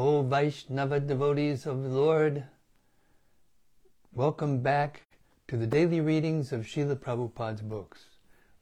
O 0.00 0.22
Vaishnava 0.22 1.00
devotees 1.00 1.66
of 1.66 1.82
the 1.82 1.88
Lord, 1.88 2.44
welcome 4.12 4.60
back 4.60 5.02
to 5.48 5.56
the 5.56 5.66
daily 5.66 6.00
readings 6.00 6.52
of 6.52 6.66
Srila 6.66 6.94
Prabhupada's 6.94 7.62
books, 7.62 8.04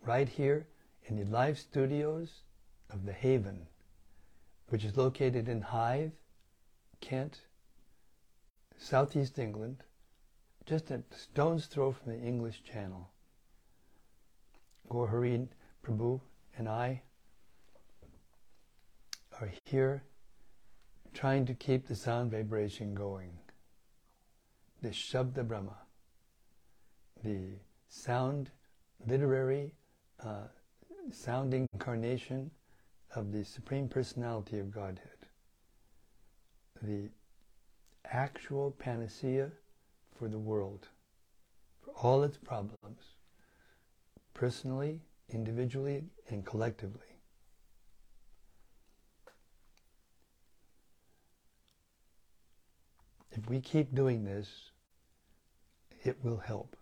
right 0.00 0.30
here 0.30 0.66
in 1.04 1.16
the 1.16 1.26
live 1.26 1.58
studios 1.58 2.40
of 2.88 3.04
The 3.04 3.12
Haven, 3.12 3.66
which 4.70 4.82
is 4.82 4.96
located 4.96 5.46
in 5.46 5.60
Hythe, 5.60 6.12
Kent, 7.02 7.42
southeast 8.78 9.38
England, 9.38 9.82
just 10.64 10.90
a 10.90 11.02
stone's 11.14 11.66
throw 11.66 11.92
from 11.92 12.12
the 12.12 12.18
English 12.18 12.62
Channel. 12.62 13.10
Gaur 14.88 15.08
Hari 15.08 15.48
Prabhu 15.84 16.18
and 16.56 16.66
I 16.66 17.02
are 19.38 19.52
here 19.64 20.02
trying 21.16 21.46
to 21.46 21.54
keep 21.54 21.86
the 21.86 21.94
sound 21.94 22.30
vibration 22.30 22.94
going. 22.94 23.30
The 24.82 24.90
Shabda 24.90 25.48
Brahma, 25.48 25.78
the 27.24 27.54
sound, 27.88 28.50
literary, 29.06 29.74
uh, 30.22 30.48
sound 31.10 31.54
incarnation 31.54 32.50
of 33.14 33.32
the 33.32 33.44
Supreme 33.44 33.88
Personality 33.88 34.58
of 34.58 34.70
Godhead. 34.70 35.26
The 36.82 37.08
actual 38.04 38.72
panacea 38.72 39.50
for 40.18 40.28
the 40.28 40.38
world, 40.38 40.88
for 41.82 41.92
all 41.92 42.24
its 42.24 42.36
problems, 42.36 43.14
personally, 44.34 45.00
individually, 45.30 46.04
and 46.28 46.44
collectively. 46.44 47.15
If 53.36 53.48
we 53.50 53.60
keep 53.60 53.94
doing 53.94 54.24
this, 54.24 54.70
it 56.04 56.16
will 56.24 56.38
help. 56.38 56.74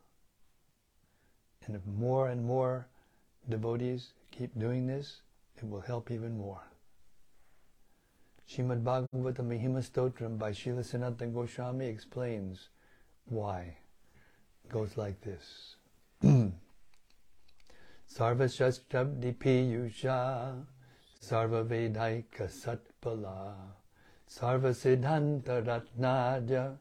And 1.66 1.74
if 1.74 1.84
more 1.86 2.28
and 2.28 2.44
more 2.44 2.86
devotees 3.48 4.12
keep 4.30 4.56
doing 4.58 4.86
this, 4.86 5.22
it 5.56 5.68
will 5.68 5.80
help 5.80 6.10
even 6.12 6.38
more. 6.38 6.62
Srimad 8.48 8.84
Bhagavatam 8.84 9.48
Mahima 9.48 9.82
Stotram 9.82 10.38
by 10.38 10.52
Srila 10.52 10.84
Sanatana 10.84 11.34
Goswami 11.34 11.86
explains 11.86 12.68
why. 13.24 13.76
It 14.64 14.70
goes 14.70 14.96
like 14.96 15.20
this. 15.22 15.76
Sarva 16.22 16.52
Shastabdi 18.16 19.34
Piyusha 19.34 20.64
Sarva 21.20 21.64
Vedaika 21.66 22.48
Satpala 22.48 23.54
Sarva 24.26 24.72
Siddhanta 24.72 25.62
Ratnaja 25.62 26.78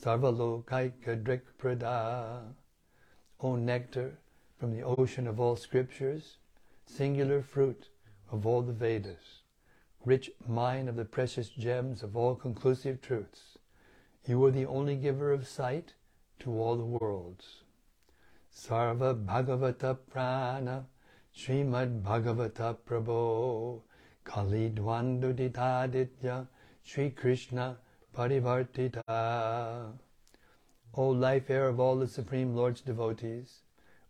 Sarva 0.00 0.32
Lokaika 0.32 1.22
Drikprada 1.22 2.54
O 3.40 3.54
nectar 3.54 4.18
from 4.58 4.72
the 4.72 4.82
ocean 4.82 5.26
of 5.26 5.38
all 5.38 5.56
scriptures, 5.56 6.38
singular 6.86 7.42
fruit 7.42 7.90
of 8.30 8.46
all 8.46 8.62
the 8.62 8.72
Vedas, 8.72 9.42
rich 10.04 10.30
mine 10.48 10.88
of 10.88 10.96
the 10.96 11.04
precious 11.04 11.50
gems 11.50 12.02
of 12.02 12.16
all 12.16 12.34
conclusive 12.34 13.02
truths. 13.02 13.58
You 14.24 14.42
are 14.46 14.50
the 14.50 14.66
only 14.66 14.96
giver 14.96 15.32
of 15.32 15.46
sight 15.46 15.92
to 16.38 16.58
all 16.58 16.76
the 16.76 16.84
worlds. 16.84 17.62
Sarva 18.50 19.14
Bhagavata 19.14 19.98
Prana 20.10 20.86
Srimad 21.36 22.02
Bhagavata 22.02 22.74
Prabho 22.86 23.82
Kali 24.24 24.70
Dvanduditaditya 24.70 26.48
Sri 26.86 27.10
Krishna 27.10 27.76
Parivartita 28.16 29.92
O 30.94 31.08
life 31.08 31.50
air 31.50 31.68
of 31.68 31.80
all 31.80 31.96
the 31.96 32.06
Supreme 32.06 32.54
Lord's 32.54 32.80
devotees, 32.80 33.62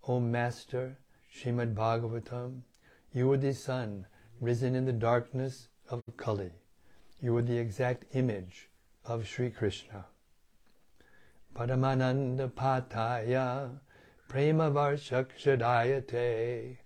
O 0.06 0.20
Master 0.20 0.98
Srimad 1.34 1.74
Bhagavatam, 1.74 2.60
you 3.14 3.32
are 3.32 3.38
the 3.38 3.54
sun 3.54 4.04
risen 4.42 4.74
in 4.74 4.84
the 4.84 4.92
darkness 4.92 5.68
of 5.88 6.02
Kali. 6.18 6.50
You 7.22 7.34
are 7.38 7.42
the 7.42 7.56
exact 7.56 8.04
image 8.12 8.68
of 9.06 9.26
Sri 9.26 9.48
Krishna. 9.48 10.04
Paramananda 11.54 12.50
Pataya 12.50 13.70
Prema 14.28 14.70
Varshakshadayate 14.70 16.76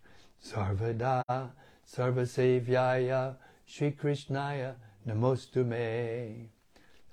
Sarvada 0.41 1.51
Sarvasevyaya 1.85 3.35
Sri 3.67 3.91
Krishnaya 3.91 4.77
Namostume. 5.11 6.47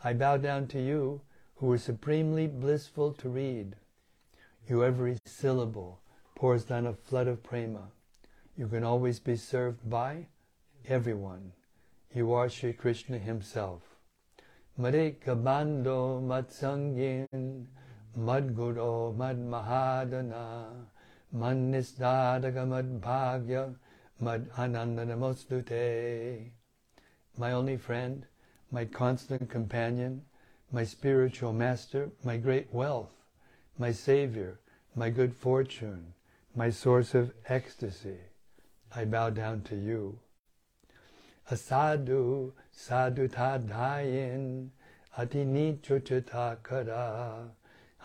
I 0.04 0.14
bow 0.14 0.38
down 0.38 0.68
to 0.68 0.80
you 0.80 1.22
who 1.56 1.72
are 1.72 1.80
supremely 1.80 2.46
blissful 2.46 3.12
to 3.14 3.28
read. 3.28 3.76
You 4.68 4.84
every 4.84 5.18
syllable 5.26 6.00
pours 6.36 6.66
down 6.66 6.86
a 6.86 6.94
flood 6.94 7.28
of 7.28 7.42
prema. 7.42 7.90
You 8.56 8.68
can 8.68 8.84
always 8.84 9.20
be 9.20 9.36
served 9.36 9.90
by 9.90 10.28
everyone. 10.88 11.54
You 12.14 12.34
are 12.34 12.50
Sri 12.50 12.74
Krishna 12.74 13.18
himself. 13.18 13.82
Marika 14.80 15.34
Bando 15.44 16.22
Matsangin 16.22 17.66
Madguro 18.16 19.12
Mad 19.18 19.40
Mahadana 19.40 20.86
Mad 21.32 21.58
Nisdadaga 21.58 22.68
Mad 22.68 23.02
Bhagya 23.02 23.74
Mad 24.20 24.48
Anandanamostute. 24.52 26.52
My 27.38 27.52
only 27.52 27.78
friend, 27.78 28.26
my 28.72 28.86
constant 28.86 29.50
companion, 29.50 30.24
my 30.72 30.84
spiritual 30.84 31.54
master, 31.54 32.10
my 32.24 32.38
great 32.38 32.74
wealth, 32.74 33.14
my 33.78 33.92
savior, 33.92 34.60
my 34.96 35.10
good 35.10 35.36
fortune, 35.36 36.14
my 36.56 36.70
source 36.70 37.14
of 37.14 37.34
ecstasy. 37.48 38.18
I 38.96 39.06
bow 39.06 39.30
down 39.30 39.62
to 39.64 39.76
you. 39.76 40.20
Asadu 41.52 42.54
sadhu 42.72 43.28
tadayin 43.28 44.70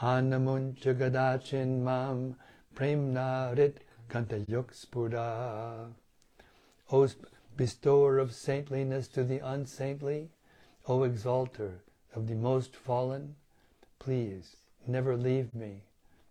hanamun 0.01 0.75
jagadachin 0.75 1.83
mam 1.83 2.37
premnarit 2.75 3.77
kantayuk 4.09 4.75
spura. 4.75 5.89
O 6.91 7.07
bestower 7.57 8.19
of 8.19 8.35
saintliness 8.35 9.09
to 9.09 9.25
the 9.25 9.39
unsaintly, 9.39 10.31
O 10.89 11.03
exalter 11.05 11.81
of 12.15 12.27
the 12.27 12.35
most 12.35 12.75
fallen, 12.75 13.37
please 13.99 14.57
never 14.87 15.17
leave 15.17 15.55
me. 15.55 15.83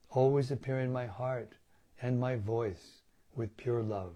Always 0.10 0.52
appear 0.52 0.80
in 0.80 0.92
my 0.92 1.06
heart 1.06 1.54
and 2.02 2.20
my 2.20 2.36
voice 2.36 3.02
with 3.36 3.56
pure 3.56 3.81
love. 3.81 4.16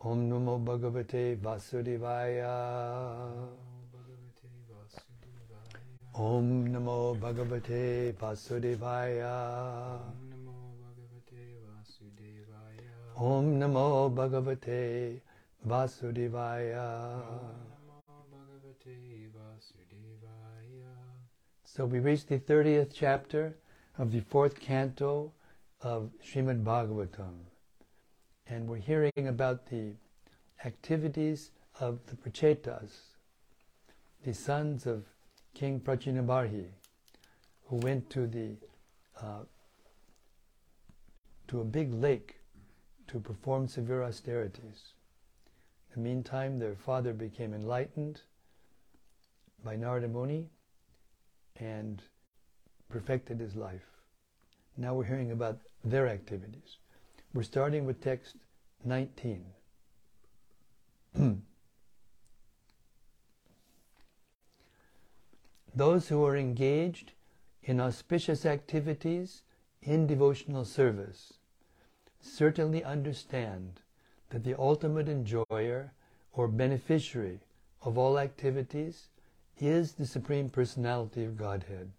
Om 0.00 0.30
Namo 0.30 0.62
Bhagavate 0.62 1.36
Vasudevaya. 1.38 3.30
Om 6.14 6.68
Namo 6.68 7.18
Bhagavate 7.18 8.14
Vasudevaya. 8.14 9.98
Om 13.16 13.58
Namo 13.58 14.10
Bhagavate 14.14 15.20
Vasudevaya. 15.20 15.20
So 21.64 21.84
we 21.84 21.98
reached 21.98 22.28
the 22.28 22.38
30th 22.38 22.92
chapter 22.94 23.56
of 23.98 24.12
the 24.12 24.20
fourth 24.20 24.60
canto 24.60 25.32
of 25.80 26.10
Srimad 26.24 26.62
Bhagavatam. 26.62 27.34
And 28.46 28.68
we're 28.68 28.76
hearing 28.76 29.26
about 29.26 29.66
the 29.66 29.94
activities 30.64 31.50
of 31.80 31.98
the 32.06 32.14
Prachetas, 32.14 33.16
the 34.22 34.34
sons 34.34 34.86
of 34.86 35.04
King 35.52 35.80
Prachinabarhi, 35.80 36.66
who 37.64 37.76
went 37.78 38.08
to 38.10 38.28
the 38.28 38.54
uh, 39.20 39.40
to 41.48 41.60
a 41.60 41.64
big 41.64 41.92
lake 41.92 42.36
to 43.08 43.18
perform 43.18 43.66
severe 43.66 44.04
austerities. 44.04 44.92
The 45.96 46.02
meantime, 46.02 46.58
their 46.58 46.76
father 46.76 47.14
became 47.14 47.54
enlightened 47.54 48.20
by 49.64 49.76
Narada 49.76 50.08
Muni 50.08 50.50
and 51.56 52.02
perfected 52.90 53.40
his 53.40 53.56
life. 53.56 53.86
Now 54.76 54.92
we're 54.92 55.04
hearing 55.04 55.30
about 55.30 55.58
their 55.82 56.06
activities. 56.06 56.76
We're 57.32 57.44
starting 57.44 57.86
with 57.86 58.02
text 58.02 58.36
19. 58.84 59.46
Those 65.74 66.08
who 66.08 66.22
are 66.26 66.36
engaged 66.36 67.12
in 67.62 67.80
auspicious 67.80 68.44
activities 68.44 69.40
in 69.80 70.06
devotional 70.06 70.66
service 70.66 71.32
certainly 72.20 72.84
understand 72.84 73.80
that 74.30 74.44
the 74.44 74.58
ultimate 74.58 75.08
enjoyer 75.08 75.92
or 76.32 76.48
beneficiary 76.48 77.40
of 77.82 77.96
all 77.96 78.18
activities 78.18 79.08
is 79.58 79.92
the 79.92 80.06
Supreme 80.06 80.48
Personality 80.48 81.24
of 81.24 81.36
Godhead. 81.36 81.90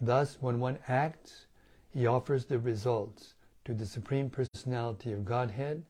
Thus, 0.00 0.38
when 0.40 0.60
one 0.60 0.78
acts, 0.88 1.46
he 1.90 2.06
offers 2.06 2.46
the 2.46 2.58
results 2.58 3.34
to 3.64 3.72
the 3.72 3.86
Supreme 3.86 4.28
Personality 4.28 5.12
of 5.12 5.24
Godhead 5.24 5.84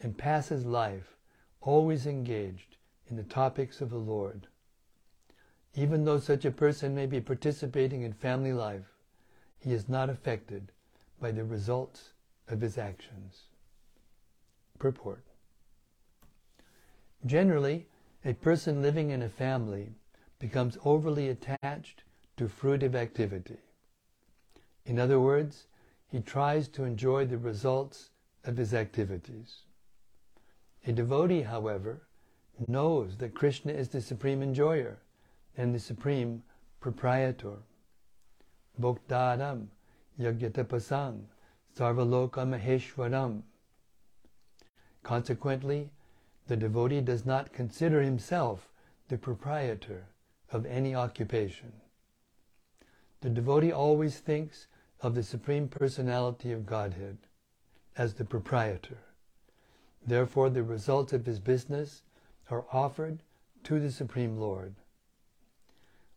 and 0.00 0.16
passes 0.16 0.64
life 0.64 1.16
always 1.60 2.06
engaged 2.06 2.76
in 3.08 3.16
the 3.16 3.22
topics 3.22 3.80
of 3.80 3.90
the 3.90 3.98
Lord. 3.98 4.46
Even 5.74 6.04
though 6.04 6.18
such 6.18 6.44
a 6.44 6.50
person 6.50 6.94
may 6.94 7.06
be 7.06 7.20
participating 7.20 8.02
in 8.02 8.12
family 8.12 8.52
life, 8.52 8.94
he 9.58 9.72
is 9.72 9.88
not 9.88 10.08
affected 10.08 10.72
by 11.20 11.30
the 11.30 11.44
results 11.44 12.12
of 12.48 12.60
his 12.60 12.78
actions. 12.78 13.45
Purport 14.78 15.24
Generally, 17.24 17.86
a 18.24 18.34
person 18.34 18.82
living 18.82 19.10
in 19.10 19.22
a 19.22 19.28
family 19.28 19.94
becomes 20.38 20.78
overly 20.84 21.28
attached 21.28 22.02
to 22.36 22.48
fruitive 22.48 22.94
activity. 22.94 23.58
In 24.84 24.98
other 24.98 25.18
words, 25.18 25.66
he 26.08 26.20
tries 26.20 26.68
to 26.68 26.84
enjoy 26.84 27.26
the 27.26 27.38
results 27.38 28.10
of 28.44 28.56
his 28.56 28.74
activities. 28.74 29.62
A 30.86 30.92
devotee, 30.92 31.42
however, 31.42 32.02
knows 32.68 33.16
that 33.16 33.34
Krishna 33.34 33.72
is 33.72 33.88
the 33.88 34.00
supreme 34.00 34.42
enjoyer 34.42 34.98
and 35.56 35.74
the 35.74 35.80
supreme 35.80 36.42
proprietor. 36.80 37.56
Bhoktaram 38.80 39.66
Yagyatapasang 40.20 41.24
Sarvaloka 41.76 42.46
Maheshwaram. 42.46 43.42
Consequently, 45.06 45.90
the 46.48 46.56
devotee 46.56 47.00
does 47.00 47.24
not 47.24 47.52
consider 47.52 48.02
himself 48.02 48.72
the 49.06 49.16
proprietor 49.16 50.06
of 50.50 50.66
any 50.66 50.96
occupation. 50.96 51.72
The 53.20 53.30
devotee 53.30 53.70
always 53.70 54.18
thinks 54.18 54.66
of 55.00 55.14
the 55.14 55.22
Supreme 55.22 55.68
Personality 55.68 56.50
of 56.50 56.66
Godhead 56.66 57.18
as 57.96 58.14
the 58.14 58.24
proprietor. 58.24 58.98
Therefore, 60.04 60.50
the 60.50 60.64
results 60.64 61.12
of 61.12 61.24
his 61.24 61.38
business 61.38 62.02
are 62.50 62.64
offered 62.72 63.22
to 63.62 63.78
the 63.78 63.92
Supreme 63.92 64.36
Lord. 64.36 64.74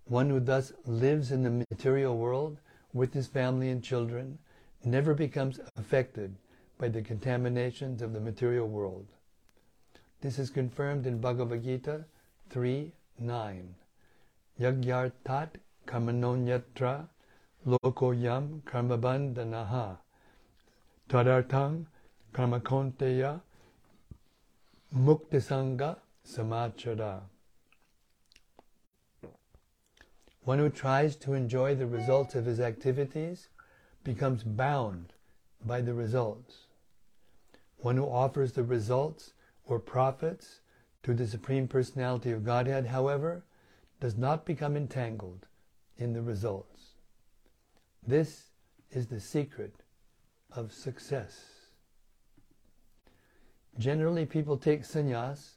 One 0.06 0.32
who 0.32 0.40
thus 0.40 0.74
lives 0.88 1.32
in 1.32 1.44
the 1.44 1.64
material 1.70 2.18
world 2.18 2.58
with 2.92 3.14
his 3.14 3.28
family 3.28 3.70
and 3.70 3.84
children 3.84 4.40
never 4.84 5.14
becomes 5.14 5.60
affected 5.78 6.38
by 6.80 6.88
the 6.88 7.02
contaminations 7.02 8.02
of 8.02 8.14
the 8.14 8.22
material 8.22 8.68
world. 8.68 9.06
This 10.22 10.40
is 10.40 10.50
confirmed 10.50 11.06
in 11.06 11.20
Bhagavad 11.20 11.64
Gita 11.64 12.06
3 12.50 12.92
9. 13.20 13.76
Yagyartat 14.62 15.50
kamanonyatra 15.86 17.08
lokoyam 17.68 18.62
karmabandanaha 18.64 19.98
tadartang 21.10 21.86
karmakonteya 22.34 23.42
muktisanga 24.96 25.98
samachara. 26.26 27.22
One 30.44 30.60
who 30.60 30.70
tries 30.70 31.18
to 31.18 31.34
enjoy 31.34 31.76
the 31.76 31.88
results 31.88 32.36
of 32.36 32.46
his 32.46 32.62
activities 32.62 33.50
becomes 34.06 34.44
bound 34.44 35.12
by 35.66 35.82
the 35.82 35.94
results. 35.94 36.69
One 37.80 37.98
who 37.98 38.06
offers 38.06 38.54
the 38.54 38.64
results 38.64 39.34
or 39.66 39.80
profits 39.80 40.60
to 41.04 41.14
the 41.14 41.28
Supreme 41.28 41.68
Personality 41.68 42.32
of 42.32 42.44
Godhead, 42.44 42.88
however, 42.88 43.46
does 44.00 44.18
not 44.18 44.46
become 44.46 44.76
entangled 44.76 45.48
in 45.98 46.14
the 46.14 46.22
results. 46.22 46.96
This 48.06 48.50
is 48.92 49.08
the 49.08 49.20
secret 49.20 49.84
of 50.52 50.74
success. 50.74 51.46
Generally, 53.78 54.26
people 54.26 54.58
take 54.58 54.84
sannyas 54.84 55.52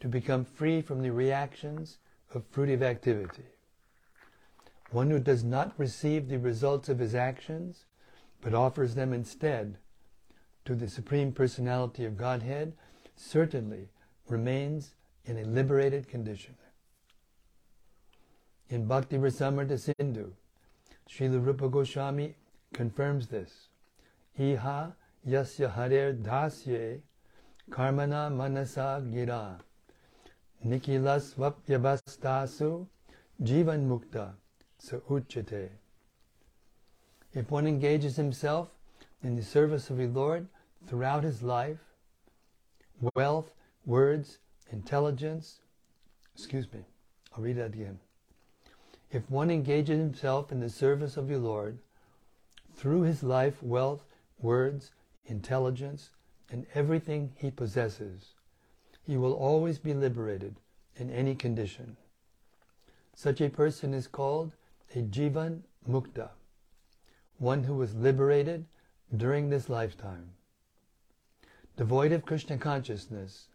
to 0.00 0.08
become 0.08 0.44
free 0.44 0.80
from 0.80 1.02
the 1.02 1.12
reactions 1.12 1.98
of 2.34 2.50
fruitive 2.50 2.82
activity. 2.82 3.44
One 4.90 5.10
who 5.10 5.20
does 5.20 5.44
not 5.44 5.78
receive 5.78 6.28
the 6.28 6.38
results 6.38 6.88
of 6.88 6.98
his 6.98 7.14
actions, 7.14 7.84
but 8.40 8.52
offers 8.52 8.94
them 8.94 9.12
instead 9.12 9.78
to 10.64 10.74
the 10.74 10.88
Supreme 10.88 11.32
Personality 11.32 12.04
of 12.04 12.16
Godhead, 12.16 12.72
certainly 13.16 13.88
remains 14.28 14.94
in 15.24 15.38
a 15.38 15.44
liberated 15.44 16.08
condition. 16.08 16.54
In 18.68 18.86
Bhakti 18.86 19.18
Rasamrita 19.18 19.78
Sindhu, 19.78 20.32
Srila 21.08 21.44
Rupa 21.44 21.68
Goswami 21.68 22.34
confirms 22.72 23.26
this. 23.26 23.68
Iha 24.38 24.94
yasya 25.28 25.72
harer 25.74 26.14
dasye 26.14 27.00
karmana 27.70 28.30
manasa 28.30 29.02
gira 29.12 29.60
nikilas 30.64 31.34
vapyabastasu 31.34 32.86
jivan 33.42 33.86
mukta 33.86 34.32
sa 34.78 34.96
uchate. 35.10 35.68
If 37.34 37.50
one 37.50 37.66
engages 37.66 38.16
himself 38.16 38.68
in 39.22 39.36
the 39.36 39.42
service 39.42 39.90
of 39.90 39.96
the 39.96 40.06
Lord 40.06 40.48
throughout 40.86 41.24
his 41.24 41.42
life, 41.42 41.78
wealth, 43.14 43.52
words, 43.86 44.38
intelligence, 44.70 45.60
excuse 46.34 46.72
me, 46.72 46.80
I'll 47.34 47.42
read 47.42 47.56
that 47.56 47.74
again. 47.74 47.98
If 49.10 49.30
one 49.30 49.50
engages 49.50 49.98
himself 49.98 50.50
in 50.50 50.60
the 50.60 50.70
service 50.70 51.16
of 51.16 51.28
the 51.28 51.38
Lord 51.38 51.78
through 52.74 53.02
his 53.02 53.22
life, 53.22 53.62
wealth, 53.62 54.04
words, 54.40 54.92
intelligence, 55.26 56.10
and 56.50 56.66
everything 56.74 57.32
he 57.36 57.50
possesses, 57.50 58.32
he 59.06 59.16
will 59.16 59.34
always 59.34 59.78
be 59.78 59.94
liberated 59.94 60.56
in 60.96 61.10
any 61.10 61.34
condition. 61.34 61.96
Such 63.14 63.40
a 63.40 63.50
person 63.50 63.94
is 63.94 64.06
called 64.08 64.52
a 64.94 65.02
Jivan 65.02 65.62
Mukta, 65.88 66.30
one 67.38 67.64
who 67.64 67.74
was 67.74 67.94
liberated 67.94 68.64
during 69.16 69.50
this 69.50 69.68
lifetime. 69.68 70.30
Devoid 71.76 72.12
of 72.12 72.24
Krishna 72.24 72.56
consciousness, 72.56 73.48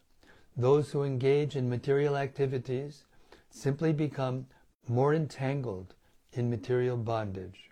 those 0.55 0.91
who 0.91 1.03
engage 1.03 1.55
in 1.55 1.69
material 1.69 2.15
activities 2.15 3.03
simply 3.49 3.93
become 3.93 4.45
more 4.87 5.13
entangled 5.13 5.95
in 6.33 6.49
material 6.49 6.97
bondage. 6.97 7.69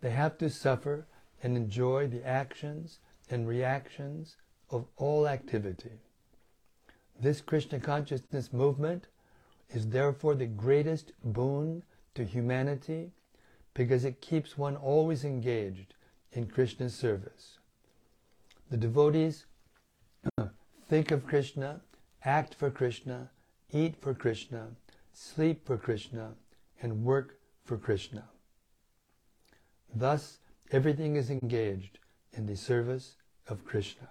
They 0.00 0.10
have 0.10 0.38
to 0.38 0.50
suffer 0.50 1.06
and 1.42 1.56
enjoy 1.56 2.08
the 2.08 2.24
actions 2.26 2.98
and 3.30 3.46
reactions 3.46 4.36
of 4.70 4.86
all 4.96 5.28
activity. 5.28 6.00
This 7.20 7.40
Krishna 7.40 7.80
consciousness 7.80 8.52
movement 8.52 9.06
is 9.70 9.88
therefore 9.88 10.34
the 10.34 10.46
greatest 10.46 11.12
boon 11.24 11.82
to 12.14 12.24
humanity 12.24 13.12
because 13.74 14.04
it 14.04 14.20
keeps 14.20 14.58
one 14.58 14.76
always 14.76 15.24
engaged 15.24 15.94
in 16.32 16.46
Krishna's 16.46 16.94
service. 16.94 17.58
The 18.70 18.76
devotees 18.76 19.46
think 20.88 21.10
of 21.10 21.26
Krishna, 21.26 21.80
act 22.24 22.54
for 22.54 22.70
Krishna, 22.70 23.30
eat 23.70 23.96
for 24.00 24.14
Krishna, 24.14 24.68
sleep 25.12 25.66
for 25.66 25.76
Krishna, 25.76 26.34
and 26.80 27.04
work 27.04 27.38
for 27.64 27.76
Krishna. 27.76 28.24
Thus, 29.94 30.38
everything 30.70 31.16
is 31.16 31.30
engaged 31.30 31.98
in 32.32 32.46
the 32.46 32.56
service 32.56 33.16
of 33.48 33.64
Krishna. 33.64 34.08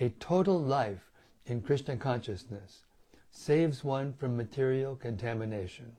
A 0.00 0.08
total 0.20 0.60
life 0.60 1.10
in 1.46 1.62
Krishna 1.62 1.96
consciousness 1.96 2.84
saves 3.30 3.84
one 3.84 4.12
from 4.12 4.36
material 4.36 4.96
contamination. 4.96 5.96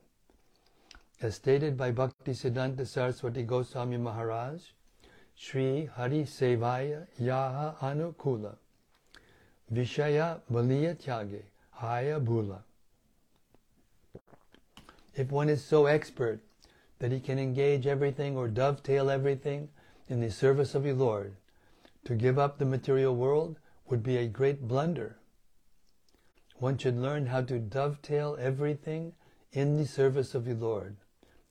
As 1.20 1.36
stated 1.36 1.76
by 1.76 1.90
Bhakti 1.90 2.32
Siddhanta 2.32 2.86
Saraswati 2.86 3.42
Goswami 3.42 3.96
Maharaj, 3.96 4.62
Sri 5.40 5.86
Hari 5.94 6.24
Sevaya 6.24 7.06
Yaha 7.20 7.76
Anukula 7.78 8.56
Vishaya 9.72 10.40
Baliya 10.50 10.96
Tyage 10.96 11.42
Haya 11.70 12.18
Bhula. 12.18 12.58
If 15.14 15.30
one 15.30 15.48
is 15.48 15.64
so 15.64 15.86
expert 15.86 16.40
that 16.98 17.12
he 17.12 17.20
can 17.20 17.38
engage 17.38 17.86
everything 17.86 18.36
or 18.36 18.48
dovetail 18.48 19.08
everything 19.08 19.68
in 20.08 20.20
the 20.20 20.30
service 20.32 20.74
of 20.74 20.82
the 20.82 20.92
Lord, 20.92 21.36
to 22.04 22.16
give 22.16 22.36
up 22.36 22.58
the 22.58 22.64
material 22.64 23.14
world 23.14 23.60
would 23.88 24.02
be 24.02 24.16
a 24.16 24.26
great 24.26 24.66
blunder. 24.66 25.18
One 26.56 26.76
should 26.78 26.98
learn 26.98 27.26
how 27.26 27.42
to 27.42 27.60
dovetail 27.60 28.36
everything 28.40 29.12
in 29.52 29.76
the 29.76 29.86
service 29.86 30.34
of 30.34 30.44
the 30.44 30.54
Lord, 30.54 30.96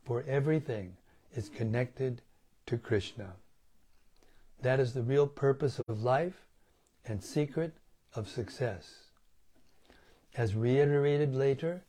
for 0.03 0.25
everything 0.27 0.98
is 1.34 1.48
connected 1.48 2.22
to 2.65 2.77
Krishna. 2.77 3.36
That 4.61 4.79
is 4.79 4.93
the 4.93 5.03
real 5.03 5.27
purpose 5.27 5.79
of 5.87 6.03
life 6.03 6.45
and 7.05 7.23
secret 7.23 7.77
of 8.15 8.27
success. 8.27 9.11
As 10.35 10.55
reiterated 10.55 11.35
later 11.35 11.83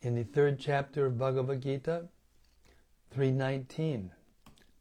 in 0.00 0.14
the 0.14 0.24
third 0.24 0.58
chapter 0.58 1.06
of 1.06 1.18
Bhagavad 1.18 1.62
Gita, 1.62 2.08
319. 3.10 4.10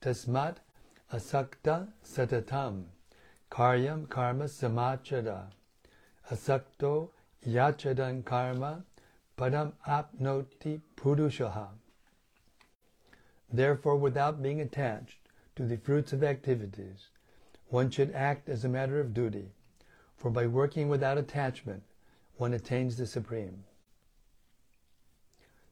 Tasmat 0.01 0.57
asakta 1.13 1.87
satatam 2.05 2.85
karyam 3.51 4.07
karma 4.09 4.45
samachada 4.45 5.51
asakto 6.31 7.09
yachadan 7.47 8.23
karma 8.23 8.83
padam 9.37 9.73
apnoti 9.87 10.81
purushaha. 10.95 11.69
Therefore, 13.51 13.95
without 13.95 14.41
being 14.41 14.61
attached 14.61 15.19
to 15.55 15.65
the 15.65 15.77
fruits 15.77 16.11
of 16.11 16.23
activities, 16.23 17.09
one 17.69 17.89
should 17.89 18.11
act 18.13 18.49
as 18.49 18.63
a 18.63 18.69
matter 18.69 18.99
of 18.99 19.13
duty, 19.13 19.49
for 20.17 20.29
by 20.29 20.47
working 20.47 20.87
without 20.89 21.17
attachment, 21.17 21.83
one 22.37 22.53
attains 22.53 22.97
the 22.97 23.07
Supreme. 23.07 23.63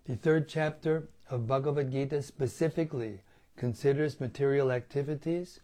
The 0.05 0.15
third 0.15 0.49
chapter 0.49 1.07
of 1.29 1.47
Bhagavad 1.47 1.91
Gita 1.91 2.21
specifically 2.21 3.19
considers 3.55 4.19
material 4.19 4.71
activities 4.71 5.59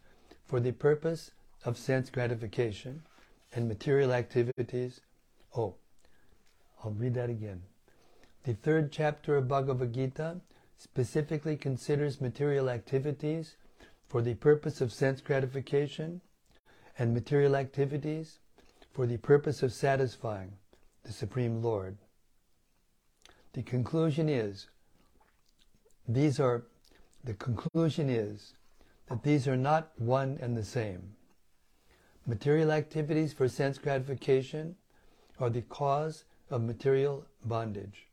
for 0.45 0.59
the 0.59 0.71
purpose 0.71 1.31
of 1.65 1.77
sense 1.77 2.09
gratification 2.09 3.03
and 3.53 3.67
material 3.67 4.13
activities. 4.13 5.01
Oh, 5.55 5.75
I'll 6.83 6.91
read 6.91 7.15
that 7.15 7.29
again. 7.29 7.63
The 8.43 8.53
third 8.53 8.91
chapter 8.91 9.35
of 9.35 9.47
Bhagavad 9.47 9.93
Gita 9.93 10.37
specifically 10.77 11.57
considers 11.57 12.21
material 12.21 12.69
activities 12.69 13.55
for 14.09 14.23
the 14.23 14.33
purpose 14.33 14.81
of 14.81 14.91
sense 14.91 15.21
gratification 15.21 16.19
and 16.97 17.13
material 17.13 17.55
activities 17.55 18.39
for 18.91 19.05
the 19.05 19.17
purpose 19.17 19.61
of 19.61 19.71
satisfying 19.71 20.51
the 21.03 21.13
Supreme 21.13 21.61
Lord. 21.61 21.95
The 23.53 23.61
conclusion 23.61 24.27
is 24.27 24.67
these 26.07 26.39
are 26.39 26.63
the 27.23 27.35
conclusion 27.35 28.09
is 28.09 28.53
that 29.07 29.21
these 29.23 29.47
are 29.47 29.57
not 29.57 29.91
one 29.97 30.39
and 30.41 30.57
the 30.57 30.63
same. 30.63 31.15
Material 32.25 32.71
activities 32.71 33.31
for 33.31 33.47
sense 33.47 33.77
gratification 33.77 34.75
are 35.39 35.49
the 35.49 35.61
cause 35.61 36.23
of 36.49 36.63
material 36.63 37.25
bondage, 37.45 38.07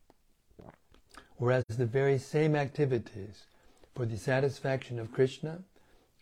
whereas 1.37 1.65
the 1.69 1.87
very 1.87 2.19
same 2.19 2.55
activities 2.55 3.45
for 3.95 4.05
the 4.05 4.19
satisfaction 4.19 4.99
of 4.99 5.13
Krishna 5.13 5.63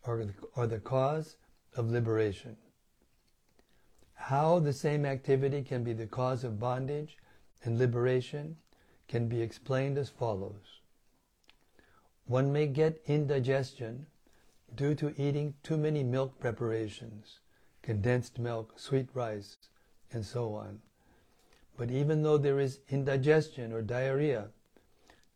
are 0.06 0.24
the, 0.24 0.34
are 0.56 0.66
the 0.66 0.78
cause 0.78 1.36
of 1.76 1.90
liberation. 1.90 2.56
How 4.14 4.58
the 4.58 4.72
same 4.72 5.04
activity 5.04 5.62
can 5.62 5.84
be 5.84 5.92
the 5.92 6.06
cause 6.06 6.44
of 6.44 6.60
bondage 6.60 7.16
and 7.62 7.78
liberation 7.78 8.56
can 9.08 9.28
be 9.28 9.42
explained 9.42 9.98
as 9.98 10.08
follows. 10.08 10.80
One 12.26 12.52
may 12.52 12.66
get 12.66 13.02
indigestion 13.06 14.06
due 14.74 14.94
to 14.94 15.14
eating 15.20 15.54
too 15.62 15.76
many 15.76 16.02
milk 16.02 16.38
preparations, 16.40 17.40
condensed 17.82 18.38
milk, 18.38 18.74
sweet 18.76 19.08
rice, 19.14 19.56
and 20.10 20.24
so 20.24 20.54
on. 20.54 20.80
But 21.76 21.90
even 21.90 22.22
though 22.22 22.38
there 22.38 22.60
is 22.60 22.80
indigestion 22.88 23.72
or 23.72 23.82
diarrhea, 23.82 24.48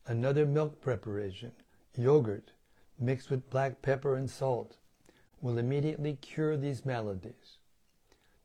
another 0.07 0.47
milk 0.47 0.81
preparation, 0.81 1.53
yogurt, 1.97 2.53
mixed 2.99 3.31
with 3.31 3.51
black 3.51 3.83
pepper 3.83 4.17
and 4.17 4.29
salt, 4.29 4.77
will 5.41 5.59
immediately 5.59 6.15
cure 6.21 6.57
these 6.57 6.85
maladies. 6.85 7.59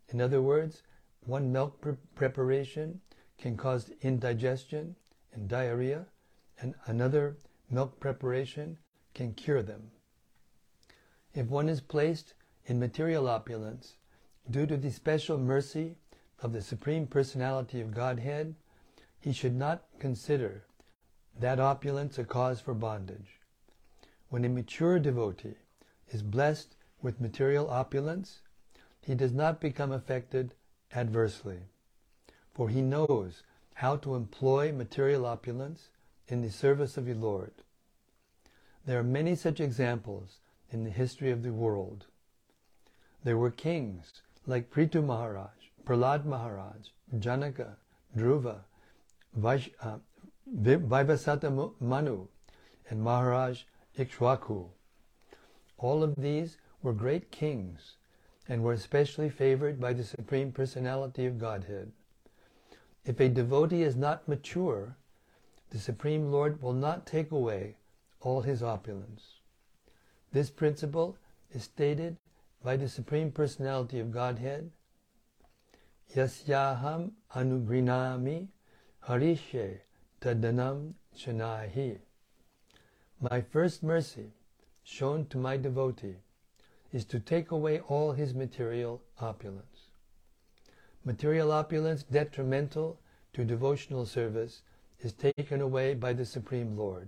In 0.10 0.22
other 0.22 0.42
words, 0.42 0.84
one 1.26 1.52
milk 1.52 1.82
pre- 1.82 1.96
preparation 2.16 3.02
can 3.38 3.58
cause 3.58 3.92
indigestion 4.02 4.96
and 5.34 5.48
diarrhea, 5.48 6.06
and 6.60 6.76
another 6.86 7.38
milk 7.70 8.00
preparation 8.00 8.78
can 9.14 9.34
cure 9.34 9.64
them. 9.64 9.92
If 11.34 11.48
one 11.48 11.68
is 11.68 11.82
placed 11.82 12.36
in 12.66 12.80
material 12.80 13.28
opulence 13.28 13.96
due 14.50 14.68
to 14.68 14.78
the 14.78 14.92
special 14.92 15.38
mercy 15.38 15.98
of 16.42 16.54
the 16.54 16.62
Supreme 16.62 17.08
Personality 17.08 17.82
of 17.82 17.94
Godhead, 17.94 18.56
he 19.20 19.34
should 19.34 19.56
not 19.56 19.86
consider 20.00 20.66
that 21.40 21.60
opulence 21.60 22.20
a 22.20 22.24
cause 22.24 22.60
for 22.60 22.74
bondage. 22.74 23.40
When 24.34 24.46
a 24.46 24.50
mature 24.50 24.98
devotee 24.98 25.58
is 26.10 26.24
blessed 26.24 26.76
with 27.04 27.22
material 27.22 27.70
opulence, 27.70 28.42
he 29.00 29.14
does 29.14 29.32
not 29.32 29.62
become 29.62 29.92
affected 29.92 30.56
adversely, 30.92 31.60
for 32.52 32.68
he 32.68 32.82
knows 32.82 33.44
how 33.76 33.96
to 33.98 34.16
employ 34.16 34.72
material 34.72 35.28
opulence 35.28 35.90
in 36.28 36.42
the 36.42 36.50
service 36.50 36.98
of 36.98 37.06
the 37.06 37.14
Lord. 37.14 37.52
There 38.88 38.98
are 38.98 39.04
many 39.04 39.36
such 39.36 39.60
examples 39.60 40.40
in 40.72 40.84
the 40.84 40.90
history 40.90 41.30
of 41.30 41.44
the 41.44 41.54
world. 41.54 42.08
There 43.24 43.38
were 43.38 43.52
kings 43.52 44.24
like 44.48 44.72
Prithu 44.72 45.06
Maharaj, 45.06 45.70
Prahlad 45.86 46.26
Maharaj, 46.26 46.88
Janaka, 47.20 47.78
Dhruva, 48.18 48.62
Vaish, 49.40 49.70
uh, 49.80 50.00
Vaivasata 50.52 51.72
Manu, 51.80 52.26
and 52.90 53.04
Maharaj 53.04 53.62
Ikshwaku. 53.98 54.70
All 55.78 56.04
of 56.04 56.16
these 56.16 56.58
were 56.82 56.94
great 56.94 57.32
kings 57.32 57.96
and 58.48 58.64
were 58.64 58.74
especially 58.74 59.30
favored 59.30 59.80
by 59.80 59.94
the 59.94 60.04
Supreme 60.04 60.52
Personality 60.52 61.26
of 61.26 61.38
Godhead. 61.38 61.92
If 63.06 63.20
a 63.20 63.30
devotee 63.30 63.84
is 63.84 63.96
not 63.96 64.28
mature, 64.28 64.96
the 65.70 65.80
Supreme 65.80 66.32
Lord 66.32 66.62
will 66.62 66.74
not 66.74 67.06
take 67.06 67.32
away 67.32 67.76
all 68.22 68.42
his 68.42 68.64
opulence. 68.64 69.40
This 70.32 70.50
principle 70.50 71.18
is 71.52 71.64
stated 71.64 72.18
by 72.64 72.78
the 72.78 72.90
Supreme 72.90 73.32
Personality 73.32 74.00
of 74.00 74.12
Godhead. 74.12 74.72
Yasyaham 76.16 77.12
anugrinami 77.36 78.48
harishe 79.08 79.80
tadanam 80.22 80.94
shanahi. 81.18 82.00
My 83.32 83.40
first 83.40 83.84
mercy 83.84 84.34
shown 84.84 85.28
to 85.28 85.38
my 85.38 85.56
devotee 85.56 86.18
is 86.92 87.06
to 87.06 87.22
take 87.22 87.52
away 87.52 87.80
all 87.80 88.12
his 88.12 88.34
material 88.34 89.02
opulence. 89.18 89.92
Material 91.06 91.54
opulence 91.54 92.04
detrimental 92.04 93.00
to 93.32 93.46
devotional 93.46 94.06
service 94.06 94.62
is 95.00 95.14
taken 95.14 95.62
away 95.62 95.94
by 95.94 96.12
the 96.12 96.26
Supreme 96.26 96.76
Lord, 96.76 97.08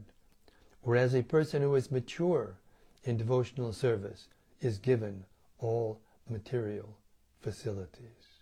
whereas 0.84 1.14
a 1.14 1.22
person 1.22 1.62
who 1.62 1.76
is 1.76 1.92
mature 1.92 2.56
in 3.04 3.18
devotional 3.18 3.74
service 3.74 4.30
is 4.62 4.78
given 4.78 5.26
all 5.60 6.00
material 6.30 6.98
facilities. 7.42 8.40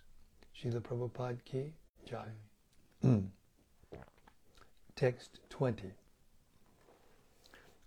Srila 0.56 0.80
Prabhupada 0.80 1.44
ki 1.44 1.74
jai. 2.06 2.28
Mm. 3.04 3.30
Text 4.96 5.40
20. 5.50 5.92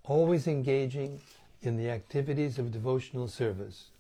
Always 0.09 0.47
engaging 0.47 1.21
in 1.63 1.77
the 1.77 1.91
activities 1.91 2.61
of 2.61 2.71
devotional 2.71 3.27
service, 3.27 3.91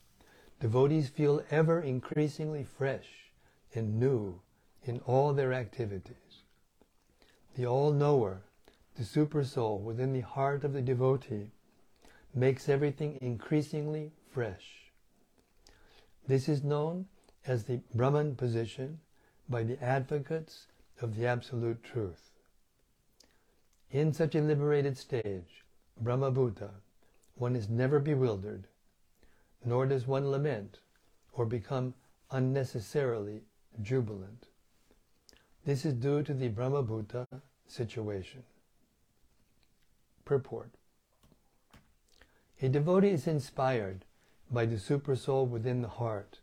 devotees 0.61 1.09
feel 1.09 1.43
ever 1.51 1.81
increasingly 1.81 2.63
fresh 2.63 3.33
and 3.75 3.99
new 3.99 4.41
in 4.85 5.01
all 5.01 5.33
their 5.33 5.53
activities. 5.53 6.45
The 7.57 7.67
all 7.67 7.93
knower, 7.93 8.43
the 8.95 9.05
super 9.05 9.43
soul 9.43 9.81
within 9.81 10.13
the 10.13 10.21
heart 10.21 10.63
of 10.63 10.73
the 10.73 10.81
devotee, 10.81 11.51
makes 12.33 12.69
everything 12.69 13.19
increasingly 13.21 14.13
fresh. 14.31 14.93
This 16.29 16.49
is 16.49 16.63
known 16.63 17.07
as 17.47 17.65
the 17.65 17.81
Brahman 17.95 18.37
position 18.37 19.01
by 19.49 19.65
the 19.65 19.83
advocates 19.83 20.67
of 21.01 21.17
the 21.17 21.27
Absolute 21.27 21.83
Truth. 21.83 22.31
In 23.91 24.13
such 24.13 24.37
a 24.37 24.41
liberated 24.41 24.97
stage, 24.97 25.65
Brahma 26.01 26.31
Bhuta, 26.31 26.71
one 27.37 27.57
is 27.57 27.69
never 27.69 27.99
bewildered, 27.99 28.67
nor 29.65 29.87
does 29.87 30.07
one 30.07 30.31
lament 30.31 30.79
or 31.33 31.47
become 31.47 31.95
unnecessarily 32.31 33.43
jubilant. 33.83 34.49
This 35.65 35.85
is 35.85 35.95
due 35.95 36.23
to 36.23 36.35
the 36.35 36.49
Brahmabhuta 36.49 37.27
situation. 37.67 38.43
Purport 40.25 40.71
A 42.61 42.69
devotee 42.69 43.11
is 43.11 43.27
inspired 43.27 44.05
by 44.51 44.67
the 44.67 44.77
Supersoul 44.77 45.49
within 45.49 45.83
the 45.83 45.89
heart 45.89 46.41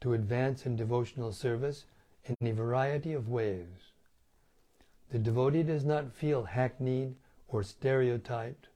to 0.00 0.12
advance 0.12 0.66
in 0.66 0.76
devotional 0.76 1.32
service 1.32 1.84
in 2.24 2.36
a 2.46 2.52
variety 2.52 3.12
of 3.12 3.28
ways. 3.28 3.92
The 5.10 5.18
devotee 5.18 5.62
does 5.62 5.84
not 5.84 6.12
feel 6.12 6.44
hackneyed 6.44 7.14
or 7.48 7.62
stereotyped 7.62 8.68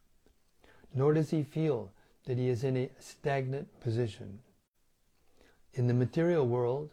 nor 0.95 1.15
does 1.15 1.31
he 1.31 1.43
feel 1.43 1.91
that 2.25 2.39
he 2.39 2.49
is 2.49 2.65
in 2.65 2.77
a 2.77 2.91
stagnant 2.99 3.81
position. 3.81 4.39
In 5.75 5.87
the 5.87 5.95
material 5.95 6.47
world, 6.47 6.91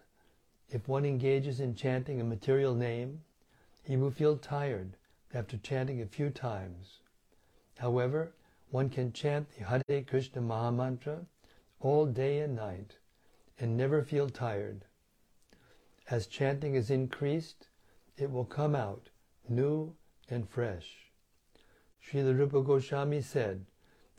if 0.70 0.88
one 0.88 1.06
engages 1.06 1.60
in 1.60 1.76
chanting 1.76 2.22
a 2.22 2.24
material 2.24 2.76
name, 2.76 3.22
he 3.84 3.98
will 3.98 4.12
feel 4.12 4.38
tired 4.38 4.96
after 5.34 5.58
chanting 5.58 6.02
a 6.02 6.06
few 6.06 6.30
times. 6.30 7.00
However, 7.78 8.34
one 8.72 8.90
can 8.90 9.12
chant 9.14 9.48
the 9.52 9.66
Hare 9.66 10.04
Krishna 10.04 10.42
Mahamantra 10.42 11.26
all 11.80 12.06
day 12.06 12.40
and 12.40 12.56
night 12.56 12.98
and 13.60 13.76
never 13.76 14.04
feel 14.04 14.30
tired. 14.30 14.86
As 16.10 16.28
chanting 16.28 16.76
is 16.76 16.90
increased, 16.90 17.68
it 18.18 18.32
will 18.32 18.46
come 18.46 18.76
out 18.76 19.10
new 19.48 19.96
and 20.30 20.48
fresh. 20.48 21.12
Srila 22.04 22.38
Rupa 22.38 22.62
Goswami 22.62 23.22
said 23.22 23.66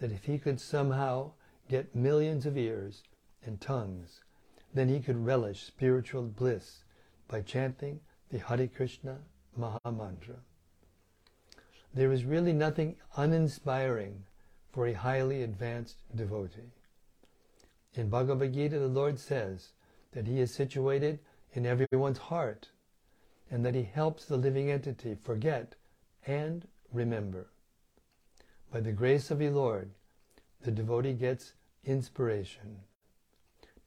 that 0.01 0.13
if 0.13 0.25
he 0.25 0.39
could 0.39 0.61
somehow 0.61 1.31
get 1.69 1.95
millions 1.95 2.47
of 2.47 2.59
ears 2.59 3.03
and 3.45 3.61
tongues, 3.61 4.21
then 4.75 4.89
he 4.89 5.01
could 5.01 5.25
relish 5.25 5.63
spiritual 5.63 6.23
bliss 6.23 6.85
by 7.29 7.41
chanting 7.41 8.01
the 8.31 8.39
Hare 8.39 8.67
Krishna 8.67 9.19
Mahamantra. 9.59 10.41
There 11.93 12.13
is 12.13 12.25
really 12.25 12.53
nothing 12.53 12.97
uninspiring 13.17 14.25
for 14.73 14.87
a 14.87 14.93
highly 14.93 15.43
advanced 15.43 15.97
devotee. 16.15 16.73
In 17.95 18.09
Bhagavad 18.09 18.55
Gita, 18.55 18.79
the 18.79 18.87
Lord 18.87 19.19
says 19.19 19.73
that 20.13 20.27
He 20.27 20.41
is 20.41 20.55
situated 20.55 21.19
in 21.53 21.67
everyone's 21.67 22.19
heart 22.19 22.69
and 23.51 23.67
that 23.67 23.75
He 23.75 23.83
helps 23.83 24.25
the 24.25 24.37
living 24.37 24.71
entity 24.71 25.17
forget 25.17 25.75
and 26.27 26.69
remember. 26.93 27.49
By 28.73 28.81
the 28.81 28.93
grace 28.93 29.33
of 29.33 29.41
the 29.41 29.51
Lord, 29.51 29.91
the 30.63 30.71
devotee 30.71 31.15
gets 31.15 31.55
inspiration. 31.85 32.83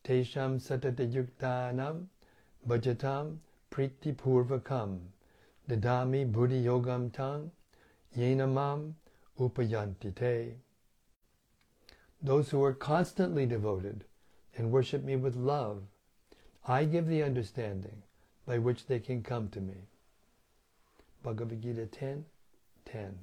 Tesham 0.04 0.60
satata 0.60 1.10
yuktanam 1.10 2.08
bhajatam 2.68 3.38
priti 3.72 4.14
purvakam 4.14 5.00
dadami 5.70 6.30
buddhi 6.30 6.66
yogam 6.66 7.14
tang 7.14 7.52
yenamam 8.18 8.94
upayanti 9.40 10.14
te. 10.14 10.56
Those 12.22 12.50
who 12.50 12.62
are 12.64 12.74
constantly 12.74 13.46
devoted 13.46 14.04
and 14.58 14.72
worship 14.72 15.04
me 15.04 15.16
with 15.16 15.36
love, 15.36 15.84
I 16.68 16.84
give 16.84 17.08
the 17.08 17.24
understanding 17.24 18.04
by 18.46 18.58
which 18.58 18.88
they 18.88 19.00
can 19.00 19.24
come 19.24 19.48
to 19.50 19.62
me. 19.62 19.88
Bhagavad 21.24 21.62
Gita 21.62 21.86
10 21.86 22.26
10. 22.86 23.18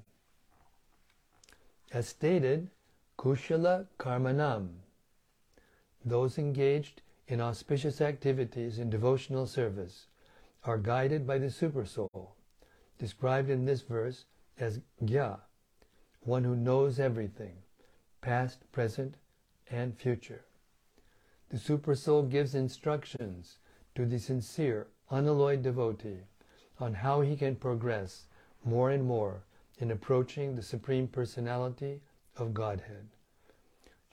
As 1.93 2.09
stated, 2.09 2.71
Kushala 3.19 3.87
Karmanam. 3.99 4.69
Those 6.05 6.39
engaged 6.39 7.03
in 7.27 7.41
auspicious 7.41 8.01
activities 8.01 8.79
in 8.79 8.91
devotional 8.91 9.47
service 9.47 10.07
are 10.65 10.79
guided 10.79 11.27
by 11.27 11.39
the 11.39 11.49
Supersoul, 11.49 12.29
described 12.99 13.51
in 13.51 13.65
this 13.65 13.83
verse 13.83 14.25
as 14.59 14.81
Gya, 15.03 15.41
one 16.21 16.45
who 16.45 16.55
knows 16.55 17.01
everything 17.01 17.57
past, 18.21 18.71
present, 18.71 19.17
and 19.71 19.97
future. 19.97 20.45
The 21.49 21.57
Supersoul 21.57 22.31
gives 22.31 22.55
instructions 22.55 23.59
to 23.95 24.07
the 24.07 24.19
sincere, 24.19 24.87
unalloyed 25.11 25.63
devotee 25.63 26.21
on 26.79 26.95
how 26.95 27.23
he 27.23 27.37
can 27.37 27.57
progress 27.57 28.27
more 28.65 28.91
and 28.91 29.05
more 29.05 29.43
in 29.81 29.91
approaching 29.91 30.55
the 30.55 30.63
Supreme 30.63 31.09
Personality 31.09 32.03
of 32.37 32.53
Godhead. 32.53 33.09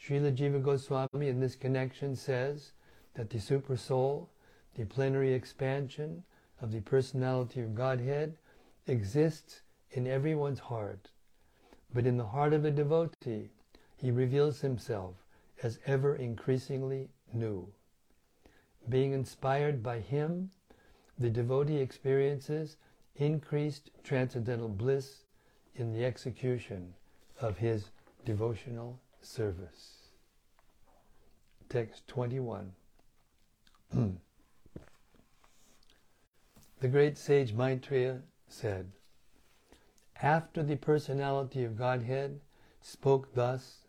Srila 0.01 0.33
Jiva 0.33 0.63
Goswami 0.63 1.27
in 1.27 1.41
this 1.41 1.55
connection 1.55 2.15
says 2.15 2.71
that 3.15 3.29
the 3.29 3.37
Supersoul, 3.37 4.27
the 4.75 4.85
plenary 4.85 5.33
expansion 5.33 6.23
of 6.61 6.71
the 6.71 6.79
Personality 6.79 7.61
of 7.61 7.75
Godhead, 7.75 8.37
exists 8.87 9.61
in 9.91 10.07
everyone's 10.07 10.59
heart. 10.59 11.09
But 11.93 12.05
in 12.05 12.15
the 12.15 12.27
heart 12.27 12.53
of 12.53 12.63
a 12.63 12.71
devotee, 12.71 13.49
he 13.97 14.09
reveals 14.09 14.61
himself 14.61 15.15
as 15.61 15.79
ever 15.85 16.15
increasingly 16.15 17.09
new. 17.33 17.67
Being 18.87 19.11
inspired 19.11 19.83
by 19.83 19.99
him, 19.99 20.51
the 21.19 21.29
devotee 21.29 21.77
experiences 21.77 22.77
increased 23.15 23.89
transcendental 24.03 24.69
bliss 24.69 25.25
in 25.77 25.93
the 25.93 26.03
execution 26.03 26.93
of 27.39 27.57
his 27.57 27.91
devotional 28.25 28.99
service. 29.21 30.09
Text 31.69 32.07
21. 32.07 32.71
the 33.93 34.17
great 36.87 37.17
sage 37.17 37.53
Maitreya 37.53 38.21
said, 38.47 38.91
After 40.21 40.63
the 40.63 40.77
personality 40.77 41.63
of 41.63 41.77
Godhead 41.77 42.39
spoke 42.81 43.33
thus 43.33 43.85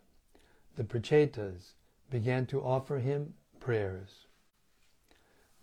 the 0.75 0.83
Prachetas 0.83 1.73
began 2.09 2.45
to 2.47 2.61
offer 2.61 2.99
him 2.99 3.33
prayers. 3.59 4.25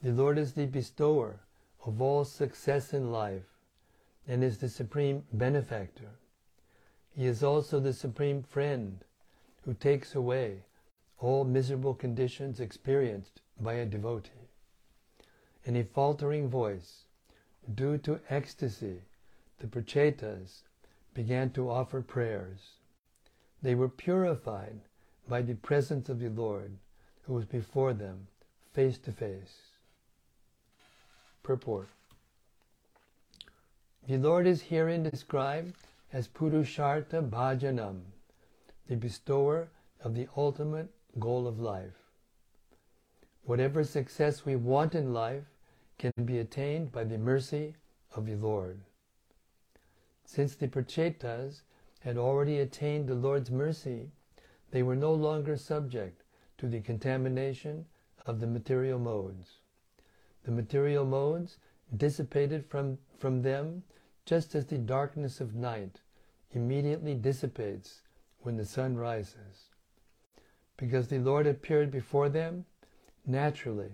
The 0.02 0.12
Lord 0.12 0.38
is 0.38 0.52
the 0.52 0.66
bestower 0.66 1.40
of 1.84 2.02
all 2.02 2.24
success 2.24 2.92
in 2.92 3.10
life 3.10 3.55
and 4.28 4.42
is 4.42 4.58
the 4.58 4.68
supreme 4.68 5.24
benefactor. 5.32 6.10
He 7.14 7.26
is 7.26 7.42
also 7.42 7.80
the 7.80 7.92
supreme 7.92 8.42
friend 8.42 9.04
who 9.64 9.74
takes 9.74 10.14
away 10.14 10.64
all 11.18 11.44
miserable 11.44 11.94
conditions 11.94 12.60
experienced 12.60 13.40
by 13.60 13.74
a 13.74 13.86
devotee. 13.86 14.50
In 15.64 15.76
a 15.76 15.84
faltering 15.84 16.48
voice, 16.48 17.04
due 17.74 17.98
to 17.98 18.20
ecstasy, 18.28 19.02
the 19.58 19.66
Prachetas 19.66 20.62
began 21.14 21.50
to 21.50 21.70
offer 21.70 22.02
prayers. 22.02 22.76
They 23.62 23.74
were 23.74 23.88
purified 23.88 24.80
by 25.28 25.42
the 25.42 25.54
presence 25.54 26.08
of 26.08 26.20
the 26.20 26.28
Lord 26.28 26.76
who 27.22 27.34
was 27.34 27.46
before 27.46 27.94
them 27.94 28.28
face 28.72 28.98
to 28.98 29.12
face. 29.12 29.56
Purport 31.42 31.88
The 34.08 34.18
Lord 34.18 34.46
is 34.46 34.62
herein 34.62 35.02
described 35.02 35.74
as 36.12 36.28
Purushartha 36.28 37.28
Bhajanam, 37.28 38.02
the 38.86 38.94
bestower 38.94 39.68
of 40.00 40.14
the 40.14 40.28
ultimate 40.36 40.90
goal 41.18 41.48
of 41.48 41.58
life. 41.58 41.98
Whatever 43.42 43.82
success 43.82 44.46
we 44.46 44.54
want 44.54 44.94
in 44.94 45.12
life 45.12 45.42
can 45.98 46.12
be 46.24 46.38
attained 46.38 46.92
by 46.92 47.02
the 47.02 47.18
mercy 47.18 47.74
of 48.14 48.26
the 48.26 48.36
Lord. 48.36 48.78
Since 50.24 50.54
the 50.54 50.68
Prachetas 50.68 51.62
had 51.98 52.16
already 52.16 52.60
attained 52.60 53.08
the 53.08 53.16
Lord's 53.16 53.50
mercy, 53.50 54.12
they 54.70 54.84
were 54.84 54.94
no 54.94 55.12
longer 55.12 55.56
subject 55.56 56.22
to 56.58 56.68
the 56.68 56.80
contamination 56.80 57.86
of 58.24 58.38
the 58.38 58.46
material 58.46 59.00
modes. 59.00 59.58
The 60.44 60.52
material 60.52 61.04
modes 61.04 61.58
dissipated 61.96 62.64
from, 62.66 62.98
from 63.18 63.42
them 63.42 63.82
just 64.26 64.54
as 64.56 64.66
the 64.66 64.76
darkness 64.76 65.40
of 65.40 65.54
night 65.54 66.00
immediately 66.50 67.14
dissipates 67.14 68.02
when 68.40 68.56
the 68.56 68.64
sun 68.64 68.96
rises. 68.96 69.70
Because 70.76 71.08
the 71.08 71.20
Lord 71.20 71.46
appeared 71.46 71.90
before 71.90 72.28
them, 72.28 72.66
naturally, 73.24 73.92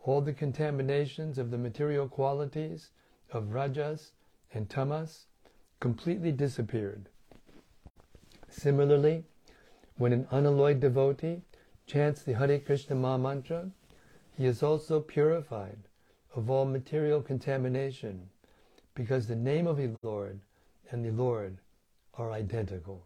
all 0.00 0.20
the 0.20 0.32
contaminations 0.32 1.36
of 1.36 1.50
the 1.50 1.58
material 1.58 2.08
qualities 2.08 2.90
of 3.32 3.52
rajas 3.52 4.12
and 4.54 4.70
tamas 4.70 5.26
completely 5.80 6.32
disappeared. 6.32 7.08
Similarly, 8.48 9.24
when 9.96 10.12
an 10.12 10.26
unalloyed 10.30 10.80
devotee 10.80 11.42
chants 11.86 12.22
the 12.22 12.34
Hare 12.34 12.58
Krishna 12.58 12.96
Maha 12.96 13.18
Mantra, 13.18 13.70
he 14.36 14.46
is 14.46 14.62
also 14.62 15.00
purified 15.00 15.78
of 16.34 16.48
all 16.48 16.64
material 16.64 17.20
contamination 17.20 18.28
because 18.94 19.26
the 19.26 19.36
name 19.36 19.66
of 19.66 19.76
the 19.76 19.90
Lord 20.02 20.40
and 20.90 21.04
the 21.04 21.10
Lord 21.10 21.58
are 22.14 22.32
identical. 22.32 23.04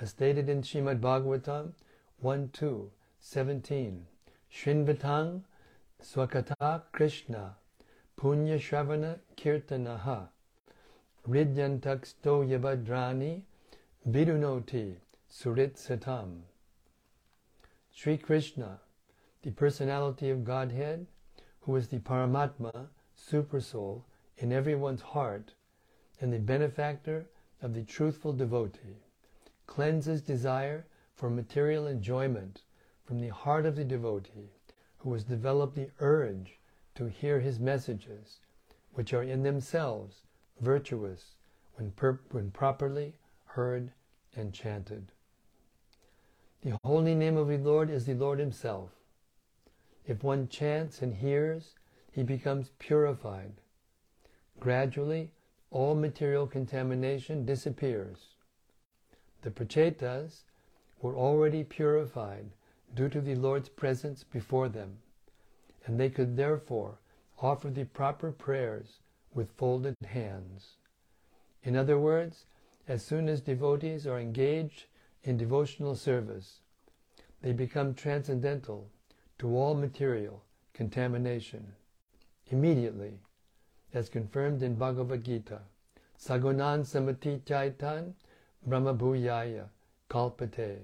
As 0.00 0.10
stated 0.10 0.48
in 0.48 0.62
Srimad 0.62 1.00
Bhagavatam 1.00 1.72
1 2.20 2.50
2 2.52 2.90
17, 3.20 4.06
Shrinvatang 4.52 5.42
Swakata 6.02 6.82
Krishna 6.92 7.56
Punya 8.18 8.58
Shravana 8.58 9.18
Kirtanaha 9.36 10.28
Ridyantaksto 11.28 12.46
Yabadrani 12.48 13.42
Vidunoti 14.08 14.96
Surit 15.30 15.74
Satam. 15.74 16.40
Sri 17.92 18.16
Krishna, 18.16 18.80
the 19.42 19.50
personality 19.50 20.30
of 20.30 20.44
Godhead, 20.44 21.06
who 21.60 21.76
is 21.76 21.88
the 21.88 21.98
Paramatma, 21.98 22.86
Supersoul, 23.16 24.02
in 24.40 24.52
everyone's 24.52 25.02
heart, 25.02 25.52
and 26.20 26.32
the 26.32 26.38
benefactor 26.38 27.26
of 27.62 27.74
the 27.74 27.84
truthful 27.84 28.32
devotee, 28.32 29.04
cleanses 29.66 30.22
desire 30.22 30.86
for 31.14 31.30
material 31.30 31.86
enjoyment 31.86 32.62
from 33.04 33.20
the 33.20 33.28
heart 33.28 33.66
of 33.66 33.76
the 33.76 33.84
devotee, 33.84 34.50
who 34.98 35.12
has 35.12 35.24
developed 35.24 35.76
the 35.76 35.90
urge 36.00 36.58
to 36.94 37.06
hear 37.06 37.38
his 37.40 37.60
messages, 37.60 38.40
which 38.94 39.12
are 39.12 39.22
in 39.22 39.42
themselves 39.42 40.22
virtuous 40.60 41.36
when, 41.74 41.90
per- 41.92 42.20
when 42.30 42.50
properly 42.50 43.14
heard 43.44 43.92
and 44.34 44.52
chanted. 44.52 45.12
The 46.62 46.78
holy 46.84 47.14
name 47.14 47.36
of 47.36 47.48
the 47.48 47.58
Lord 47.58 47.90
is 47.90 48.04
the 48.04 48.14
Lord 48.14 48.38
Himself. 48.38 48.90
If 50.06 50.22
one 50.22 50.48
chants 50.48 51.00
and 51.00 51.14
hears, 51.14 51.74
he 52.12 52.22
becomes 52.22 52.70
purified. 52.78 53.59
Gradually, 54.60 55.30
all 55.70 55.94
material 55.94 56.46
contamination 56.46 57.46
disappears. 57.46 58.34
The 59.40 59.50
prachetas 59.50 60.44
were 61.00 61.16
already 61.16 61.64
purified 61.64 62.50
due 62.94 63.08
to 63.08 63.22
the 63.22 63.36
Lord's 63.36 63.70
presence 63.70 64.22
before 64.22 64.68
them, 64.68 64.98
and 65.86 65.98
they 65.98 66.10
could 66.10 66.36
therefore 66.36 66.98
offer 67.40 67.70
the 67.70 67.84
proper 67.84 68.30
prayers 68.30 69.00
with 69.32 69.50
folded 69.52 69.96
hands. 70.04 70.76
In 71.62 71.74
other 71.74 71.98
words, 71.98 72.44
as 72.86 73.02
soon 73.02 73.28
as 73.28 73.40
devotees 73.40 74.06
are 74.06 74.20
engaged 74.20 74.86
in 75.22 75.38
devotional 75.38 75.94
service, 75.94 76.60
they 77.40 77.52
become 77.52 77.94
transcendental 77.94 78.90
to 79.38 79.56
all 79.56 79.74
material 79.74 80.44
contamination 80.74 81.72
immediately, 82.48 83.20
as 83.92 84.08
confirmed 84.08 84.62
in 84.62 84.74
Bhagavad 84.74 85.24
Gita. 85.24 85.60
Sagunan 86.18 86.84
samati 86.84 87.40
chaitan 87.40 88.12
brahmabhuyaya 88.68 89.68
kalpate. 90.08 90.80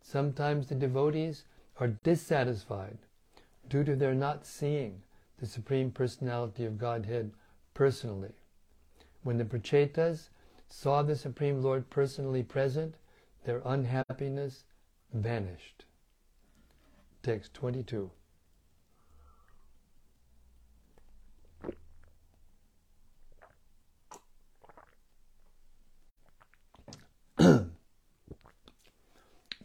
Sometimes 0.00 0.68
the 0.68 0.74
devotees 0.74 1.44
are 1.78 1.88
dissatisfied 1.88 2.98
due 3.68 3.84
to 3.84 3.96
their 3.96 4.14
not 4.14 4.46
seeing 4.46 5.02
the 5.38 5.46
Supreme 5.46 5.90
Personality 5.90 6.64
of 6.64 6.78
Godhead 6.78 7.32
personally. 7.74 8.32
When 9.22 9.38
the 9.38 9.44
Prachetas 9.44 10.28
saw 10.68 11.02
the 11.02 11.16
Supreme 11.16 11.62
Lord 11.62 11.90
personally 11.90 12.42
present, 12.42 12.94
their 13.44 13.60
unhappiness 13.64 14.64
vanished. 15.12 15.84
Text 17.22 17.52
22. 17.54 18.10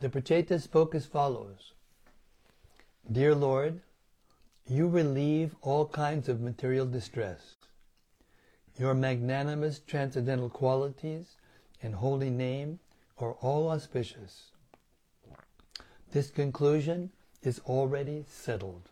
Pracheta 0.10 0.60
spoke 0.60 0.96
as 0.96 1.06
follows 1.06 1.74
Dear 3.12 3.36
Lord, 3.36 3.82
you 4.68 4.88
relieve 4.88 5.56
all 5.62 5.86
kinds 5.88 6.30
of 6.30 6.40
material 6.40 6.86
distress. 6.86 7.56
Your 8.78 8.94
magnanimous 8.94 9.80
transcendental 9.80 10.50
qualities 10.50 11.36
and 11.84 11.96
holy 11.96 12.30
name 12.30 12.80
are 13.18 13.34
all 13.34 13.70
auspicious. 13.70 14.52
This 16.12 16.30
conclusion 16.30 17.12
is 17.42 17.60
already 17.66 18.26
settled. 18.28 18.90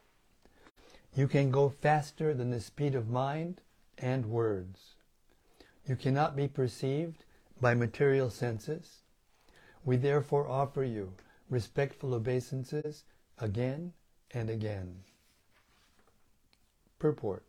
You 1.15 1.28
can 1.28 1.52
go 1.52 1.69
faster 1.69 2.34
than 2.34 2.50
the 2.50 2.62
speed 2.62 2.95
of 2.95 3.10
mind 3.10 3.62
and 3.98 4.26
words. 4.26 4.95
You 5.88 5.95
cannot 5.95 6.36
be 6.36 6.48
perceived 6.48 7.26
by 7.60 7.74
material 7.74 8.30
senses. 8.30 9.02
We 9.86 9.98
therefore 9.98 10.48
offer 10.48 10.84
you 10.84 11.13
respectful 11.50 12.13
obeisances 12.13 13.04
again 13.39 13.94
and 14.32 14.50
again. 14.50 15.04
Purport 17.00 17.44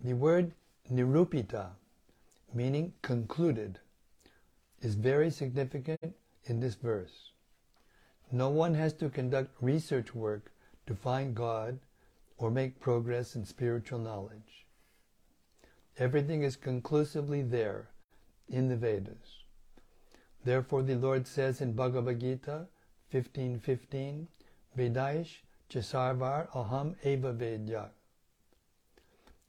The 0.00 0.14
word 0.14 0.52
nirupita, 0.90 1.70
meaning 2.52 2.92
concluded, 3.02 3.78
is 4.80 4.94
very 4.94 5.30
significant 5.30 6.14
in 6.44 6.60
this 6.60 6.74
verse. 6.74 7.30
No 8.32 8.48
one 8.48 8.74
has 8.74 8.92
to 8.94 9.10
conduct 9.10 9.56
research 9.60 10.14
work 10.14 10.52
to 10.86 10.94
find 10.94 11.34
God 11.34 11.78
or 12.38 12.50
make 12.50 12.80
progress 12.80 13.36
in 13.36 13.44
spiritual 13.44 13.98
knowledge. 13.98 14.66
Everything 15.98 16.42
is 16.42 16.56
conclusively 16.56 17.42
there 17.42 17.90
in 18.48 18.68
the 18.68 18.76
Vedas. 18.76 19.39
Therefore 20.44 20.82
the 20.82 20.96
Lord 20.96 21.26
says 21.26 21.60
in 21.60 21.72
Bhagavad 21.72 22.20
Gita 22.20 22.66
15.15, 23.12 24.26
Vedaish 24.76 25.42
Chasarvar 25.70 26.48
Aham 26.52 26.94
Eva 27.04 27.32
Vedya. 27.32 27.88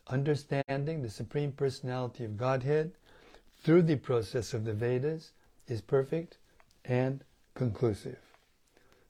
Understanding 0.08 1.02
the 1.02 1.10
Supreme 1.10 1.52
Personality 1.52 2.26
of 2.26 2.38
Godhead 2.38 2.92
through 3.62 3.84
the 3.84 3.96
process 3.96 4.54
of 4.54 4.66
the 4.66 4.74
Vedas 4.74 5.32
is 5.68 5.82
perfect 5.82 6.38
and 6.84 7.24
conclusive. 7.54 8.20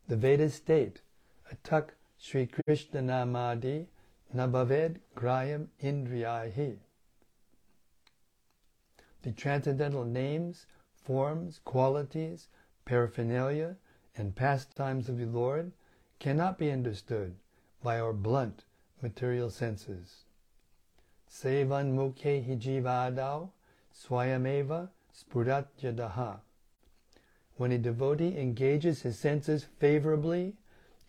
The 0.08 0.18
Vedas 0.18 0.56
state, 0.56 1.02
Atak 1.52 1.90
Sri 2.20 2.48
Krishna 2.48 3.02
Namadi 3.02 3.88
Nabhaved 4.36 4.98
Grayam 5.16 5.68
Indriyahi 5.82 6.78
the 9.24 9.32
transcendental 9.32 10.04
names, 10.04 10.66
forms, 11.04 11.60
qualities, 11.66 12.48
paraphernalia, 12.86 13.78
and 14.16 14.36
pastimes 14.36 15.10
of 15.10 15.18
the 15.18 15.26
Lord 15.26 15.72
cannot 16.20 16.58
be 16.58 16.72
understood 16.72 17.36
by 17.84 18.00
our 18.00 18.14
blunt 18.14 18.64
material 19.02 19.50
senses. 19.50 20.26
Sevan 21.30 21.96
mukhe 21.96 22.46
hijivadau 22.46 23.50
swayameva 23.94 24.90
spurat 25.12 25.68
When 27.56 27.72
a 27.72 27.78
devotee 27.78 28.38
engages 28.38 29.02
his 29.02 29.18
senses 29.18 29.66
favorably 29.80 30.56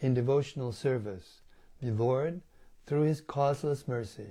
in 0.00 0.14
devotional 0.14 0.72
service, 0.72 1.40
the 1.80 1.90
Lord, 1.90 2.40
through 2.86 3.02
his 3.02 3.20
causeless 3.20 3.86
mercy, 3.86 4.30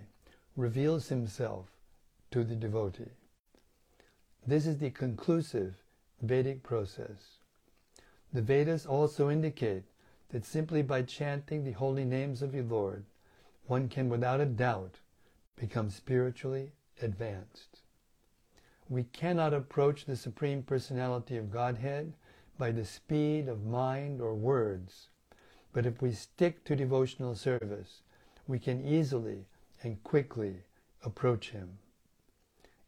reveals 0.55 1.09
himself 1.09 1.71
to 2.31 2.43
the 2.43 2.55
devotee. 2.55 3.11
This 4.45 4.65
is 4.65 4.79
the 4.79 4.89
conclusive 4.89 5.75
Vedic 6.21 6.63
process. 6.63 7.37
The 8.33 8.41
Vedas 8.41 8.85
also 8.87 9.29
indicate 9.29 9.83
that 10.29 10.45
simply 10.45 10.81
by 10.81 11.03
chanting 11.03 11.63
the 11.63 11.73
holy 11.73 12.05
names 12.05 12.41
of 12.41 12.51
the 12.51 12.61
Lord, 12.61 13.05
one 13.67 13.87
can 13.87 14.09
without 14.09 14.41
a 14.41 14.45
doubt 14.45 14.99
become 15.55 15.89
spiritually 15.89 16.71
advanced. 17.01 17.81
We 18.89 19.03
cannot 19.03 19.53
approach 19.53 20.05
the 20.05 20.15
Supreme 20.15 20.63
Personality 20.63 21.37
of 21.37 21.51
Godhead 21.51 22.13
by 22.57 22.71
the 22.71 22.85
speed 22.85 23.47
of 23.47 23.63
mind 23.63 24.21
or 24.21 24.33
words, 24.33 25.09
but 25.71 25.85
if 25.85 26.01
we 26.01 26.13
stick 26.13 26.63
to 26.65 26.75
devotional 26.75 27.35
service, 27.35 28.01
we 28.47 28.57
can 28.57 28.83
easily 28.83 29.45
and 29.83 30.03
quickly 30.03 30.63
approach 31.03 31.51
Him. 31.51 31.77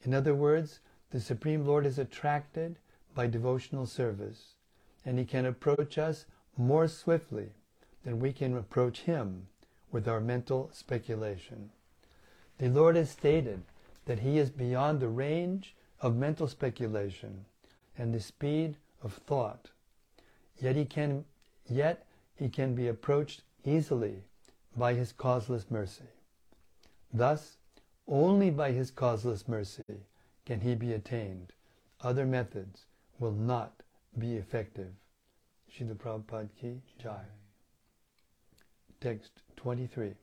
In 0.01 0.13
other 0.13 0.35
words, 0.35 0.79
the 1.13 1.21
Supreme 1.21 1.63
Lord 1.63 1.85
is 1.85 1.99
attracted 1.99 2.79
by 3.13 3.27
devotional 3.27 3.85
service, 3.85 4.55
and 5.05 5.19
He 5.19 5.25
can 5.25 5.45
approach 5.45 5.99
us 5.99 6.25
more 6.57 6.87
swiftly 6.87 7.51
than 8.03 8.19
we 8.19 8.33
can 8.33 8.57
approach 8.57 9.01
Him 9.01 9.45
with 9.91 10.07
our 10.07 10.19
mental 10.19 10.71
speculation. 10.73 11.69
The 12.57 12.69
Lord 12.69 12.95
has 12.95 13.11
stated 13.11 13.61
that 14.05 14.21
He 14.21 14.39
is 14.39 14.49
beyond 14.49 14.99
the 14.99 15.07
range 15.07 15.75
of 16.01 16.15
mental 16.15 16.47
speculation 16.47 17.45
and 17.95 18.11
the 18.11 18.19
speed 18.19 18.75
of 19.03 19.13
thought. 19.13 19.69
Yet 20.59 20.75
He 20.75 20.83
can, 20.83 21.25
yet 21.69 22.07
He 22.35 22.49
can 22.49 22.73
be 22.73 22.87
approached 22.87 23.43
easily 23.63 24.23
by 24.75 24.95
His 24.95 25.11
causeless 25.11 25.69
mercy. 25.69 26.09
Thus, 27.13 27.57
only 28.07 28.49
by 28.49 28.71
His 28.71 28.89
causeless 28.89 29.47
mercy 29.47 29.83
can 30.45 30.59
he 30.61 30.75
be 30.75 30.93
attained. 30.93 31.53
Other 32.01 32.25
methods 32.25 32.85
will 33.19 33.31
not 33.31 33.83
be 34.17 34.35
effective. 34.35 34.91
Srila 35.71 35.95
Prabhupada 35.95 36.49
ki 36.59 36.81
jai. 37.01 37.23
Text 38.99 39.31
23. 39.55 40.13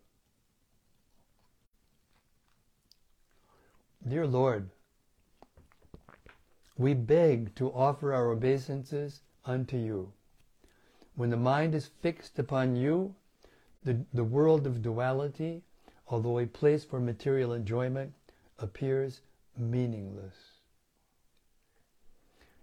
Dear 4.06 4.26
Lord, 4.26 4.70
we 6.78 6.94
beg 6.94 7.54
to 7.56 7.70
offer 7.72 8.14
our 8.14 8.30
obeisances 8.30 9.20
unto 9.44 9.76
you. 9.76 10.12
When 11.14 11.30
the 11.30 11.36
mind 11.36 11.74
is 11.74 11.90
fixed 12.00 12.38
upon 12.38 12.76
you, 12.76 13.14
the, 13.84 14.04
the 14.14 14.24
world 14.24 14.66
of 14.66 14.82
duality, 14.82 15.62
although 16.08 16.38
a 16.38 16.46
place 16.46 16.84
for 16.84 17.00
material 17.00 17.52
enjoyment, 17.52 18.14
appears 18.58 19.20
meaningless. 19.60 20.34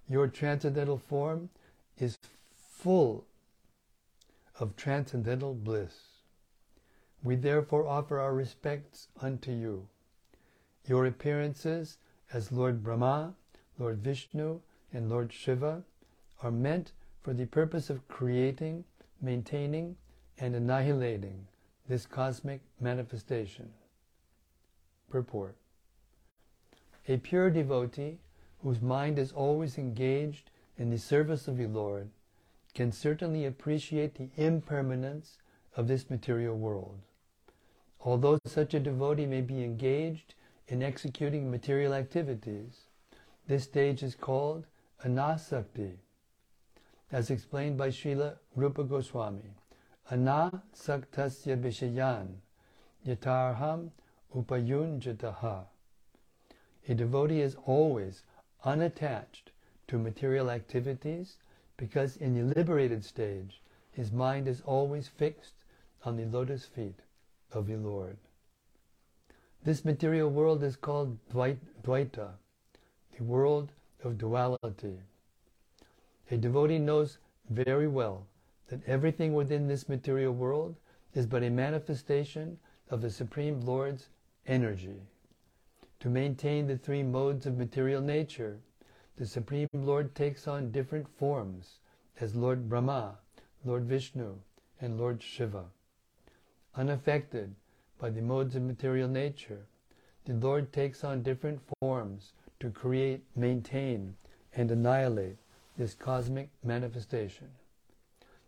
Your 0.10 0.28
transcendental 0.28 0.98
form 0.98 1.50
is 1.98 2.18
full 2.50 3.26
of 4.60 4.76
transcendental 4.76 5.54
bliss. 5.54 5.94
We 7.24 7.36
therefore 7.36 7.88
offer 7.88 8.20
our 8.20 8.34
respects 8.34 9.08
unto 9.22 9.52
you. 9.52 9.88
Your 10.86 11.06
appearances 11.06 11.98
as 12.32 12.52
Lord 12.52 12.84
Brahma, 12.84 13.36
Lord 13.78 14.00
Vishnu, 14.00 14.62
and 14.94 15.10
Lord 15.10 15.34
Shiva 15.34 15.84
are 16.42 16.52
meant 16.52 16.94
for 17.22 17.34
the 17.34 17.46
purpose 17.46 17.90
of 17.90 18.08
creating, 18.08 18.86
maintaining, 19.22 19.98
and 20.38 20.56
annihilating 20.56 21.48
this 21.88 22.06
cosmic 22.06 22.62
manifestation. 22.80 23.72
Purport 25.10 25.56
A 27.10 27.18
pure 27.18 27.50
devotee 27.50 28.20
whose 28.62 28.82
mind 28.82 29.18
is 29.18 29.32
always 29.32 29.78
engaged 29.78 30.50
in 30.78 30.90
the 30.90 30.98
service 30.98 31.48
of 31.48 31.58
the 31.58 31.68
Lord 31.68 32.10
can 32.74 32.92
certainly 32.92 33.46
appreciate 33.46 34.16
the 34.16 34.30
impermanence 34.36 35.38
of 35.76 35.88
this 35.88 36.10
material 36.10 36.58
world. 36.58 37.00
Although 38.02 38.40
such 38.46 38.74
a 38.74 38.80
devotee 38.80 39.26
may 39.26 39.42
be 39.42 39.64
engaged 39.64 40.36
in 40.68 40.84
executing 40.84 41.50
material 41.50 41.94
activities, 41.94 42.88
this 43.48 43.64
stage 43.64 44.04
is 44.04 44.16
called 44.16 44.66
anasakti, 45.06 45.94
as 47.12 47.30
explained 47.30 47.78
by 47.78 47.88
Srila 47.88 48.38
Rupa 48.56 48.84
Goswami. 48.84 49.56
Anasaktasya 50.12 51.58
vishayan 51.58 52.28
yatarham 53.06 53.92
upayunjataha. 54.36 55.68
A 56.90 56.96
devotee 56.96 57.42
is 57.42 57.58
always 57.66 58.24
unattached 58.64 59.52
to 59.88 60.00
material 60.00 60.50
activities 60.50 61.38
because 61.76 62.16
in 62.16 62.34
the 62.34 62.56
liberated 62.56 63.04
stage, 63.04 63.62
his 63.92 64.12
mind 64.12 64.48
is 64.48 64.62
always 64.62 65.08
fixed 65.08 65.56
on 66.06 66.16
the 66.16 66.26
lotus 66.26 66.66
feet 66.66 67.00
of 67.52 67.68
the 67.68 67.76
Lord. 67.76 68.18
This 69.64 69.84
material 69.84 70.30
world 70.30 70.64
is 70.64 70.78
called 70.78 71.18
Dvaita, 71.30 72.30
the 73.18 73.24
world 73.24 73.74
of 74.04 74.18
duality. 74.18 75.02
A 76.32 76.38
devotee 76.38 76.80
knows 76.80 77.18
very 77.50 77.88
well 77.88 78.28
that 78.70 78.88
everything 78.88 79.34
within 79.34 79.68
this 79.68 79.90
material 79.90 80.34
world 80.34 80.76
is 81.14 81.26
but 81.26 81.44
a 81.44 81.50
manifestation 81.50 82.60
of 82.90 83.02
the 83.02 83.10
Supreme 83.10 83.60
Lord's 83.62 84.08
energy. 84.46 85.02
To 86.02 86.10
maintain 86.10 86.68
the 86.68 86.78
three 86.78 87.02
modes 87.02 87.46
of 87.46 87.58
material 87.58 88.02
nature, 88.02 88.60
the 89.16 89.26
Supreme 89.26 89.68
Lord 89.74 90.14
takes 90.14 90.48
on 90.48 90.72
different 90.72 91.08
forms 91.18 91.80
as 92.20 92.36
Lord 92.36 92.70
Brahma, 92.70 93.18
Lord 93.66 93.86
Vishnu, 93.86 94.36
and 94.80 95.00
Lord 95.00 95.24
Shiva. 95.24 95.66
Unaffected 96.76 97.56
by 97.98 98.12
the 98.12 98.22
modes 98.22 98.56
of 98.56 98.62
material 98.62 99.10
nature, 99.10 99.66
the 100.26 100.34
Lord 100.34 100.72
takes 100.72 101.04
on 101.04 101.24
different 101.24 101.60
forms 101.80 102.34
to 102.60 102.70
create, 102.70 103.24
maintain, 103.36 104.16
and 104.56 104.70
annihilate 104.70 105.38
this 105.78 105.96
cosmic 105.96 106.50
manifestation. 106.64 107.48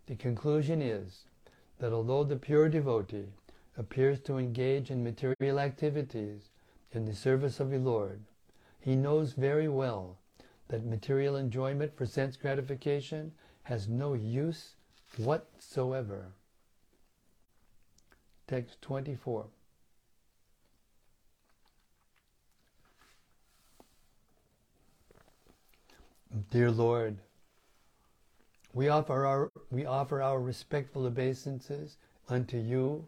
The 0.05 0.15
conclusion 0.15 0.81
is 0.81 1.25
that 1.79 1.93
although 1.93 2.23
the 2.23 2.35
pure 2.35 2.69
devotee 2.69 3.33
appears 3.77 4.19
to 4.21 4.37
engage 4.37 4.91
in 4.91 5.03
material 5.03 5.59
activities 5.59 6.49
in 6.91 7.05
the 7.05 7.13
service 7.13 7.59
of 7.59 7.69
the 7.69 7.77
Lord, 7.77 8.21
he 8.79 8.95
knows 8.95 9.33
very 9.33 9.67
well 9.67 10.17
that 10.69 10.85
material 10.85 11.35
enjoyment 11.35 11.95
for 11.95 12.05
sense 12.05 12.37
gratification 12.37 13.31
has 13.63 13.87
no 13.87 14.13
use 14.13 14.75
whatsoever. 15.17 16.31
Text 18.47 18.81
24. 18.81 19.45
Dear 26.51 26.71
Lord, 26.71 27.17
we 28.73 28.87
offer 28.87 29.25
our 29.25 29.51
we 29.71 29.85
offer 29.85 30.21
our 30.21 30.39
respectful 30.39 31.05
obeisances 31.05 31.97
unto 32.27 32.57
you 32.57 33.07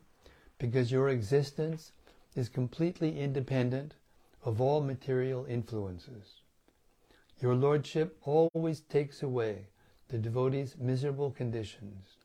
because 0.57 0.91
your 0.91 1.09
existence 1.09 1.91
is 2.35 2.49
completely 2.49 3.19
independent 3.19 3.95
of 4.43 4.61
all 4.61 4.81
material 4.81 5.45
influences. 5.45 6.41
Your 7.41 7.55
lordship 7.55 8.17
always 8.23 8.81
takes 8.81 9.23
away 9.23 9.67
the 10.07 10.17
devotee's 10.17 10.75
miserable 10.77 11.31
conditions, 11.31 12.17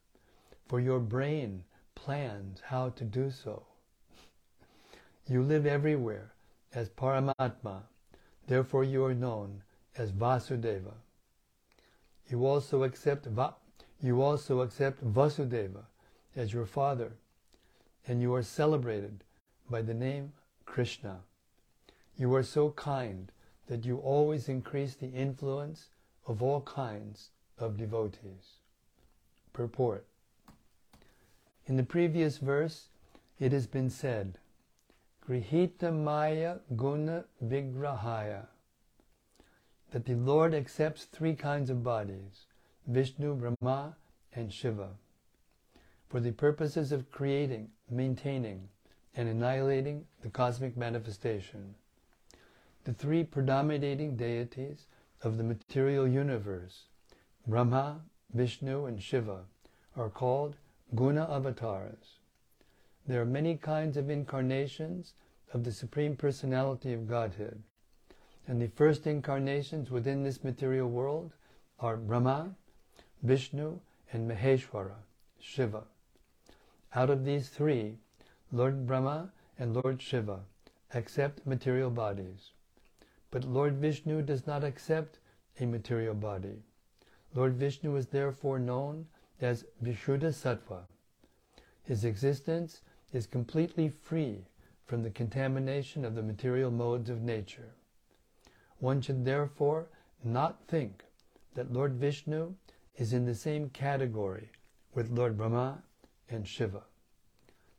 for 0.66 0.80
your 0.80 0.98
brain 0.98 1.64
plans 1.94 2.60
how 2.66 2.90
to 2.90 3.04
do 3.04 3.30
so. 3.30 3.64
You 5.28 5.42
live 5.42 5.66
everywhere 5.66 6.32
as 6.74 6.88
Paramatma, 6.90 7.82
therefore 8.46 8.84
you 8.84 9.04
are 9.04 9.14
known 9.14 9.62
as 9.96 10.12
Vasudeva. 10.12 10.94
You 12.28 12.46
also 12.46 12.82
accept 12.82 13.26
Va- 13.26 13.54
you 14.02 14.22
also 14.22 14.60
accept 14.60 15.02
Vasudeva 15.02 15.84
as 16.34 16.52
your 16.52 16.66
father, 16.66 17.12
and 18.06 18.20
you 18.20 18.34
are 18.34 18.42
celebrated 18.42 19.24
by 19.68 19.82
the 19.82 19.94
name 19.94 20.32
Krishna. 20.64 21.20
You 22.16 22.34
are 22.34 22.42
so 22.42 22.70
kind 22.70 23.30
that 23.66 23.84
you 23.84 23.98
always 23.98 24.48
increase 24.48 24.94
the 24.94 25.10
influence 25.10 25.88
of 26.26 26.42
all 26.42 26.60
kinds 26.60 27.30
of 27.58 27.76
devotees. 27.76 28.60
Purport. 29.52 30.06
In 31.66 31.76
the 31.76 31.82
previous 31.82 32.38
verse, 32.38 32.88
it 33.38 33.52
has 33.52 33.66
been 33.66 33.90
said, 33.90 34.38
Grihita 35.26 35.92
Maya 35.92 36.58
Guna 36.76 37.24
Vigrahaya, 37.44 38.46
that 39.90 40.04
the 40.04 40.14
Lord 40.14 40.54
accepts 40.54 41.04
three 41.04 41.34
kinds 41.34 41.70
of 41.70 41.82
bodies, 41.82 42.46
Vishnu, 42.86 43.34
Brahma, 43.34 43.96
and 44.32 44.52
Shiva, 44.52 44.90
for 46.08 46.20
the 46.20 46.32
purposes 46.32 46.92
of 46.92 47.10
creating, 47.10 47.70
maintaining, 47.90 48.68
and 49.16 49.28
annihilating 49.28 50.04
the 50.22 50.28
cosmic 50.28 50.76
manifestation. 50.76 51.74
The 52.84 52.92
three 52.92 53.24
predominating 53.24 54.16
deities 54.16 54.86
of 55.22 55.38
the 55.38 55.44
material 55.44 56.06
universe 56.06 56.84
Brahma, 57.46 58.00
Vishnu, 58.34 58.86
and 58.86 59.02
Shiva 59.02 59.44
are 59.96 60.10
called 60.10 60.56
guna 60.94 61.26
avatars. 61.30 62.18
There 63.06 63.20
are 63.22 63.26
many 63.26 63.56
kinds 63.56 63.96
of 63.96 64.10
incarnations 64.10 65.14
of 65.52 65.64
the 65.64 65.72
Supreme 65.72 66.16
Personality 66.16 66.92
of 66.92 67.08
Godhead. 67.08 67.62
And 68.46 68.60
the 68.60 68.68
first 68.68 69.06
incarnations 69.06 69.90
within 69.90 70.22
this 70.22 70.44
material 70.44 70.88
world 70.88 71.32
are 71.80 71.96
Brahma, 71.96 72.54
Vishnu, 73.22 73.78
and 74.12 74.30
Maheshwara, 74.30 74.96
Shiva. 75.40 75.84
Out 76.94 77.10
of 77.10 77.24
these 77.24 77.48
three, 77.48 77.98
Lord 78.52 78.86
Brahma 78.86 79.32
and 79.58 79.74
Lord 79.74 80.00
Shiva 80.00 80.40
accept 80.94 81.46
material 81.46 81.90
bodies. 81.90 82.52
But 83.30 83.44
Lord 83.44 83.74
Vishnu 83.74 84.22
does 84.22 84.46
not 84.46 84.62
accept 84.62 85.18
a 85.58 85.66
material 85.66 86.14
body. 86.14 86.62
Lord 87.34 87.54
Vishnu 87.54 87.96
is 87.96 88.06
therefore 88.06 88.58
known 88.58 89.06
as 89.40 89.64
Vishuddha 89.82 90.32
Sattva. 90.32 90.84
His 91.82 92.04
existence 92.04 92.82
is 93.12 93.26
completely 93.26 93.88
free 93.88 94.44
from 94.86 95.02
the 95.02 95.10
contamination 95.10 96.04
of 96.04 96.14
the 96.14 96.22
material 96.22 96.70
modes 96.70 97.10
of 97.10 97.22
nature. 97.22 97.74
One 98.78 99.00
should 99.00 99.24
therefore 99.24 99.88
not 100.22 100.66
think 100.68 101.04
that 101.54 101.72
Lord 101.72 101.94
Vishnu 101.94 102.54
is 102.96 103.12
in 103.12 103.24
the 103.24 103.34
same 103.34 103.70
category 103.70 104.50
with 104.94 105.10
Lord 105.10 105.36
Brahma 105.36 105.82
and 106.30 106.46
Shiva. 106.46 106.84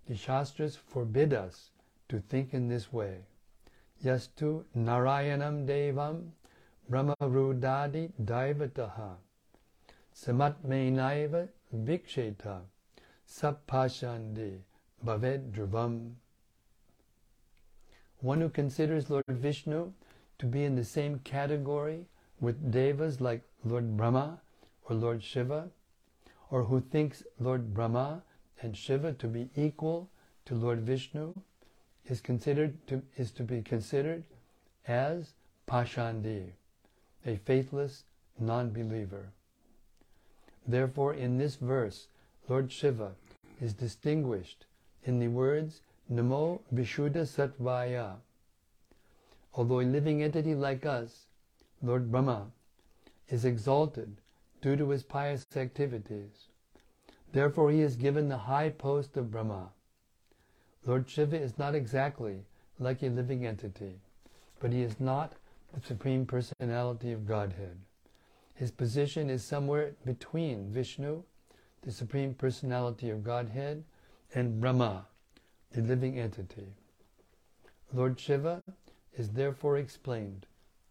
The 0.07 0.15
Shastras 0.15 0.77
forbid 0.77 1.33
us 1.33 1.71
to 2.07 2.19
think 2.19 2.53
in 2.53 2.69
this 2.69 2.93
way. 2.93 3.25
Yastu 4.03 4.63
Narayanam 4.75 5.65
Devam 5.67 6.29
Brahmarudadi 6.89 8.11
Daivataha 8.23 9.15
Samatmenaiva 10.15 11.49
Viksheta 11.75 12.61
Sappashandi 13.27 14.59
Bhaved 15.05 15.51
Dhruvam. 15.51 16.13
One 18.21 18.39
who 18.39 18.49
considers 18.49 19.09
Lord 19.09 19.25
Vishnu 19.27 19.91
to 20.39 20.45
be 20.45 20.63
in 20.63 20.75
the 20.75 20.85
same 20.85 21.19
category 21.19 22.05
with 22.39 22.71
devas 22.71 23.19
like 23.19 23.41
Lord 23.65 23.97
Brahma 23.97 24.39
or 24.89 24.95
Lord 24.95 25.21
Shiva, 25.21 25.69
or 26.49 26.63
who 26.63 26.79
thinks 26.79 27.23
Lord 27.39 27.73
Brahma 27.73 28.23
and 28.61 28.75
Shiva 28.75 29.13
to 29.13 29.27
be 29.27 29.49
equal 29.55 30.09
to 30.45 30.55
Lord 30.55 30.81
Vishnu, 30.81 31.33
is 32.07 32.21
considered 32.21 32.85
to, 32.87 33.01
is 33.17 33.31
to 33.31 33.43
be 33.43 33.61
considered 33.61 34.23
as 34.87 35.33
Pashandi, 35.67 36.51
a 37.25 37.35
faithless 37.37 38.03
non-believer. 38.39 39.29
Therefore, 40.67 41.13
in 41.13 41.37
this 41.37 41.55
verse, 41.55 42.07
Lord 42.47 42.71
Shiva 42.71 43.11
is 43.59 43.73
distinguished 43.73 44.65
in 45.03 45.19
the 45.19 45.27
words 45.27 45.81
Namo 46.11 46.61
Vishuddha 46.73 47.25
Sattvaya. 47.25 48.15
although 49.53 49.81
a 49.81 49.83
living 49.83 50.21
entity 50.23 50.53
like 50.55 50.85
us, 50.85 51.25
Lord 51.81 52.11
Brahma, 52.11 52.51
is 53.29 53.43
exalted 53.43 54.17
due 54.61 54.75
to 54.75 54.89
his 54.89 55.03
pious 55.03 55.45
activities. 55.55 56.47
Therefore 57.33 57.71
he 57.71 57.81
is 57.81 57.95
given 57.95 58.29
the 58.29 58.37
high 58.37 58.69
post 58.69 59.17
of 59.17 59.31
Brahma. 59.31 59.69
Lord 60.85 61.09
Shiva 61.09 61.39
is 61.39 61.57
not 61.57 61.75
exactly 61.75 62.45
like 62.79 63.03
a 63.03 63.09
living 63.09 63.45
entity, 63.45 63.99
but 64.59 64.71
he 64.71 64.81
is 64.81 64.99
not 64.99 65.33
the 65.73 65.85
Supreme 65.85 66.25
Personality 66.25 67.11
of 67.11 67.27
Godhead. 67.27 67.77
His 68.55 68.71
position 68.71 69.29
is 69.29 69.43
somewhere 69.43 69.91
between 70.05 70.71
Vishnu, 70.71 71.23
the 71.83 71.91
Supreme 71.91 72.33
Personality 72.33 73.09
of 73.09 73.23
Godhead, 73.23 73.83
and 74.33 74.59
Brahma, 74.59 75.05
the 75.71 75.81
living 75.81 76.19
entity. 76.19 76.73
Lord 77.93 78.19
Shiva 78.19 78.63
is 79.17 79.29
therefore 79.29 79.77
explained 79.77 80.45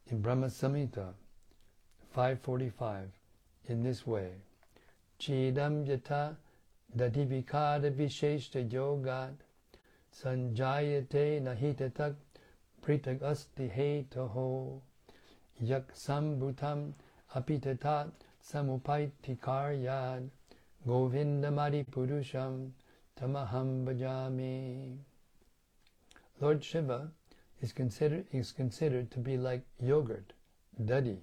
in 0.09 0.21
Brahma 0.21 0.47
Samhita 0.47 1.15
545 2.13 3.11
in 3.69 3.83
this 3.83 4.07
way. 4.07 4.31
Chidam 5.19 5.87
yata 5.87 6.37
dadivikada 6.95 7.91
visheshta 7.91 8.69
yogat 8.71 9.35
sanjayate 10.13 11.41
nahitatak 11.43 12.15
pritag 12.83 13.23
asti 13.23 13.69
hetaho 13.69 14.81
yak 15.61 15.95
sambhutam 15.95 16.93
apitatat 17.35 18.13
samupaitikaryad 18.43 20.29
govindamari 20.87 21.85
purusham 21.85 22.73
tamaham 23.19 23.85
bhajami. 23.87 24.99
Lord 26.41 26.63
Shiva 26.63 27.11
is 27.63 27.73
considered, 27.73 28.27
is 28.33 28.53
considered 28.53 29.11
to 29.11 29.19
be 29.19 29.37
like 29.39 29.63
yogurt, 29.81 30.35
dadi. 30.81 31.17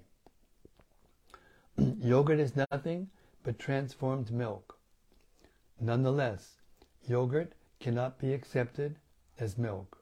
yogurt 1.77 2.39
is 2.39 2.55
nothing 2.55 3.07
but 3.43 3.59
transformed 3.59 4.31
milk. 4.31 4.77
Nonetheless, 5.79 6.61
yogurt 7.07 7.53
cannot 7.79 8.17
be 8.17 8.33
accepted 8.33 8.95
as 9.39 9.57
milk. 9.57 10.01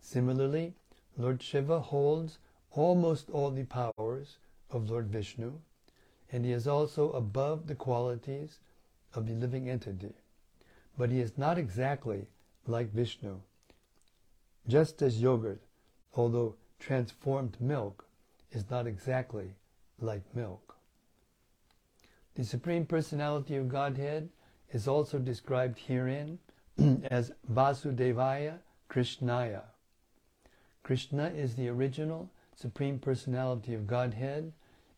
Similarly, 0.00 0.74
Lord 1.16 1.42
Shiva 1.42 1.80
holds 1.80 2.38
almost 2.70 3.28
all 3.30 3.50
the 3.50 3.64
powers 3.64 4.38
of 4.70 4.88
Lord 4.88 5.08
Vishnu, 5.08 5.60
and 6.30 6.44
he 6.44 6.52
is 6.52 6.66
also 6.66 7.10
above 7.12 7.66
the 7.66 7.74
qualities 7.74 8.58
of 9.14 9.26
the 9.26 9.34
living 9.34 9.68
entity. 9.68 10.14
But 10.96 11.10
he 11.10 11.20
is 11.20 11.36
not 11.36 11.58
exactly 11.58 12.26
like 12.66 12.92
Vishnu. 12.92 13.40
Just 14.68 15.02
as 15.02 15.20
yogurt, 15.20 15.60
although 16.14 16.54
transformed 16.78 17.60
milk, 17.60 18.06
is 18.52 18.70
not 18.70 18.86
exactly 18.86 19.54
like 20.00 20.22
milk. 20.34 20.71
The 22.34 22.44
Supreme 22.44 22.86
Personality 22.86 23.56
of 23.56 23.68
Godhead 23.68 24.30
is 24.70 24.88
also 24.88 25.18
described 25.18 25.78
herein 25.78 26.38
as 27.10 27.32
Vasudevaya 27.50 28.58
Krishnaya. 28.88 29.64
Krishna 30.82 31.26
is 31.28 31.56
the 31.56 31.68
original 31.68 32.30
Supreme 32.54 32.98
Personality 32.98 33.74
of 33.74 33.86
Godhead, 33.86 34.52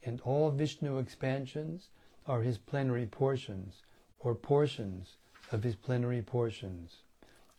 and 0.05 0.20
all 0.20 0.51
Vishnu 0.53 0.99
expansions 0.99 1.88
are 2.27 2.42
his 2.42 2.57
plenary 2.57 3.07
portions, 3.07 3.83
or 4.20 4.35
portions 4.37 5.16
of 5.51 5.64
his 5.64 5.75
plenary 5.75 6.23
portions, 6.23 7.03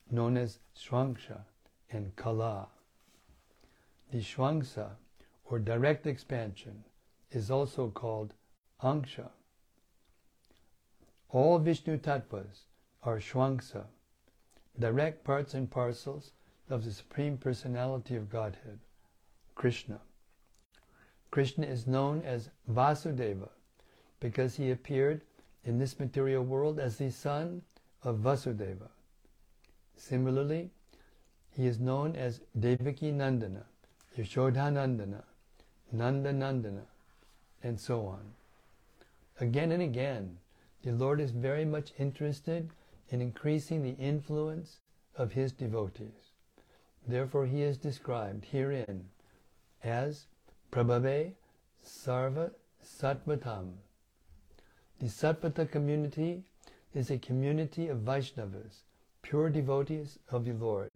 known 0.10 0.38
as 0.38 0.60
Swangsha 0.74 1.42
and 1.92 2.16
Kala. 2.16 2.70
The 4.12 4.22
Shwangsa, 4.22 4.92
or 5.44 5.60
direct 5.60 6.08
expansion, 6.08 6.86
is 7.32 7.52
also 7.52 7.90
called 7.90 8.34
Angsha. 8.82 9.32
All 11.36 11.60
Vishnu 11.60 11.98
Tattvas 11.98 12.64
are 13.04 13.18
Shwangsa, 13.18 13.88
direct 14.80 15.26
parts 15.26 15.54
and 15.54 15.70
parcels 15.70 16.32
of 16.70 16.86
the 16.86 16.94
Supreme 16.94 17.38
Personality 17.38 18.16
of 18.16 18.30
Godhead, 18.30 18.80
Krishna. 19.54 20.00
Krishna 21.32 21.66
is 21.66 21.88
known 21.88 22.22
as 22.22 22.52
Vasudeva 22.72 23.50
because 24.22 24.56
he 24.56 24.72
appeared 24.72 25.20
in 25.66 25.78
this 25.78 26.00
material 26.00 26.42
world 26.42 26.80
as 26.80 26.96
the 26.96 27.12
son 27.12 27.64
of 28.02 28.20
Vasudeva. 28.20 28.88
Similarly, 29.98 30.70
he 31.52 31.68
is 31.68 31.82
known 31.82 32.16
as 32.16 32.40
Devaki 32.58 33.12
Nandana, 33.12 33.66
Yashodhanandana, 34.18 35.24
Nanda 35.92 36.32
Nandana, 36.32 36.86
and 37.62 37.78
so 37.78 38.06
on. 38.06 38.24
Again 39.42 39.74
and 39.74 39.84
again, 39.84 40.38
the 40.86 40.92
Lord 40.92 41.20
is 41.20 41.32
very 41.32 41.66
much 41.66 41.94
interested 41.98 42.70
in 43.10 43.20
increasing 43.20 43.82
the 43.82 43.96
influence 44.00 44.82
of 45.18 45.32
his 45.32 45.52
devotees. 45.52 46.34
Therefore, 47.08 47.48
he 47.48 47.64
is 47.64 47.78
described 47.78 48.46
herein 48.46 49.10
as 49.84 50.28
Prabhave 50.72 51.34
Sarva 51.84 52.52
Sattvatam. 52.84 53.72
The 55.00 55.08
Sattvata 55.08 55.70
community 55.70 56.44
is 56.94 57.10
a 57.10 57.18
community 57.18 57.88
of 57.88 58.06
Vaishnavas, 58.06 58.84
pure 59.24 59.50
devotees 59.50 60.20
of 60.30 60.46
the 60.46 60.54
Lord. 60.54 60.92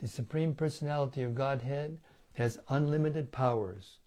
The 0.00 0.08
Supreme 0.08 0.54
Personality 0.54 1.22
of 1.22 1.34
Godhead 1.34 1.98
has 2.34 2.58
unlimited 2.70 3.32
powers, 3.32 3.98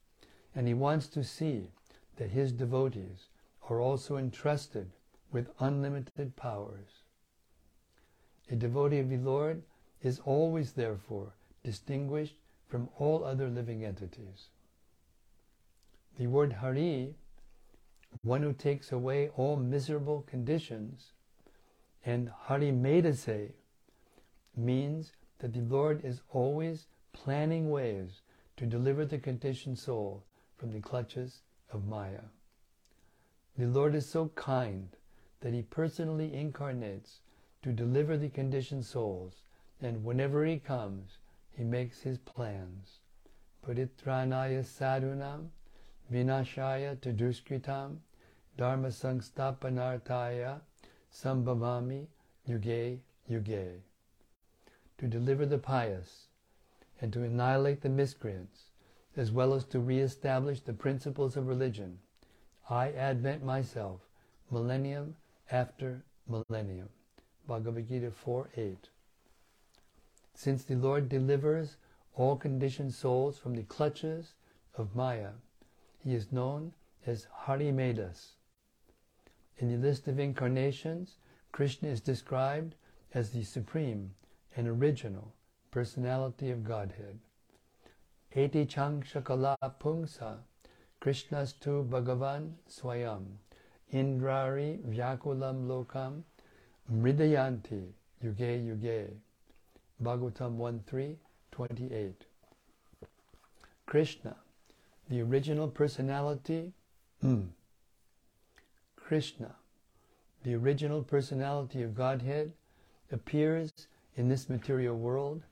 and 0.56 0.68
He 0.68 0.74
wants 0.74 1.06
to 1.10 1.24
see 1.24 1.70
that 2.16 2.32
His 2.32 2.52
devotees 2.52 3.28
are 3.70 3.82
also 3.82 4.18
entrusted 4.18 4.92
with 5.32 5.50
unlimited 5.60 6.36
powers. 6.36 7.04
A 8.50 8.56
devotee 8.56 9.00
of 9.00 9.10
the 9.10 9.18
Lord 9.18 9.64
is 10.02 10.20
always, 10.20 10.74
therefore, 10.74 11.34
distinguished 11.64 12.36
from 12.68 12.90
all 12.98 13.24
other 13.24 13.50
living 13.50 13.84
entities. 13.84 14.50
The 16.18 16.28
word 16.28 16.54
Hari, 16.54 17.16
one 18.24 18.42
who 18.42 18.54
takes 18.54 18.92
away 18.92 19.30
all 19.36 19.58
miserable 19.58 20.22
conditions, 20.22 21.12
and 22.06 22.30
Hari 22.30 22.72
Medase 22.72 23.52
means 24.56 25.12
that 25.40 25.54
the 25.54 25.62
Lord 25.62 26.04
is 26.04 26.22
always 26.32 26.88
planning 27.14 27.70
ways 27.70 28.22
to 28.56 28.66
deliver 28.66 29.06
the 29.06 29.20
conditioned 29.20 29.78
soul 29.78 30.24
from 30.56 30.72
the 30.72 30.80
clutches 30.80 31.42
of 31.72 31.86
Maya. 31.86 32.24
The 33.58 33.66
Lord 33.66 33.96
is 33.96 34.08
so 34.08 34.28
kind 34.36 34.90
that 35.42 35.54
He 35.54 35.64
personally 35.64 36.34
incarnates 36.34 37.22
to 37.64 37.72
deliver 37.72 38.16
the 38.16 38.30
conditioned 38.30 38.86
souls, 38.86 39.42
and 39.82 40.04
whenever 40.04 40.46
He 40.46 40.60
comes, 40.60 41.18
He 41.52 41.64
makes 41.64 42.02
His 42.02 42.20
plans. 42.20 43.00
Paritranaya 43.66 44.64
sadhunam, 44.64 45.48
vinashaya 46.12 46.98
taduskritam, 46.98 47.98
dharma 48.58 48.90
sangstapanartaya, 48.90 50.62
sambhavami 51.12 52.08
yuge 52.48 53.00
yuge 53.30 53.82
to 54.98 55.08
deliver 55.08 55.46
the 55.46 55.58
pious, 55.58 56.28
and 57.02 57.14
to 57.14 57.24
annihilate 57.24 57.82
the 57.82 57.90
miscreants, 57.90 58.72
as 59.16 59.32
well 59.32 59.54
as 59.54 59.66
to 59.66 59.80
re-establish 59.80 60.62
the 60.62 60.74
principles 60.74 61.36
of 61.36 61.48
religion. 61.48 62.00
I 62.70 62.92
advent 62.92 63.46
myself, 63.46 64.02
millennium 64.52 65.16
after 65.50 66.04
millennium. 66.28 66.90
Bhagavad 67.48 67.88
Gita 67.88 68.12
4.8 68.12 68.76
Since 70.34 70.66
the 70.66 70.76
Lord 70.76 71.08
delivers 71.08 71.78
all 72.14 72.36
conditioned 72.36 72.94
souls 72.94 73.38
from 73.38 73.56
the 73.56 73.64
clutches 73.64 74.34
of 74.76 74.96
Maya, 74.96 75.32
he 76.04 76.14
is 76.14 76.34
known 76.34 76.74
as 77.06 77.28
Hari 77.32 77.72
Medas. 77.72 78.34
In 79.60 79.70
the 79.70 79.78
list 79.78 80.10
of 80.10 80.20
incarnations, 80.20 81.16
Krishna 81.54 81.88
is 81.88 82.02
described 82.02 82.76
as 83.14 83.32
the 83.32 83.44
supreme 83.44 84.14
and 84.58 84.68
original 84.68 85.34
personality 85.72 86.52
of 86.52 86.66
Godhead. 86.66 87.20
Eti 88.36 88.66
chang 88.66 89.04
shakala 89.04 89.56
pungsa 89.80 90.40
Krishnastu 91.08 91.88
Bhagavan 91.88 92.52
Swayam 92.70 93.24
Indrari 93.94 94.78
Vyakulam 94.80 95.66
Lokam 95.66 96.24
Mridayanti 96.94 97.94
Yuge 98.22 98.68
Yuge. 98.68 99.14
Bhagavatam 100.04 100.58
1.3.28 100.58 102.14
Krishna, 103.86 104.36
the 105.10 105.22
original 105.22 105.70
personality, 105.70 106.74
mm, 107.24 107.48
Krishna, 108.98 109.56
the 110.44 110.56
original 110.56 111.04
personality 111.04 111.84
of 111.84 111.96
Godhead, 111.96 112.52
appears 113.14 113.72
in 114.18 114.28
this 114.28 114.50
material 114.50 114.98
world 114.98 115.44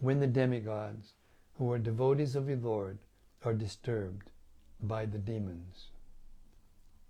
when 0.00 0.20
the 0.20 0.26
demigods, 0.26 1.14
who 1.56 1.72
are 1.72 1.78
devotees 1.78 2.36
of 2.36 2.44
the 2.44 2.56
Lord 2.56 2.98
are 3.42 3.54
disturbed 3.54 4.30
by 4.82 5.06
the 5.06 5.18
demons. 5.18 5.86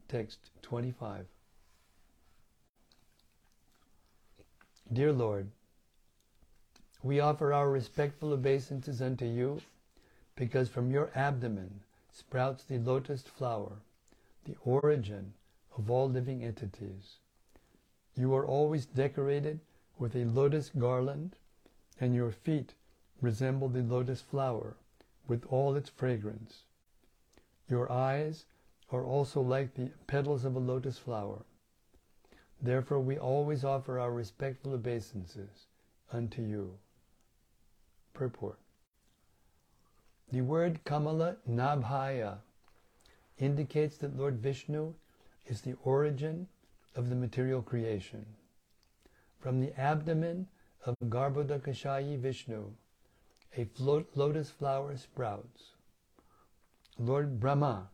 Text 0.08 0.50
25. 0.62 1.26
Dear 4.92 5.12
Lord, 5.12 5.50
we 7.02 7.20
offer 7.20 7.52
our 7.52 7.70
respectful 7.70 8.32
obeisances 8.32 9.02
unto 9.02 9.26
you 9.26 9.60
because 10.34 10.68
from 10.68 10.90
your 10.90 11.10
abdomen 11.14 11.80
sprouts 12.10 12.64
the 12.64 12.78
lotus 12.78 13.22
flower, 13.22 13.82
the 14.44 14.56
origin 14.64 15.34
of 15.76 15.90
all 15.90 16.08
living 16.08 16.42
entities. 16.42 17.18
You 18.16 18.34
are 18.34 18.46
always 18.46 18.86
decorated 18.86 19.60
with 19.98 20.16
a 20.16 20.24
lotus 20.24 20.70
garland, 20.70 21.36
and 22.00 22.14
your 22.14 22.30
feet 22.30 22.74
resemble 23.20 23.68
the 23.68 23.82
lotus 23.82 24.20
flower 24.20 24.76
with 25.26 25.44
all 25.46 25.76
its 25.76 25.90
fragrance. 25.90 26.62
Your 27.68 27.90
eyes 27.92 28.46
are 28.90 29.04
also 29.04 29.40
like 29.40 29.74
the 29.74 29.90
petals 30.06 30.44
of 30.44 30.56
a 30.56 30.58
lotus 30.58 30.98
flower. 30.98 31.44
Therefore 32.60 33.00
we 33.00 33.18
always 33.18 33.64
offer 33.64 33.98
our 33.98 34.10
respectful 34.10 34.74
obeisances 34.74 35.66
unto 36.12 36.42
you. 36.42 36.78
Purport. 38.14 38.58
The 40.32 40.40
word 40.40 40.82
Kamala 40.84 41.36
Nabhaya 41.48 42.38
indicates 43.38 43.96
that 43.98 44.16
Lord 44.16 44.38
Vishnu 44.38 44.94
is 45.46 45.60
the 45.60 45.76
origin 45.84 46.48
of 46.96 47.08
the 47.08 47.14
material 47.14 47.62
creation. 47.62 48.26
From 49.38 49.60
the 49.60 49.78
abdomen 49.78 50.48
of 50.84 50.96
Garbhodakashayi 51.04 52.18
Vishnu, 52.18 52.72
a 53.56 53.66
lotus 53.78 54.50
flower 54.50 54.96
sprouts. 54.96 55.74
Lord 57.00 57.38
Brahma, 57.38 57.88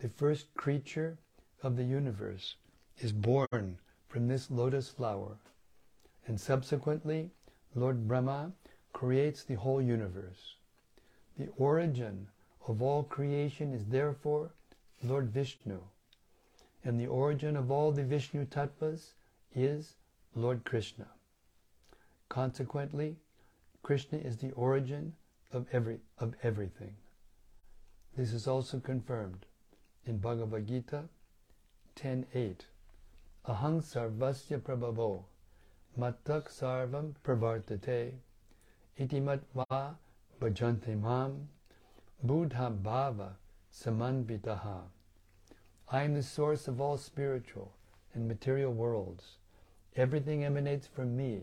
the 0.00 0.08
first 0.08 0.54
creature 0.54 1.18
of 1.62 1.76
the 1.76 1.84
universe, 1.84 2.56
is 2.98 3.12
born 3.12 3.78
from 4.08 4.28
this 4.28 4.50
lotus 4.50 4.88
flower, 4.88 5.36
and 6.26 6.40
subsequently 6.40 7.30
Lord 7.74 8.08
Brahma 8.08 8.52
creates 8.94 9.44
the 9.44 9.56
whole 9.56 9.82
universe. 9.82 10.56
The 11.36 11.48
origin 11.58 12.28
of 12.66 12.80
all 12.80 13.02
creation 13.02 13.74
is 13.74 13.84
therefore 13.84 14.54
Lord 15.02 15.28
Vishnu, 15.28 15.78
and 16.82 16.98
the 16.98 17.08
origin 17.08 17.58
of 17.58 17.70
all 17.70 17.92
the 17.92 18.04
Vishnu 18.04 18.46
tattvas 18.46 19.12
is 19.54 19.96
Lord 20.34 20.64
Krishna. 20.64 21.08
Consequently, 22.30 23.16
Krishna 23.82 24.18
is 24.18 24.38
the 24.38 24.52
origin 24.52 25.14
of 25.52 25.66
every 25.72 26.00
of 26.18 26.34
everything. 26.42 26.96
This 28.16 28.32
is 28.32 28.48
also 28.48 28.80
confirmed 28.80 29.46
in 30.04 30.18
Bhagavad 30.18 30.66
Gita 30.66 31.04
10.8. 31.94 32.56
Ahang 33.46 33.80
sarvasya 33.80 34.60
prabhavo 34.60 35.24
matak 35.96 36.48
sarvam 36.48 37.14
pravartate 37.24 38.14
itimat 38.98 39.40
va 39.54 39.96
bhajante 40.40 41.00
mam 41.00 41.48
buddha 42.22 42.70
bhava 42.82 43.36
samanvitaha. 43.72 44.82
I 45.88 46.02
am 46.02 46.14
the 46.14 46.22
source 46.22 46.66
of 46.66 46.80
all 46.80 46.98
spiritual 46.98 47.72
and 48.12 48.26
material 48.26 48.72
worlds. 48.72 49.38
Everything 49.94 50.44
emanates 50.44 50.88
from 50.88 51.16
me. 51.16 51.42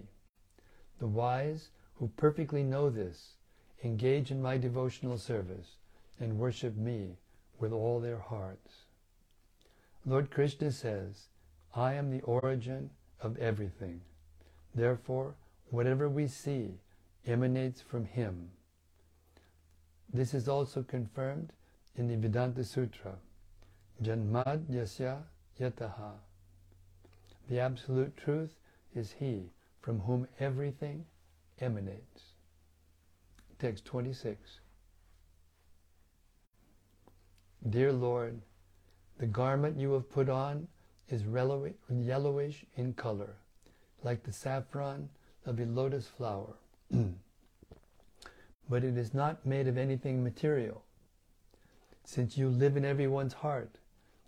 The 0.99 1.07
wise 1.07 1.69
who 1.95 2.09
perfectly 2.17 2.63
know 2.63 2.89
this 2.89 3.35
engage 3.83 4.31
in 4.31 4.41
my 4.41 4.57
devotional 4.57 5.17
service 5.17 5.77
and 6.19 6.39
worship 6.39 6.75
me 6.75 7.17
with 7.59 7.71
all 7.71 7.99
their 7.99 8.19
hearts. 8.19 8.85
Lord 10.05 10.31
Krishna 10.31 10.71
says, 10.71 11.27
I 11.75 11.93
am 11.93 12.11
the 12.11 12.21
origin 12.21 12.89
of 13.21 13.37
everything. 13.37 14.01
Therefore, 14.73 15.35
whatever 15.69 16.07
we 16.07 16.27
see 16.27 16.79
emanates 17.25 17.81
from 17.81 18.05
Him. 18.05 18.49
This 20.11 20.33
is 20.33 20.47
also 20.47 20.83
confirmed 20.83 21.51
in 21.95 22.07
the 22.07 22.15
Vedanta 22.15 22.63
Sutra, 22.63 23.15
Janmad 24.01 24.65
Yasya 24.71 25.17
Yataha. 25.59 26.13
The 27.49 27.59
Absolute 27.59 28.15
Truth 28.15 28.55
is 28.95 29.15
He 29.19 29.51
from 29.81 29.99
whom 29.99 30.27
everything 30.39 31.05
emanates. 31.59 32.33
Text 33.59 33.85
26. 33.85 34.59
Dear 37.69 37.91
Lord, 37.91 38.41
the 39.17 39.25
garment 39.25 39.79
you 39.79 39.93
have 39.93 40.09
put 40.09 40.29
on 40.29 40.67
is 41.09 41.23
yellowish 41.23 42.65
in 42.75 42.93
color, 42.93 43.35
like 44.03 44.23
the 44.23 44.31
saffron 44.31 45.09
of 45.45 45.59
a 45.59 45.65
lotus 45.65 46.07
flower. 46.07 46.55
but 48.69 48.83
it 48.83 48.97
is 48.97 49.13
not 49.13 49.45
made 49.45 49.67
of 49.67 49.77
anything 49.77 50.23
material. 50.23 50.83
Since 52.03 52.37
you 52.37 52.49
live 52.49 52.77
in 52.77 52.85
everyone's 52.85 53.33
heart, 53.33 53.79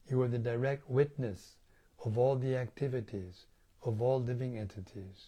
you 0.10 0.22
are 0.22 0.28
the 0.28 0.40
direct 0.40 0.90
witness 0.90 1.56
of 2.04 2.18
all 2.18 2.36
the 2.36 2.56
activities 2.56 3.46
of 3.84 4.02
all 4.02 4.22
living 4.22 4.58
entities. 4.58 5.28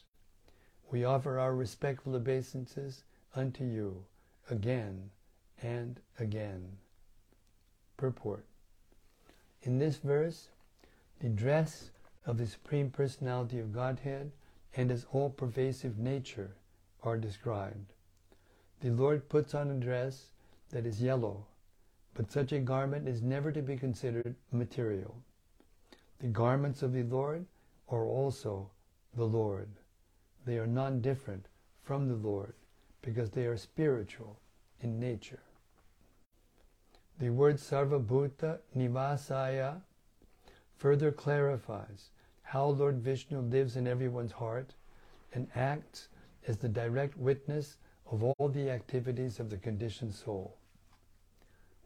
We 0.89 1.05
offer 1.05 1.39
our 1.39 1.55
respectful 1.55 2.15
obeisances 2.15 3.03
unto 3.35 3.63
you 3.63 4.03
again 4.49 5.11
and 5.61 5.99
again. 6.19 6.77
Purport. 8.01 8.43
In 9.61 9.77
this 9.77 9.97
verse, 9.97 10.47
the 11.19 11.29
dress 11.29 11.91
of 12.25 12.39
the 12.39 12.47
Supreme 12.47 12.89
Personality 12.89 13.59
of 13.59 13.71
Godhead 13.71 14.31
and 14.75 14.89
His 14.89 15.05
all-pervasive 15.13 15.99
nature 15.99 16.55
are 17.03 17.15
described. 17.15 17.93
The 18.79 18.89
Lord 18.89 19.29
puts 19.29 19.53
on 19.53 19.69
a 19.69 19.75
dress 19.75 20.31
that 20.71 20.87
is 20.87 20.99
yellow, 20.99 21.45
but 22.15 22.31
such 22.31 22.51
a 22.51 22.57
garment 22.57 23.07
is 23.07 23.21
never 23.21 23.51
to 23.51 23.61
be 23.61 23.77
considered 23.77 24.33
material. 24.51 25.15
The 26.21 26.27
garments 26.27 26.81
of 26.81 26.93
the 26.93 27.03
Lord 27.03 27.45
are 27.87 28.07
also 28.07 28.71
the 29.15 29.25
Lord. 29.25 29.69
They 30.47 30.57
are 30.57 30.65
non-different 30.65 31.45
from 31.83 32.07
the 32.07 32.15
Lord 32.15 32.55
because 33.03 33.29
they 33.29 33.45
are 33.45 33.57
spiritual 33.57 34.39
in 34.79 34.99
nature. 34.99 35.43
The 37.21 37.29
word 37.29 37.57
Sarvabhuta 37.57 38.57
Nivasaya 38.75 39.81
further 40.77 41.11
clarifies 41.11 42.09
how 42.41 42.65
Lord 42.65 42.95
Vishnu 42.95 43.41
lives 43.41 43.77
in 43.77 43.85
everyone's 43.85 44.31
heart 44.31 44.73
and 45.31 45.47
acts 45.53 46.07
as 46.47 46.57
the 46.57 46.67
direct 46.67 47.15
witness 47.15 47.77
of 48.11 48.23
all 48.23 48.49
the 48.49 48.71
activities 48.71 49.39
of 49.39 49.51
the 49.51 49.57
conditioned 49.57 50.15
soul. 50.15 50.57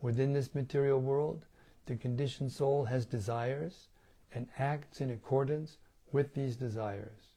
Within 0.02 0.32
this 0.32 0.56
material 0.56 1.02
world, 1.02 1.44
the 1.86 1.98
conditioned 1.98 2.54
soul 2.54 2.86
has 2.86 3.06
desires 3.06 3.90
and 4.34 4.48
acts 4.58 5.02
in 5.02 5.10
accordance 5.10 5.80
with 6.14 6.34
these 6.34 6.56
desires. 6.56 7.34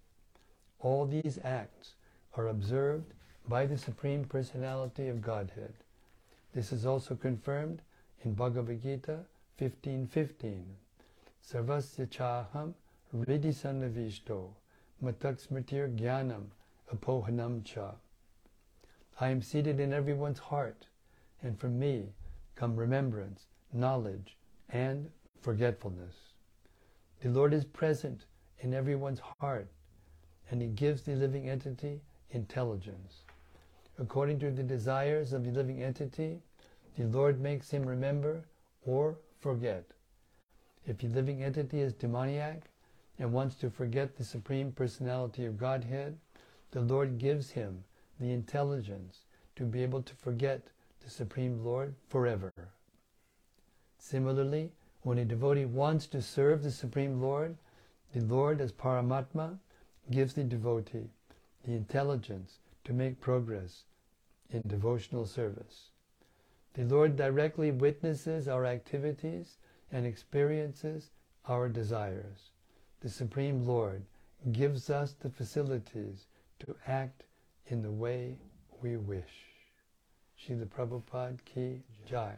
All 0.78 1.04
these 1.04 1.40
acts 1.42 1.96
are 2.36 2.46
observed 2.46 3.12
by 3.48 3.66
the 3.66 3.76
Supreme 3.76 4.22
Personality 4.22 5.08
of 5.08 5.20
Godhead. 5.20 5.74
This 6.54 6.72
is 6.72 6.86
also 6.86 7.16
confirmed 7.16 7.82
in 8.24 8.34
Bhagavad 8.34 8.82
Gita 8.82 9.20
15.15. 9.60 10.62
Sarvasya 11.46 12.08
chaham 12.08 12.74
ridisanavishto 13.14 14.50
mataksmritir 15.02 15.96
jnanam 15.96 16.46
apohanam 16.92 17.64
cha. 17.64 17.94
I 19.20 19.28
am 19.28 19.42
seated 19.42 19.80
in 19.80 19.92
everyone's 19.92 20.38
heart, 20.38 20.86
and 21.42 21.58
from 21.58 21.78
me 21.78 22.12
come 22.54 22.76
remembrance, 22.76 23.46
knowledge, 23.72 24.36
and 24.68 25.10
forgetfulness. 25.40 26.14
The 27.22 27.30
Lord 27.30 27.52
is 27.54 27.64
present 27.64 28.26
in 28.60 28.74
everyone's 28.74 29.20
heart, 29.40 29.68
and 30.50 30.60
He 30.60 30.68
gives 30.68 31.02
the 31.02 31.14
living 31.14 31.48
entity 31.48 32.00
intelligence. 32.30 33.24
According 33.98 34.38
to 34.40 34.50
the 34.50 34.62
desires 34.62 35.32
of 35.32 35.44
the 35.44 35.50
living 35.50 35.82
entity, 35.82 36.40
the 36.98 37.06
Lord 37.06 37.40
makes 37.40 37.70
him 37.70 37.86
remember 37.86 38.42
or 38.84 39.18
forget. 39.38 39.84
If 40.84 40.98
the 40.98 41.06
living 41.06 41.44
entity 41.44 41.80
is 41.80 41.92
demoniac 41.92 42.70
and 43.20 43.32
wants 43.32 43.54
to 43.56 43.70
forget 43.70 44.16
the 44.16 44.24
Supreme 44.24 44.72
Personality 44.72 45.44
of 45.44 45.56
Godhead, 45.56 46.18
the 46.72 46.80
Lord 46.80 47.18
gives 47.18 47.50
him 47.50 47.84
the 48.18 48.32
intelligence 48.32 49.20
to 49.54 49.62
be 49.62 49.84
able 49.84 50.02
to 50.02 50.14
forget 50.16 50.60
the 51.04 51.08
Supreme 51.08 51.64
Lord 51.64 51.94
forever. 52.08 52.52
Similarly, 53.98 54.72
when 55.02 55.18
a 55.18 55.24
devotee 55.24 55.66
wants 55.66 56.08
to 56.08 56.20
serve 56.20 56.64
the 56.64 56.72
Supreme 56.72 57.22
Lord, 57.22 57.56
the 58.12 58.22
Lord 58.22 58.60
as 58.60 58.72
Paramatma 58.72 59.56
gives 60.10 60.34
the 60.34 60.42
devotee 60.42 61.10
the 61.64 61.74
intelligence 61.74 62.58
to 62.82 62.92
make 62.92 63.20
progress 63.20 63.84
in 64.50 64.62
devotional 64.66 65.26
service. 65.26 65.90
The 66.74 66.84
Lord 66.84 67.16
directly 67.16 67.70
witnesses 67.70 68.48
our 68.48 68.64
activities 68.64 69.56
and 69.90 70.06
experiences 70.06 71.10
our 71.46 71.68
desires. 71.68 72.50
The 73.00 73.08
Supreme 73.08 73.66
Lord 73.66 74.04
gives 74.52 74.90
us 74.90 75.12
the 75.12 75.30
facilities 75.30 76.26
to 76.60 76.74
act 76.86 77.24
in 77.66 77.82
the 77.82 77.90
way 77.90 78.36
we 78.80 78.96
wish. 78.96 79.46
Srila 80.40 80.66
Prabhupada 80.66 81.38
Ki 81.44 81.82
Jai. 82.06 82.36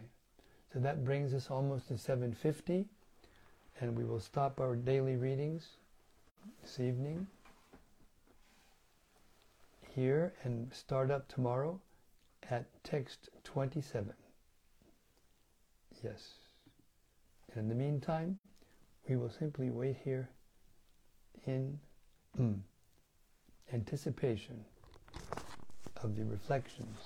So 0.72 0.78
that 0.78 1.04
brings 1.04 1.34
us 1.34 1.50
almost 1.50 1.88
to 1.88 1.98
750 1.98 2.86
and 3.80 3.96
we 3.96 4.04
will 4.04 4.20
stop 4.20 4.60
our 4.60 4.76
daily 4.76 5.16
readings 5.16 5.76
this 6.62 6.80
evening 6.80 7.26
here 9.94 10.32
and 10.44 10.72
start 10.72 11.10
up 11.10 11.28
tomorrow 11.28 11.80
at 12.50 12.64
text 12.84 13.28
27. 13.44 14.12
Yes. 16.02 16.30
And 17.52 17.58
in 17.62 17.68
the 17.68 17.74
meantime, 17.74 18.38
we 19.08 19.16
will 19.16 19.30
simply 19.30 19.70
wait 19.70 19.96
here 20.02 20.30
in 21.46 21.78
mm, 22.38 22.58
anticipation 23.72 24.64
of 26.02 26.16
the 26.16 26.24
reflections 26.24 26.96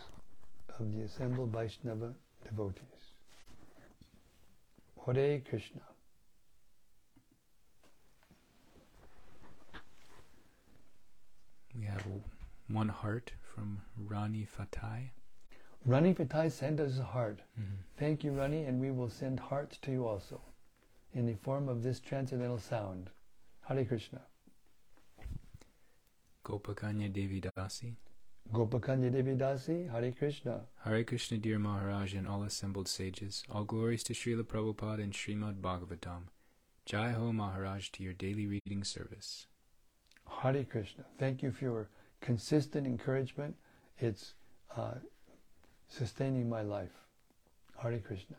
of 0.79 0.93
the 0.93 1.03
assembled 1.03 1.51
Vaishnava 1.51 2.15
devotees. 2.45 2.83
Hare 5.05 5.41
Krishna. 5.41 5.81
We 11.77 11.85
have 11.85 12.05
one 12.69 12.89
heart 12.89 13.33
from 13.55 13.83
Rani 13.99 14.47
Fatai. 14.47 15.11
Rani 15.87 16.15
Fatai 16.15 16.51
sent 16.51 16.81
us 16.81 16.99
a 16.99 17.05
heart. 17.05 17.41
Mm-hmm. 17.61 17.75
Thank 17.99 18.25
you, 18.25 18.33
Rani, 18.33 18.65
and 18.65 18.81
we 18.81 18.91
will 18.91 19.11
send 19.11 19.39
hearts 19.39 19.77
to 19.83 19.91
you 19.91 20.07
also 20.07 20.41
in 21.13 21.27
the 21.27 21.35
form 21.35 21.69
of 21.69 21.83
this 21.83 22.01
transcendental 22.01 22.59
sound. 22.59 23.11
Hare 23.69 23.85
Krishna. 23.85 24.21
Gopakanya 26.45 27.13
Devi 27.13 27.41
Dasi. 27.41 27.95
Gopakanya 28.53 29.13
Devi 29.13 29.35
Dasi, 29.35 29.91
Hare 29.91 30.13
Krishna. 30.13 30.63
Hare 30.85 31.05
Krishna, 31.05 31.39
dear 31.39 31.59
Maharaj, 31.59 32.15
and 32.15 32.27
all 32.27 32.43
assembled 32.43 32.89
sages. 32.89 33.45
All 33.51 33.65
glories 33.65 34.03
to 34.05 34.13
Srila 34.13 34.43
Prabhupada 34.43 35.03
and 35.03 35.13
Srimad 35.13 35.61
Bhagavatam. 35.61 36.25
Jai 36.85 37.13
Ho 37.13 37.33
Maharaj 37.33 37.91
to 37.91 38.03
your 38.03 38.13
daily 38.13 38.47
reading 38.47 38.85
service. 38.85 39.47
Hare 40.43 40.65
Krishna. 40.65 41.05
Thank 41.19 41.43
you 41.43 41.53
for 41.53 41.65
your 41.65 41.89
consistent 42.21 42.87
encouragement. 42.87 43.55
It's 43.99 44.35
uh, 44.77 44.95
sustaining 45.95 46.49
my 46.49 46.63
life. 46.63 47.07
Hare 47.81 47.99
Krishna. 47.99 48.37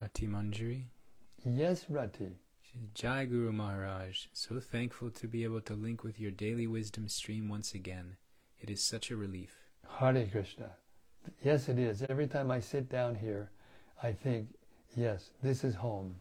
Rati 0.00 0.26
Manjari. 0.26 0.84
Yes, 1.44 1.86
Rati. 1.88 2.30
Jai 2.94 3.26
Guru 3.26 3.52
Maharaj. 3.52 4.26
So 4.32 4.58
thankful 4.58 5.10
to 5.10 5.26
be 5.28 5.44
able 5.44 5.60
to 5.62 5.74
link 5.74 6.02
with 6.02 6.18
your 6.18 6.30
daily 6.30 6.66
wisdom 6.66 7.08
stream 7.08 7.48
once 7.48 7.74
again. 7.74 8.16
It 8.60 8.70
is 8.70 8.82
such 8.82 9.10
a 9.10 9.16
relief. 9.16 9.54
Hare 9.98 10.26
Krishna. 10.26 10.70
Yes, 11.44 11.68
it 11.68 11.78
is. 11.78 12.02
Every 12.08 12.26
time 12.26 12.50
I 12.50 12.60
sit 12.60 12.88
down 12.88 13.14
here, 13.14 13.50
I 14.02 14.12
think, 14.12 14.48
yes, 14.96 15.30
this 15.42 15.62
is 15.62 15.74
home. 15.74 16.16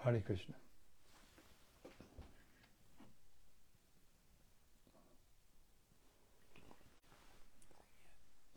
Hare 0.00 0.20
Krishna. 0.20 0.54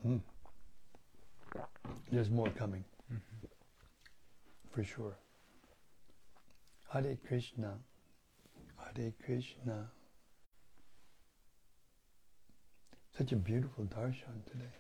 Mm. 0.06 0.22
There's 2.16 2.30
more 2.30 2.47
coming, 2.47 2.86
Mm-hmm. 3.11 3.47
for 4.74 4.84
sure. 4.86 5.18
Hare 6.93 7.18
Krishna. 7.28 7.74
Hare 8.78 9.11
Krishna. 9.26 9.89
Such 13.18 13.34
a 13.34 13.36
beautiful 13.36 13.84
darshan 13.84 14.45
today. 14.49 14.76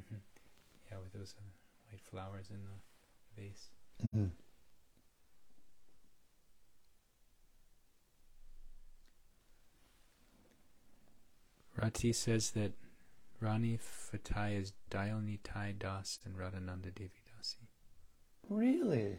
Mm-hmm. 0.00 0.16
Yeah, 0.90 0.98
with 1.02 1.12
those 1.12 1.34
uh, 1.38 1.42
white 1.90 2.00
flowers 2.10 2.46
in 2.50 2.60
the 2.64 3.42
vase. 3.42 3.68
Mhm. 4.16 4.30
Rati 11.76 12.12
says 12.12 12.50
that 12.52 12.72
Rani 13.40 13.78
Fatai 13.78 14.60
is 14.60 14.72
Dayalnitai 14.90 15.78
Das 15.78 16.18
and 16.24 16.34
Radhananda 16.34 16.92
Devi 16.92 17.22
Dasi. 17.28 17.68
Really? 18.48 19.18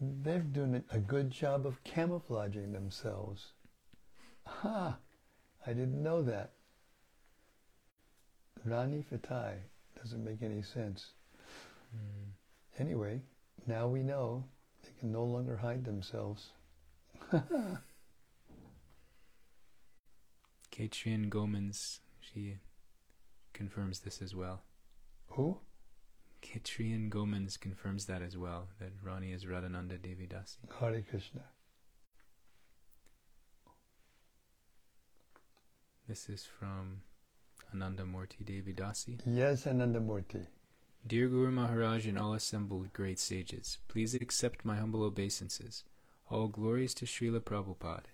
They're 0.00 0.40
doing 0.40 0.84
a 0.92 0.98
good 0.98 1.30
job 1.30 1.66
of 1.66 1.82
camouflaging 1.84 2.72
themselves. 2.72 3.52
Ha! 4.44 4.98
I 5.66 5.72
didn't 5.72 6.02
know 6.02 6.22
that. 6.22 6.52
Rani 8.64 9.02
Fatai 9.10 9.54
doesn't 10.00 10.22
make 10.22 10.42
any 10.42 10.60
sense. 10.62 11.12
Mm. 11.96 12.32
Anyway, 12.78 13.22
now 13.66 13.88
we 13.88 14.02
know 14.02 14.44
they 14.82 14.90
can 15.00 15.10
no 15.10 15.24
longer 15.24 15.56
hide 15.56 15.84
themselves. 15.84 16.50
Katrian 20.70 21.28
Gomans, 21.30 22.00
she 22.20 22.58
confirms 23.58 24.00
this 24.00 24.22
as 24.22 24.36
well. 24.36 24.62
Who? 25.30 25.58
Katrian 26.40 27.10
Gomans 27.10 27.58
confirms 27.58 28.06
that 28.06 28.22
as 28.22 28.38
well, 28.38 28.68
that 28.78 28.92
Rani 29.02 29.32
is 29.32 29.44
Radhananda 29.44 30.00
Devi 30.00 30.28
Dasi. 30.28 30.58
Hare 30.78 31.02
Krishna. 31.02 31.42
This 36.08 36.28
is 36.28 36.46
from 36.46 37.02
Ananda 37.74 38.04
Murti 38.04 38.44
Devi 38.44 38.72
Dasi. 38.72 39.18
Yes, 39.26 39.64
Anandamurti. 39.64 40.46
Dear 41.04 41.26
Guru 41.28 41.50
Maharaj 41.50 42.06
and 42.06 42.18
all 42.18 42.34
assembled 42.34 42.92
great 42.92 43.18
sages, 43.18 43.78
please 43.88 44.14
accept 44.14 44.64
my 44.64 44.76
humble 44.76 45.02
obeisances. 45.02 45.82
All 46.30 46.46
glories 46.46 46.94
to 46.94 47.06
Srila 47.06 47.40
Prabhupada. 47.40 48.10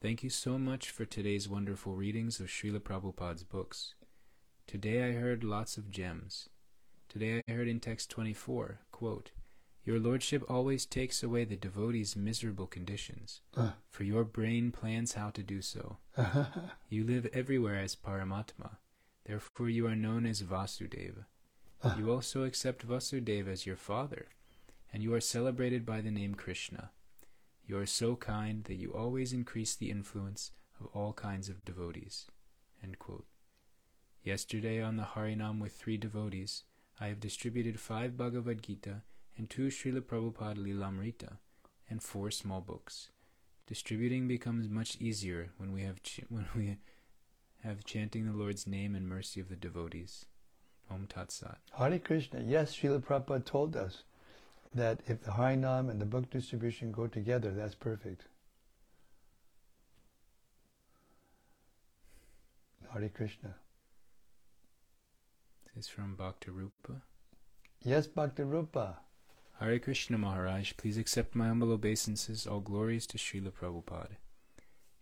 Thank 0.00 0.22
you 0.22 0.30
so 0.30 0.56
much 0.56 0.90
for 0.90 1.04
today's 1.04 1.48
wonderful 1.48 1.94
readings 1.94 2.38
of 2.38 2.46
Srila 2.46 2.78
Prabhupada's 2.78 3.42
books. 3.42 3.94
Today 4.68 5.02
I 5.08 5.12
heard 5.12 5.42
lots 5.42 5.78
of 5.78 5.90
gems. 5.90 6.50
Today 7.08 7.40
I 7.48 7.52
heard 7.52 7.68
in 7.68 7.80
text 7.80 8.10
24, 8.10 8.80
quote, 8.92 9.30
Your 9.82 9.98
Lordship 9.98 10.44
always 10.46 10.84
takes 10.84 11.22
away 11.22 11.44
the 11.44 11.56
devotee's 11.56 12.14
miserable 12.14 12.66
conditions, 12.66 13.40
Uh. 13.56 13.72
for 13.88 14.04
your 14.04 14.24
brain 14.24 14.70
plans 14.70 15.14
how 15.14 15.30
to 15.30 15.42
do 15.42 15.62
so. 15.62 15.96
You 16.90 17.02
live 17.04 17.24
everywhere 17.32 17.76
as 17.76 17.96
Paramatma, 17.96 18.76
therefore 19.24 19.70
you 19.70 19.86
are 19.86 19.96
known 19.96 20.26
as 20.26 20.42
Vasudeva. 20.42 21.24
You 21.96 22.10
also 22.12 22.42
accept 22.44 22.86
Vasudeva 22.86 23.48
as 23.48 23.64
your 23.64 23.76
father, 23.76 24.26
and 24.92 25.02
you 25.02 25.14
are 25.14 25.20
celebrated 25.20 25.86
by 25.86 26.02
the 26.02 26.10
name 26.10 26.34
Krishna. 26.34 26.90
You 27.66 27.78
are 27.78 27.86
so 27.86 28.16
kind 28.16 28.64
that 28.64 28.74
you 28.74 28.92
always 28.92 29.32
increase 29.32 29.74
the 29.74 29.90
influence 29.90 30.52
of 30.78 30.86
all 30.92 31.14
kinds 31.14 31.48
of 31.48 31.64
devotees. 31.64 32.26
Yesterday 34.24 34.82
on 34.82 34.96
the 34.96 35.04
Harinam 35.14 35.60
with 35.60 35.72
three 35.72 35.96
devotees, 35.96 36.64
I 37.00 37.06
have 37.06 37.20
distributed 37.20 37.78
five 37.78 38.16
Bhagavad 38.16 38.62
Gita 38.62 39.02
and 39.36 39.48
two 39.48 39.68
Srila 39.68 40.00
Prabhupada 40.02 40.56
Lilamrita 40.58 41.36
and 41.88 42.02
four 42.02 42.30
small 42.30 42.60
books. 42.60 43.10
Distributing 43.66 44.26
becomes 44.26 44.68
much 44.68 44.96
easier 45.00 45.50
when 45.56 45.72
we 45.72 45.82
have 45.82 46.02
ch- 46.02 46.24
when 46.28 46.46
we 46.56 46.78
have 47.62 47.84
chanting 47.84 48.26
the 48.26 48.36
Lord's 48.36 48.66
name 48.66 48.94
and 48.94 49.08
mercy 49.08 49.40
of 49.40 49.48
the 49.48 49.56
devotees. 49.56 50.26
Om 50.90 51.06
Tat 51.06 51.30
Sat. 51.30 51.58
Hare 51.78 51.98
Krishna. 51.98 52.40
Yes, 52.40 52.74
Srila 52.74 53.00
Prabhupada 53.00 53.44
told 53.44 53.76
us 53.76 54.02
that 54.74 55.00
if 55.06 55.22
the 55.22 55.32
Harinam 55.32 55.90
and 55.90 56.00
the 56.00 56.06
book 56.06 56.30
distribution 56.30 56.92
go 56.92 57.06
together, 57.06 57.52
that's 57.52 57.74
perfect. 57.74 58.24
Hare 62.92 63.08
Krishna. 63.08 63.54
Is 65.78 65.86
from 65.86 66.16
Bhakti 66.16 66.50
Rupa. 66.50 67.02
Yes, 67.84 68.08
Bhakti 68.08 68.42
Rupa. 68.42 68.98
Hare 69.60 69.78
Krishna 69.78 70.18
Maharaj, 70.18 70.72
please 70.76 70.98
accept 70.98 71.36
my 71.36 71.46
humble 71.46 71.70
obeisances, 71.70 72.48
all 72.48 72.58
glories 72.58 73.06
to 73.06 73.16
Srila 73.16 73.52
Prabhupada. 73.52 74.16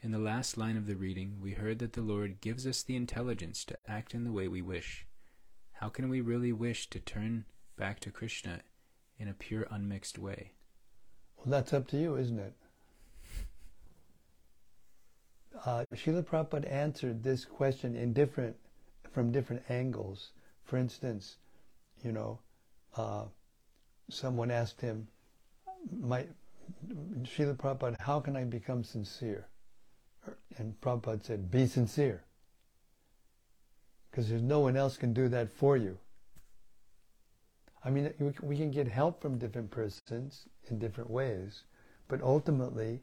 In 0.03 0.11
the 0.11 0.19
last 0.19 0.59
line 0.59 0.77
of 0.77 0.87
the 0.87 0.95
reading, 0.95 1.39
we 1.41 1.53
heard 1.53 1.79
that 1.79 1.95
the 1.95 2.03
Lord 2.03 2.43
gives 2.43 2.67
us 2.67 2.83
the 2.83 2.95
intelligence 2.95 3.65
to 3.65 3.79
act 3.89 4.13
in 4.13 4.25
the 4.25 4.33
way 4.33 4.49
we 4.49 4.61
wish. 4.61 5.07
How 5.73 5.89
can 5.89 6.11
we 6.11 6.21
really 6.21 6.53
wish 6.53 6.91
to 6.91 7.01
turn 7.01 7.47
back 7.79 7.99
to 8.01 8.11
Krishna 8.11 8.61
in 9.19 9.29
a 9.29 9.35
pure 9.35 9.67
unmixed 9.71 10.19
way? 10.19 10.53
Well, 11.39 11.47
that's 11.47 11.73
up 11.73 11.89
to 11.89 11.97
you, 11.97 12.17
isn't 12.17 12.39
it? 12.39 12.53
uh, 15.65 15.85
Srila 15.95 16.23
Prabhupada 16.23 16.71
answered 16.71 17.23
this 17.23 17.47
question 17.47 17.97
in 17.97 18.13
different, 18.13 18.57
from 19.11 19.33
different 19.33 19.63
angles. 19.71 20.33
For 20.67 20.77
instance, 20.77 21.39
you 22.05 22.13
know, 22.13 22.39
uh, 22.97 23.25
someone 24.11 24.51
asked 24.51 24.81
him, 24.81 25.09
"My 25.91 26.27
Srila 27.23 27.57
Prabhupada, 27.57 27.99
how 28.01 28.21
can 28.21 28.37
I 28.37 28.45
become 28.45 28.85
sincere?" 28.85 29.49
And 30.59 30.79
Prabhupada 30.81 31.25
said, 31.25 31.51
"Be 31.51 31.67
sincere." 31.67 32.27
because 34.17 34.31
there's 34.31 34.41
no 34.41 34.61
one 34.61 34.79
else 34.79 34.97
can 34.97 35.13
do 35.13 35.29
that 35.29 35.53
for 35.53 35.77
you. 35.77 35.99
I 37.85 37.91
mean, 37.91 38.15
we 38.41 38.57
can 38.57 38.71
get 38.71 38.89
help 38.89 39.21
from 39.21 39.37
different 39.37 39.71
persons 39.71 40.49
in 40.71 40.79
different 40.79 41.11
ways, 41.11 41.65
but 42.09 42.23
ultimately, 42.23 43.03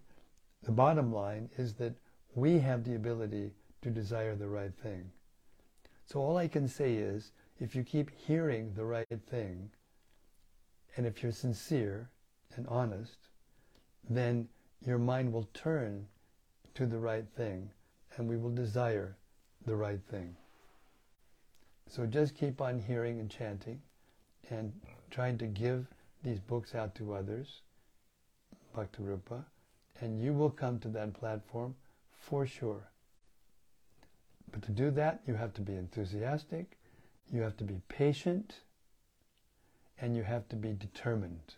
the 0.64 0.72
bottom 0.72 1.14
line 1.14 1.52
is 1.56 1.76
that 1.76 1.94
we 2.34 2.58
have 2.58 2.84
the 2.84 2.96
ability 2.96 3.52
to 3.84 3.92
desire 3.92 4.36
the 4.36 4.48
right 4.48 4.74
thing. 4.82 5.12
So 6.08 6.20
all 6.20 6.36
I 6.36 6.48
can 6.48 6.68
say 6.68 6.96
is, 6.96 7.32
if 7.64 7.74
you 7.74 7.82
keep 7.82 8.12
hearing 8.28 8.74
the 8.76 8.84
right 8.84 9.08
thing, 9.30 9.70
and 10.98 11.06
if 11.06 11.24
you're 11.24 11.32
sincere 11.32 12.10
and 12.58 12.68
honest, 12.68 13.30
then 14.10 14.50
your 14.86 14.98
mind 14.98 15.32
will 15.32 15.48
turn 15.54 16.06
to 16.76 16.86
the 16.86 16.98
right 16.98 17.26
thing, 17.38 17.70
and 18.18 18.28
we 18.28 18.36
will 18.36 18.50
desire 18.50 19.16
the 19.66 19.78
right 19.78 20.02
thing. 20.12 20.36
So 21.88 22.06
just 22.06 22.36
keep 22.36 22.60
on 22.60 22.80
hearing 22.80 23.22
and 23.22 23.32
chanting 23.32 23.82
and 24.50 24.74
trying 25.10 25.38
to 25.38 25.46
give 25.46 25.88
these 26.22 26.42
books 26.42 26.76
out 26.76 26.94
to 26.96 27.14
others, 27.14 27.62
Bhakti 28.76 29.04
Rupa, 29.04 29.46
and 30.02 30.22
you 30.22 30.34
will 30.34 30.50
come 30.50 30.80
to 30.80 30.90
that 30.90 31.14
platform 31.14 31.76
for 32.12 32.46
sure. 32.46 32.90
But 34.52 34.64
to 34.64 34.72
do 34.74 34.92
that, 34.92 35.22
you 35.26 35.36
have 35.36 35.54
to 35.54 35.62
be 35.62 35.76
enthusiastic, 35.76 36.78
you 37.34 37.42
have 37.42 37.58
to 37.58 37.64
be 37.64 37.82
patient, 37.90 38.60
and 40.00 40.16
you 40.16 40.22
have 40.22 40.48
to 40.50 40.56
be 40.56 40.72
determined. 40.72 41.56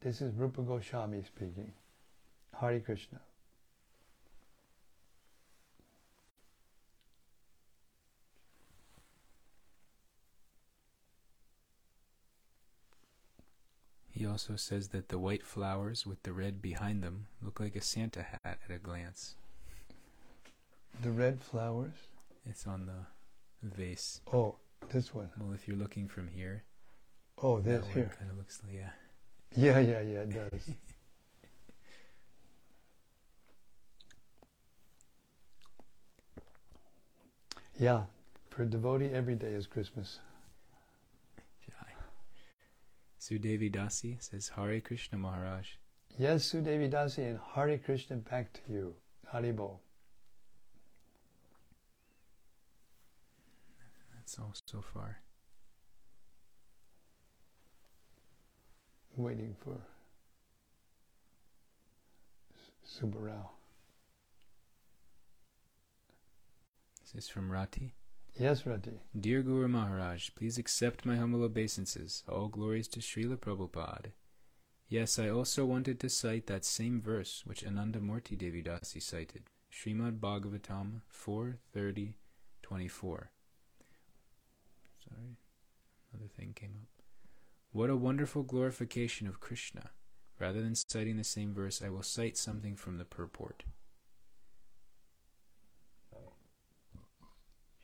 This 0.00 0.22
is 0.22 0.34
Rupa 0.34 0.62
Goswami 0.62 1.22
speaking. 1.22 1.72
Hari 2.54 2.80
Krishna. 2.80 3.20
He 14.10 14.26
also 14.26 14.56
says 14.56 14.88
that 14.88 15.08
the 15.08 15.18
white 15.18 15.44
flowers 15.44 16.06
with 16.06 16.22
the 16.22 16.32
red 16.32 16.62
behind 16.62 17.02
them 17.02 17.26
look 17.42 17.60
like 17.60 17.76
a 17.76 17.82
Santa 17.82 18.22
hat 18.22 18.40
at 18.44 18.74
a 18.74 18.78
glance. 18.78 19.34
The 21.02 21.10
red 21.10 21.42
flowers? 21.42 21.92
It's 22.46 22.66
on 22.66 22.86
the 22.86 23.19
vase. 23.62 24.20
Oh, 24.32 24.56
this 24.90 25.14
one. 25.14 25.30
Well, 25.38 25.52
if 25.52 25.68
you're 25.68 25.76
looking 25.76 26.08
from 26.08 26.28
here. 26.28 26.64
Oh, 27.42 27.60
this 27.60 27.86
here. 27.88 28.10
Kind 28.18 28.30
of 28.30 28.36
looks 28.36 28.60
like 28.64 28.74
yeah. 28.74 28.90
Yeah, 29.56 29.78
yeah, 29.80 30.00
yeah, 30.00 30.20
it 30.20 30.30
does. 30.30 30.70
yeah, 37.78 38.02
for 38.50 38.62
a 38.62 38.66
devotee, 38.66 39.10
every 39.12 39.34
day 39.34 39.52
is 39.52 39.66
Christmas. 39.66 40.20
Sudevi 43.20 43.70
Dasi 43.70 44.20
says, 44.20 44.48
Hare 44.56 44.80
Krishna 44.80 45.18
Maharaj. 45.18 45.68
Yes, 46.18 46.50
Sudevi 46.50 46.90
Dasi, 46.90 47.18
and 47.18 47.38
Hare 47.54 47.78
Krishna 47.78 48.16
back 48.16 48.52
to 48.54 48.60
you. 48.68 48.94
Haribo. 49.32 49.78
So 54.64 54.80
far. 54.80 55.18
Waiting 59.16 59.54
for 59.62 59.76
Subarao. 62.86 63.48
This 67.02 67.24
is 67.24 67.28
from 67.28 67.52
Rati. 67.52 67.94
Yes, 68.34 68.66
Rati. 68.66 69.00
Dear 69.18 69.42
Guru 69.42 69.68
Maharaj, 69.68 70.30
please 70.34 70.58
accept 70.58 71.04
my 71.04 71.16
humble 71.16 71.42
obeisances. 71.42 72.22
All 72.28 72.48
glories 72.48 72.88
to 72.88 73.00
Srila 73.00 73.36
Prabhupada. 73.36 74.12
Yes, 74.88 75.18
I 75.18 75.28
also 75.28 75.66
wanted 75.66 76.00
to 76.00 76.08
cite 76.08 76.46
that 76.46 76.64
same 76.64 77.00
verse 77.00 77.42
which 77.44 77.64
Ananda 77.64 78.00
Murti 78.00 78.36
Devidasi 78.36 79.02
cited, 79.02 79.44
Srimad 79.72 80.18
Bhagavatam 80.18 81.02
4.30.24. 81.12 83.28
Sorry, 85.10 85.36
another 86.12 86.28
thing 86.28 86.52
came 86.54 86.74
up. 86.80 87.04
What 87.72 87.90
a 87.90 87.96
wonderful 87.96 88.42
glorification 88.42 89.26
of 89.26 89.40
Krishna. 89.40 89.90
Rather 90.38 90.62
than 90.62 90.74
citing 90.74 91.16
the 91.18 91.24
same 91.24 91.52
verse, 91.52 91.82
I 91.84 91.90
will 91.90 92.02
cite 92.02 92.36
something 92.36 92.76
from 92.76 92.96
the 92.96 93.04
purport. 93.04 93.64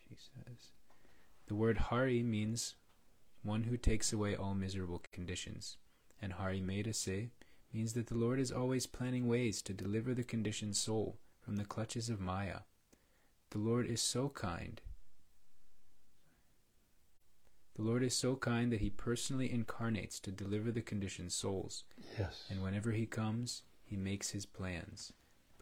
She 0.08 0.14
says. 0.14 0.70
The 1.46 1.54
word 1.54 1.78
Hari 1.78 2.22
means 2.22 2.76
one 3.42 3.64
who 3.64 3.76
takes 3.76 4.12
away 4.12 4.34
all 4.34 4.54
miserable 4.54 5.02
conditions, 5.12 5.76
and 6.20 6.32
Hari 6.32 6.60
Medase 6.60 7.30
means 7.72 7.92
that 7.92 8.06
the 8.06 8.16
Lord 8.16 8.40
is 8.40 8.50
always 8.50 8.86
planning 8.86 9.28
ways 9.28 9.62
to 9.62 9.74
deliver 9.74 10.14
the 10.14 10.24
conditioned 10.24 10.76
soul 10.76 11.18
from 11.40 11.56
the 11.56 11.64
clutches 11.64 12.08
of 12.08 12.20
Maya. 12.20 12.60
The 13.50 13.58
Lord 13.58 13.86
is 13.86 14.00
so 14.00 14.30
kind. 14.30 14.80
The 17.76 17.82
Lord 17.82 18.02
is 18.02 18.14
so 18.14 18.36
kind 18.36 18.72
that 18.72 18.80
he 18.80 18.88
personally 18.88 19.52
incarnates 19.52 20.18
to 20.20 20.32
deliver 20.32 20.72
the 20.72 20.80
conditioned 20.80 21.32
souls. 21.32 21.84
Yes. 22.18 22.46
And 22.48 22.62
whenever 22.62 22.92
he 22.92 23.04
comes, 23.04 23.62
he 23.84 23.96
makes 23.96 24.30
his 24.30 24.46
plans. 24.46 25.12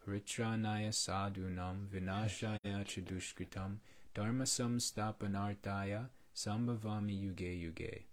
Paritranaya 0.01 0.89
sadhunam 0.89 1.87
vinashaya 1.87 2.59
chadushkritam 2.63 3.79
Dharma 4.13 4.45
samstapanartaya 4.45 6.05
sambhavami 6.33 7.21
yuge 7.21 7.61
yuge. 7.61 8.03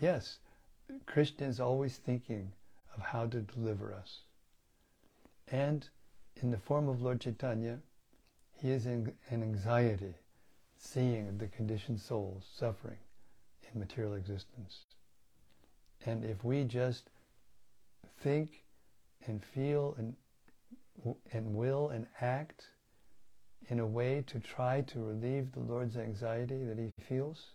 Yes, 0.00 0.38
Krishna 1.06 1.46
is 1.46 1.60
always 1.60 1.98
thinking 1.98 2.50
of 2.96 3.02
how 3.02 3.26
to 3.26 3.40
deliver 3.42 3.94
us. 3.94 4.22
And 5.46 5.88
in 6.42 6.50
the 6.50 6.58
form 6.58 6.88
of 6.88 7.00
Lord 7.00 7.20
Chaitanya, 7.20 7.78
he 8.60 8.70
is 8.70 8.86
in 8.86 9.12
an 9.30 9.42
anxiety, 9.42 10.14
seeing 10.78 11.38
the 11.38 11.46
conditioned 11.48 12.00
souls 12.00 12.44
suffering 12.54 12.98
in 13.72 13.78
material 13.78 14.14
existence. 14.14 14.84
And 16.04 16.24
if 16.24 16.44
we 16.44 16.64
just 16.64 17.10
think 18.20 18.64
and 19.26 19.42
feel 19.44 19.94
and 19.98 20.14
and 21.32 21.54
will 21.54 21.90
and 21.90 22.06
act 22.20 22.64
in 23.68 23.80
a 23.80 23.86
way 23.86 24.24
to 24.26 24.40
try 24.40 24.80
to 24.82 25.04
relieve 25.04 25.52
the 25.52 25.60
Lord's 25.60 25.96
anxiety 25.96 26.64
that 26.64 26.78
he 26.78 26.90
feels, 27.02 27.48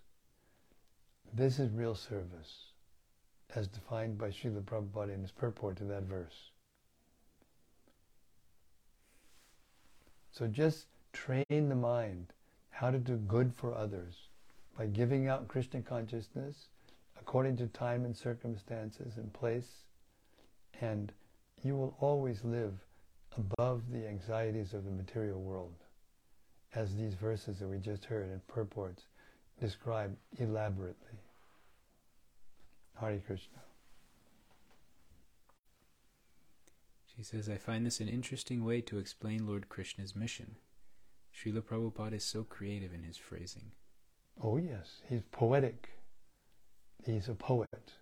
this 1.34 1.60
is 1.60 1.72
real 1.72 1.96
service, 1.96 2.74
as 3.56 3.68
defined 3.68 4.18
by 4.18 4.30
Srila 4.30 4.62
Prabhupada 4.62 5.14
in 5.14 5.22
his 5.22 5.32
purport 5.32 5.78
to 5.78 5.86
that 5.86 6.04
verse. 6.04 6.52
So 10.32 10.48
just 10.48 10.86
train 11.14 11.70
the 11.70 11.76
mind 11.76 12.34
how 12.70 12.92
to 12.92 12.98
do 12.98 13.18
good 13.18 13.54
for 13.54 13.76
others 13.76 14.28
by 14.78 14.88
giving 14.88 15.28
out 15.28 15.48
Krishna 15.48 15.82
consciousness 15.82 16.70
according 17.20 17.58
to 17.58 17.68
time 17.68 18.04
and 18.04 18.16
circumstances 18.16 19.18
and 19.18 19.32
place, 19.32 19.84
and 20.80 21.12
you 21.64 21.76
will 21.76 21.96
always 22.00 22.44
live 22.44 22.74
above 23.38 23.92
the 23.92 24.08
anxieties 24.08 24.74
of 24.74 24.84
the 24.84 24.92
material 24.92 25.40
world, 25.40 25.76
as 26.74 26.96
these 26.96 27.14
verses 27.14 27.60
that 27.60 27.68
we 27.68 27.78
just 27.78 28.06
heard 28.06 28.30
in 28.32 28.42
purports 28.48 29.04
describe 29.60 30.16
elaborately. 30.40 31.20
Hari 32.96 33.22
Krishna. 33.26 33.60
She 37.16 37.24
says, 37.24 37.50
I 37.50 37.58
find 37.58 37.86
this 37.86 38.00
an 38.00 38.08
interesting 38.08 38.64
way 38.64 38.82
to 38.82 38.98
explain 38.98 39.46
Lord 39.46 39.70
Krishna's 39.70 40.16
mission. 40.16 40.56
Srila 41.36 41.62
Prabhupada 41.62 42.14
is 42.14 42.24
so 42.24 42.44
creative 42.44 42.94
in 42.94 43.04
his 43.04 43.18
phrasing. 43.18 43.72
Oh, 44.42 44.58
yes, 44.58 45.02
he's 45.08 45.24
poetic. 45.32 45.90
He's 47.06 47.30
a 47.30 47.34
poet. 47.34 47.94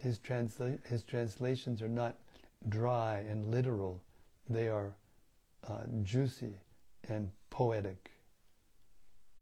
His, 0.00 0.18
transla- 0.18 0.84
his 0.86 1.02
translations 1.02 1.82
are 1.82 1.88
not 1.88 2.16
dry 2.68 3.18
and 3.28 3.50
literal. 3.50 4.02
They 4.48 4.68
are 4.68 4.92
uh, 5.68 5.82
juicy 6.02 6.54
and 7.08 7.30
poetic. 7.50 8.10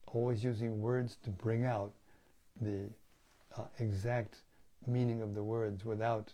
Always 0.06 0.42
using 0.44 0.80
words 0.80 1.16
to 1.24 1.30
bring 1.30 1.64
out 1.64 1.92
the 2.60 2.90
uh, 3.56 3.64
exact 3.78 4.36
meaning 4.86 5.22
of 5.22 5.34
the 5.34 5.42
words 5.42 5.84
without 5.84 6.32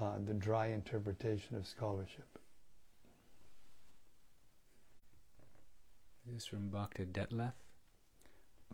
uh, 0.00 0.14
the 0.24 0.34
dry 0.34 0.68
interpretation 0.68 1.56
of 1.56 1.66
scholarship. 1.66 2.39
This 6.32 6.44
is 6.44 6.48
from 6.48 6.68
Bhakta 6.68 7.06
Detlef. 7.06 7.54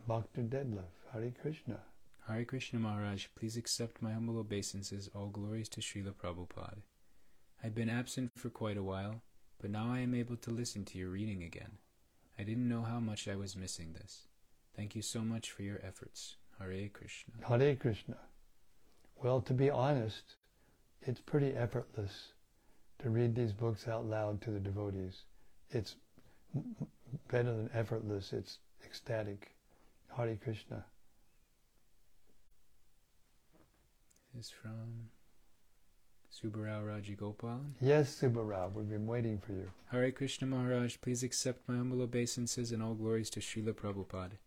Bhakta 0.07 0.43
Detlef, 0.43 0.93
Hare 1.13 1.33
Krishna. 1.41 1.81
Hare 2.29 2.45
Krishna 2.45 2.79
Maharaj, 2.79 3.29
please 3.35 3.57
accept 3.57 4.03
my 4.03 4.13
humble 4.13 4.39
obeisances, 4.39 5.09
all 5.15 5.29
glories 5.29 5.69
to 5.71 5.81
Srila 5.81 6.13
Prabhupada. 6.13 6.83
I've 7.65 7.75
been 7.75 7.89
absent 7.89 8.33
for 8.37 8.51
quite 8.51 8.77
a 8.77 8.83
while, 8.83 9.23
but 9.59 9.71
now 9.71 9.91
I 9.91 10.01
am 10.01 10.15
able 10.15 10.37
to 10.37 10.51
listen 10.51 10.85
to 10.85 10.99
your 10.99 11.09
reading 11.09 11.43
again. 11.43 11.79
I 12.39 12.43
didn't 12.43 12.69
know 12.69 12.83
how 12.83 13.01
much 13.01 13.27
I 13.27 13.37
was 13.37 13.57
missing 13.57 13.95
this. 13.95 14.27
Thank 14.77 14.95
you 14.95 15.01
so 15.01 15.23
much 15.23 15.51
for 15.51 15.63
your 15.63 15.81
efforts. 15.83 16.37
Hare 16.59 16.89
Krishna. 16.93 17.35
Hare 17.49 17.75
Krishna. 17.75 18.17
Well, 19.23 19.41
to 19.41 19.55
be 19.55 19.71
honest, 19.71 20.35
it's 21.01 21.21
pretty 21.21 21.55
effortless 21.57 22.33
to 22.99 23.09
read 23.09 23.35
these 23.35 23.53
books 23.53 23.89
out 23.89 24.05
loud 24.05 24.43
to 24.43 24.51
the 24.51 24.61
devotees. 24.61 25.23
It's 25.71 25.97
better 27.29 27.55
than 27.55 27.71
effortless, 27.73 28.33
it's 28.33 28.59
ecstatic. 28.85 29.55
Hare 30.17 30.37
Krishna. 30.37 30.85
Is 34.39 34.51
from 34.51 35.09
Subarao 36.31 36.85
Rajagopalan. 36.85 37.73
Yes, 37.81 38.21
Subbarao, 38.21 38.73
we've 38.73 38.91
been 38.91 39.07
waiting 39.07 39.39
for 39.39 39.53
you. 39.53 39.71
Hare 39.91 40.11
Krishna 40.11 40.47
Maharaj, 40.47 40.97
please 41.01 41.23
accept 41.23 41.69
my 41.69 41.77
humble 41.77 42.03
obeisances 42.03 42.73
and 42.73 42.83
all 42.83 42.95
glories 42.95 43.31
to 43.31 43.41
Srila 43.41 43.73
Prabhupada. 43.73 44.39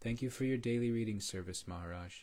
Thank 0.00 0.22
you 0.22 0.30
for 0.30 0.44
your 0.44 0.56
daily 0.56 0.90
reading 0.90 1.20
service, 1.20 1.68
Maharaj. 1.68 2.22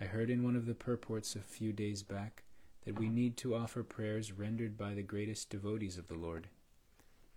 I 0.00 0.04
heard 0.04 0.30
in 0.30 0.44
one 0.44 0.54
of 0.54 0.66
the 0.66 0.74
purports 0.74 1.34
a 1.34 1.40
few 1.40 1.72
days 1.72 2.02
back 2.02 2.44
that 2.84 2.98
we 2.98 3.08
need 3.08 3.36
to 3.38 3.54
offer 3.56 3.82
prayers 3.82 4.30
rendered 4.30 4.76
by 4.76 4.94
the 4.94 5.02
greatest 5.02 5.50
devotees 5.50 5.98
of 5.98 6.06
the 6.06 6.14
Lord. 6.14 6.48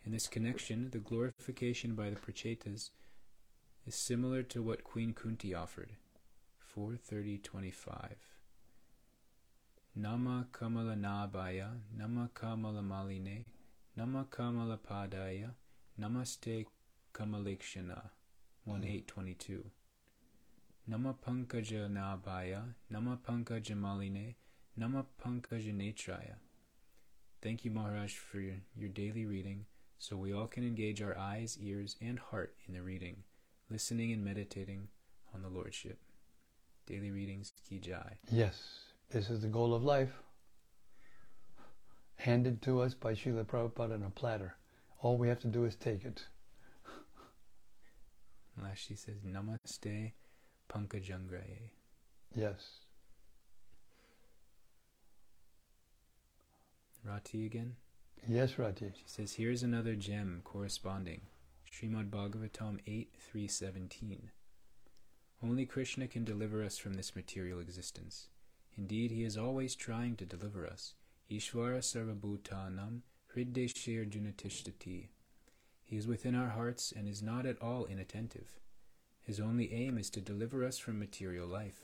In 0.06 0.12
this 0.12 0.28
connection, 0.28 0.89
the 0.91 1.00
glorification 1.00 1.93
by 1.95 2.10
the 2.10 2.16
Prachetas 2.16 2.89
is 3.86 3.95
similar 3.95 4.43
to 4.43 4.62
what 4.64 4.84
Queen 4.84 5.14
Kunti 5.14 5.54
offered. 5.54 5.91
430.25 6.76 8.16
Nama 9.95 10.47
Kamala 10.52 10.95
Nabaya, 10.95 11.70
Nama 11.95 12.30
Kamala 12.34 12.82
Maline, 12.82 13.45
Nama 13.97 14.26
Kamala 14.30 14.78
Padaya, 14.78 15.52
Namaste 16.00 16.66
Kamalekshana. 17.14 18.12
1822. 18.66 19.66
Nama 20.88 21.14
Pankaja 21.14 21.89
Nabaya, 21.89 22.64
Nama 22.89 23.18
Pankaja 23.18 23.76
Maline, 23.76 24.36
Nama 24.78 25.06
Pankaja 25.22 25.74
Netraya. 25.74 26.36
Thank 27.41 27.66
you, 27.66 27.72
Maharaj, 27.72 28.14
for 28.14 28.39
your, 28.39 28.58
your 28.76 28.89
daily 28.89 29.26
reading, 29.26 29.66
so 30.00 30.16
we 30.16 30.34
all 30.34 30.47
can 30.47 30.64
engage 30.64 31.02
our 31.02 31.18
eyes, 31.18 31.58
ears, 31.62 31.97
and 32.02 32.18
heart 32.18 32.56
in 32.68 32.74
the 32.74 32.82
reading, 32.82 33.18
listening 33.70 34.14
and 34.14 34.24
meditating 34.24 34.88
on 35.36 35.41
the 35.41 35.50
Lordship. 35.50 36.00
Daily 36.88 37.12
readings, 37.12 37.52
Ki 37.68 37.80
Jai. 37.80 38.18
Yes, 38.32 38.80
this 39.12 39.30
is 39.30 39.41
the 39.41 39.47
goal 39.47 39.76
of 39.76 39.84
life. 39.84 40.14
Handed 42.16 42.62
to 42.64 42.82
us 42.82 42.93
by 42.93 43.14
Srila 43.14 43.45
Prabhupada 43.45 43.93
on 43.93 44.04
a 44.04 44.10
platter. 44.10 44.56
All 45.02 45.18
we 45.18 45.28
have 45.28 45.39
to 45.41 45.47
do 45.47 45.66
is 45.66 45.76
take 45.76 46.06
it. 46.06 46.26
Last 48.62 48.80
she 48.80 48.95
says, 48.95 49.22
Namaste 49.26 50.14
Pankajangraye. 50.70 51.72
Yes. 52.36 52.80
Rati 57.06 57.45
again. 57.45 57.76
Yes, 58.28 58.59
Rati. 58.59 58.91
She 58.95 59.03
says, 59.05 59.34
Here's 59.34 59.63
another 59.63 59.95
gem 59.95 60.41
corresponding. 60.43 61.22
Srimad 61.72 62.09
Bhagavatam 62.09 62.80
8 62.86 63.15
317. 63.17 64.32
Only 65.41 65.65
Krishna 65.65 66.07
can 66.07 66.26
deliver 66.26 66.63
us 66.63 66.78
from 66.78 66.95
this 66.95 67.15
material 67.15 67.59
existence. 67.59 68.28
Indeed, 68.78 69.11
he 69.11 69.24
is 69.24 69.38
always 69.38 69.76
trying 69.76 70.15
to 70.17 70.26
deliver 70.26 70.67
us. 70.67 70.93
Ishvara 71.32 71.80
Sarvabhutanam 71.80 73.01
Hriddeshir 73.36 74.09
Junatishtati. 74.09 75.07
He 75.84 75.97
is 75.97 76.07
within 76.07 76.36
our 76.36 76.49
hearts 76.49 76.91
and 76.95 77.07
is 77.07 77.22
not 77.24 77.45
at 77.45 77.61
all 77.61 77.86
inattentive. 77.86 78.59
His 79.22 79.39
only 79.39 79.72
aim 79.74 79.97
is 79.97 80.09
to 80.11 80.22
deliver 80.22 80.65
us 80.65 80.78
from 80.78 80.99
material 80.99 81.47
life. 81.47 81.82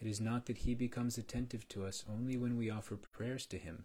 It 0.00 0.06
is 0.06 0.20
not 0.20 0.46
that 0.46 0.58
he 0.58 0.74
becomes 0.74 1.18
attentive 1.18 1.68
to 1.68 1.84
us 1.84 2.04
only 2.08 2.36
when 2.36 2.56
we 2.56 2.70
offer 2.70 2.96
prayers 2.96 3.46
to 3.46 3.58
him. 3.58 3.84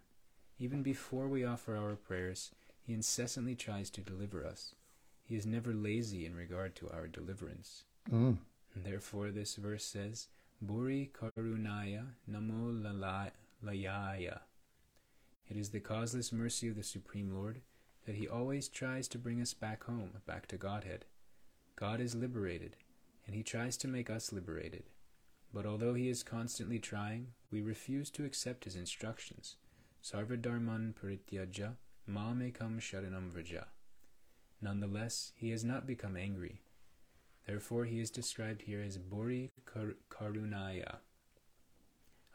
Even 0.58 0.82
before 0.82 1.28
we 1.28 1.44
offer 1.44 1.76
our 1.76 1.96
prayers, 1.96 2.50
he 2.86 2.94
incessantly 2.94 3.54
tries 3.54 3.90
to 3.90 4.00
deliver 4.00 4.46
us. 4.46 4.74
He 5.24 5.36
is 5.36 5.44
never 5.44 5.74
lazy 5.74 6.24
in 6.24 6.34
regard 6.34 6.74
to 6.76 6.88
our 6.90 7.08
deliverance. 7.08 7.84
Mm. 8.10 8.38
Therefore, 8.74 9.30
this 9.30 9.56
verse 9.56 9.84
says, 9.84 10.28
Buri 10.64 11.10
Karunaya 11.10 12.06
Namo 12.30 13.22
Layaya. 13.64 14.40
It 15.48 15.56
is 15.56 15.70
the 15.70 15.80
causeless 15.80 16.32
mercy 16.32 16.68
of 16.68 16.76
the 16.76 16.82
Supreme 16.82 17.34
Lord 17.34 17.60
that 18.06 18.14
he 18.14 18.28
always 18.28 18.68
tries 18.68 19.08
to 19.08 19.18
bring 19.18 19.42
us 19.42 19.52
back 19.52 19.84
home, 19.84 20.12
back 20.26 20.46
to 20.48 20.56
Godhead. 20.56 21.04
God 21.74 22.00
is 22.00 22.14
liberated, 22.14 22.76
and 23.26 23.34
he 23.34 23.42
tries 23.42 23.76
to 23.78 23.88
make 23.88 24.08
us 24.08 24.32
liberated. 24.32 24.84
But 25.52 25.66
although 25.66 25.94
he 25.94 26.08
is 26.08 26.22
constantly 26.22 26.78
trying, 26.78 27.28
we 27.50 27.60
refuse 27.60 28.10
to 28.10 28.24
accept 28.24 28.64
his 28.64 28.76
instructions. 28.76 29.56
Sarvadharman 30.06 30.94
parityaja 30.94 31.74
mamekam 32.08 32.78
sharanam 32.78 33.28
vraja. 33.32 33.64
Nonetheless, 34.62 35.32
he 35.34 35.50
has 35.50 35.64
not 35.64 35.84
become 35.84 36.16
angry. 36.16 36.60
Therefore, 37.44 37.86
he 37.86 37.98
is 37.98 38.08
described 38.08 38.62
here 38.62 38.80
as 38.80 38.98
Bori 38.98 39.50
Kar- 39.64 39.96
Karunaya, 40.08 40.98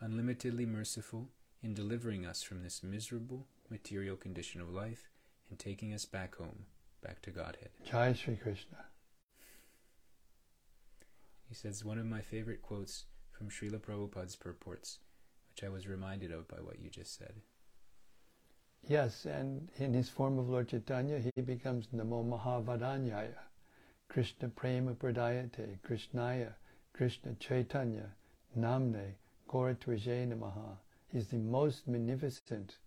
unlimitedly 0.01 0.65
merciful 0.65 1.30
in 1.63 1.74
delivering 1.74 2.26
us 2.26 2.43
from 2.43 2.61
this 2.61 2.84
miserable 2.84 3.47
material 3.69 4.17
condition 4.17 4.59
of 4.59 4.69
life 4.69 5.09
and 5.49 5.57
taking 5.57 5.93
us 5.93 6.03
back 6.03 6.36
home, 6.36 6.65
back 7.01 7.22
to 7.22 7.32
Godhead. 7.32 7.69
Jai 7.89 8.11
Sri 8.11 8.36
Krishna. 8.36 8.86
He 11.47 11.55
says 11.55 11.86
one 11.86 11.99
of 11.99 12.05
my 12.05 12.19
favorite 12.19 12.61
quotes 12.61 13.05
from 13.32 13.49
Srila 13.49 13.80
Prabhupada's 13.80 14.36
purports, 14.36 14.99
which 15.49 15.63
I 15.63 15.69
was 15.69 15.88
reminded 15.88 16.34
of 16.34 16.49
by 16.49 16.57
what 16.57 16.82
you 16.82 16.89
just 16.89 17.17
said. 17.17 17.36
Yes, 18.88 19.25
and 19.25 19.69
in 19.77 19.93
his 19.93 20.09
form 20.09 20.39
of 20.39 20.49
Lord 20.49 20.69
Chaitanya, 20.69 21.21
he 21.36 21.41
becomes 21.41 21.88
Namo 21.95 22.25
Mahavadanyaya, 22.27 23.38
Krishna 24.09 24.49
Prema 24.49 24.95
Pradayate, 24.95 25.79
Krishnaya, 25.82 26.55
Krishna 26.91 27.36
Chaitanya, 27.36 28.09
Namne, 28.57 29.13
Goratvaje 29.47 30.27
Namaha. 30.27 30.77
He's 31.07 31.27
the 31.27 31.38
most 31.38 31.88
magnificent, 31.88 32.79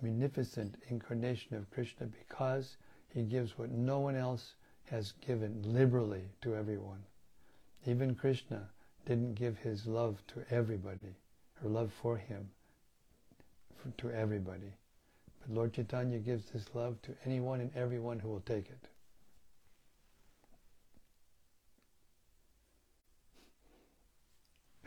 magnificent 0.00 0.76
incarnation 0.88 1.56
of 1.56 1.70
Krishna 1.70 2.06
because 2.06 2.78
he 3.08 3.22
gives 3.22 3.58
what 3.58 3.70
no 3.70 4.00
one 4.00 4.16
else 4.16 4.54
has 4.84 5.12
given 5.12 5.62
liberally 5.62 6.24
to 6.40 6.56
everyone. 6.56 7.04
Even 7.86 8.14
Krishna 8.14 8.70
didn't 9.04 9.34
give 9.34 9.58
his 9.58 9.86
love 9.86 10.22
to 10.28 10.42
everybody, 10.50 11.14
her 11.62 11.68
love 11.68 11.92
for 11.92 12.16
him 12.16 12.50
to 13.98 14.10
everybody. 14.10 14.72
But 15.40 15.54
Lord 15.54 15.72
Chaitanya 15.72 16.18
gives 16.18 16.46
this 16.50 16.66
love 16.74 17.00
to 17.02 17.14
anyone 17.24 17.60
and 17.60 17.70
everyone 17.74 18.18
who 18.18 18.28
will 18.28 18.40
take 18.40 18.68
it. 18.68 18.88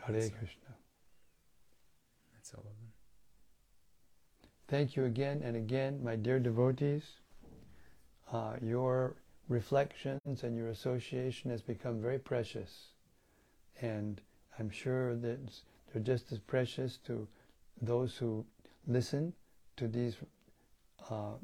Hare 0.02 0.14
That's 0.14 0.30
all. 0.32 0.38
Krishna. 0.38 0.68
That's 2.34 2.54
all 2.54 2.60
of 2.60 2.64
them. 2.64 2.92
Thank 4.68 4.96
you 4.96 5.04
again 5.04 5.42
and 5.44 5.56
again, 5.56 6.02
my 6.02 6.16
dear 6.16 6.40
devotees. 6.40 7.04
Uh, 8.32 8.54
your 8.62 9.14
reflections 9.48 10.42
and 10.42 10.56
your 10.56 10.68
association 10.70 11.50
has 11.50 11.62
become 11.62 12.00
very 12.00 12.18
precious. 12.18 12.86
And 13.80 14.20
I'm 14.58 14.70
sure 14.70 15.14
that 15.16 15.38
they're 15.92 16.02
just 16.02 16.32
as 16.32 16.38
precious 16.38 16.98
to 17.06 17.28
those 17.80 18.16
who 18.16 18.44
listen 18.86 19.32
to 19.76 19.88
these 19.88 20.16
uh, 21.10 21.34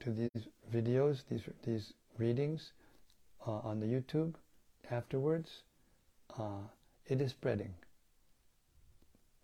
to 0.00 0.10
these 0.10 0.48
videos, 0.72 1.22
these 1.28 1.42
these 1.64 1.92
readings 2.18 2.72
uh, 3.46 3.58
on 3.70 3.80
the 3.80 3.86
YouTube 3.86 4.34
afterwards. 4.90 5.62
Uh, 6.38 6.66
it 7.06 7.20
is 7.20 7.30
spreading. 7.30 7.74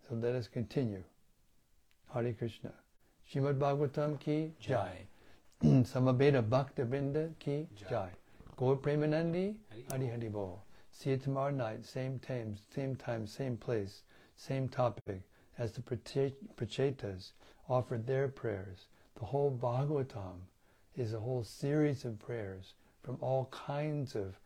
So 0.07 0.15
let 0.15 0.35
us 0.35 0.47
continue. 0.47 1.03
Hare 2.13 2.33
Krishna. 2.33 2.73
Shrimad 3.31 3.59
Bhagavatam 3.59 4.19
ki 4.19 4.53
jai. 4.59 5.07
Samabeda 5.63 6.41
Bhakta 6.47 6.85
Vrinda 6.85 7.29
ki 7.39 7.67
Jai. 7.89 8.09
Gaur 8.57 8.75
Premanandi 8.77 9.55
Hari 9.69 9.85
Hari 9.89 10.07
Hari 10.09 10.29
Bol. 10.29 10.63
See 10.91 11.11
you 11.11 11.17
tomorrow 11.17 11.51
night, 11.51 11.85
same 11.85 12.19
time, 12.19 12.57
same 12.75 12.95
time, 12.95 13.25
same 13.25 13.57
place, 13.57 14.03
same 14.35 14.67
topic 14.67 15.21
as 15.57 15.71
the 15.71 15.81
Prachetas 15.81 17.31
offered 17.69 18.05
their 18.05 18.27
prayers. 18.27 18.87
The 19.19 19.25
whole 19.25 19.51
Bhagavatam 19.51 20.35
is 20.95 21.13
a 21.13 21.19
whole 21.19 21.43
series 21.43 22.05
of 22.05 22.19
prayers 22.19 22.73
from 23.03 23.17
all 23.21 23.45
kinds 23.51 24.15
of 24.15 24.39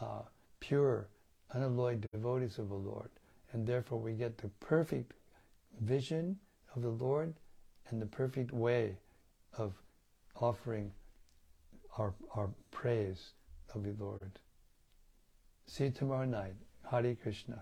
uh, 0.00 0.22
pure, 0.60 1.08
unalloyed 1.52 2.06
devotees 2.12 2.58
of 2.58 2.68
the 2.68 2.74
Lord. 2.74 3.10
And 3.52 3.66
therefore 3.66 3.98
we 3.98 4.12
get 4.12 4.38
the 4.38 4.48
perfect 4.60 5.14
vision 5.80 6.38
of 6.74 6.82
the 6.82 6.90
Lord 6.90 7.34
and 7.88 8.00
the 8.00 8.06
perfect 8.06 8.52
way 8.52 8.96
of 9.58 9.74
offering 10.36 10.92
our, 11.98 12.14
our 12.34 12.50
praise 12.70 13.30
of 13.74 13.82
the 13.82 13.94
Lord. 14.02 14.38
See 15.66 15.84
you 15.84 15.90
tomorrow 15.90 16.24
night. 16.24 16.54
Hare 16.90 17.14
Krishna. 17.14 17.58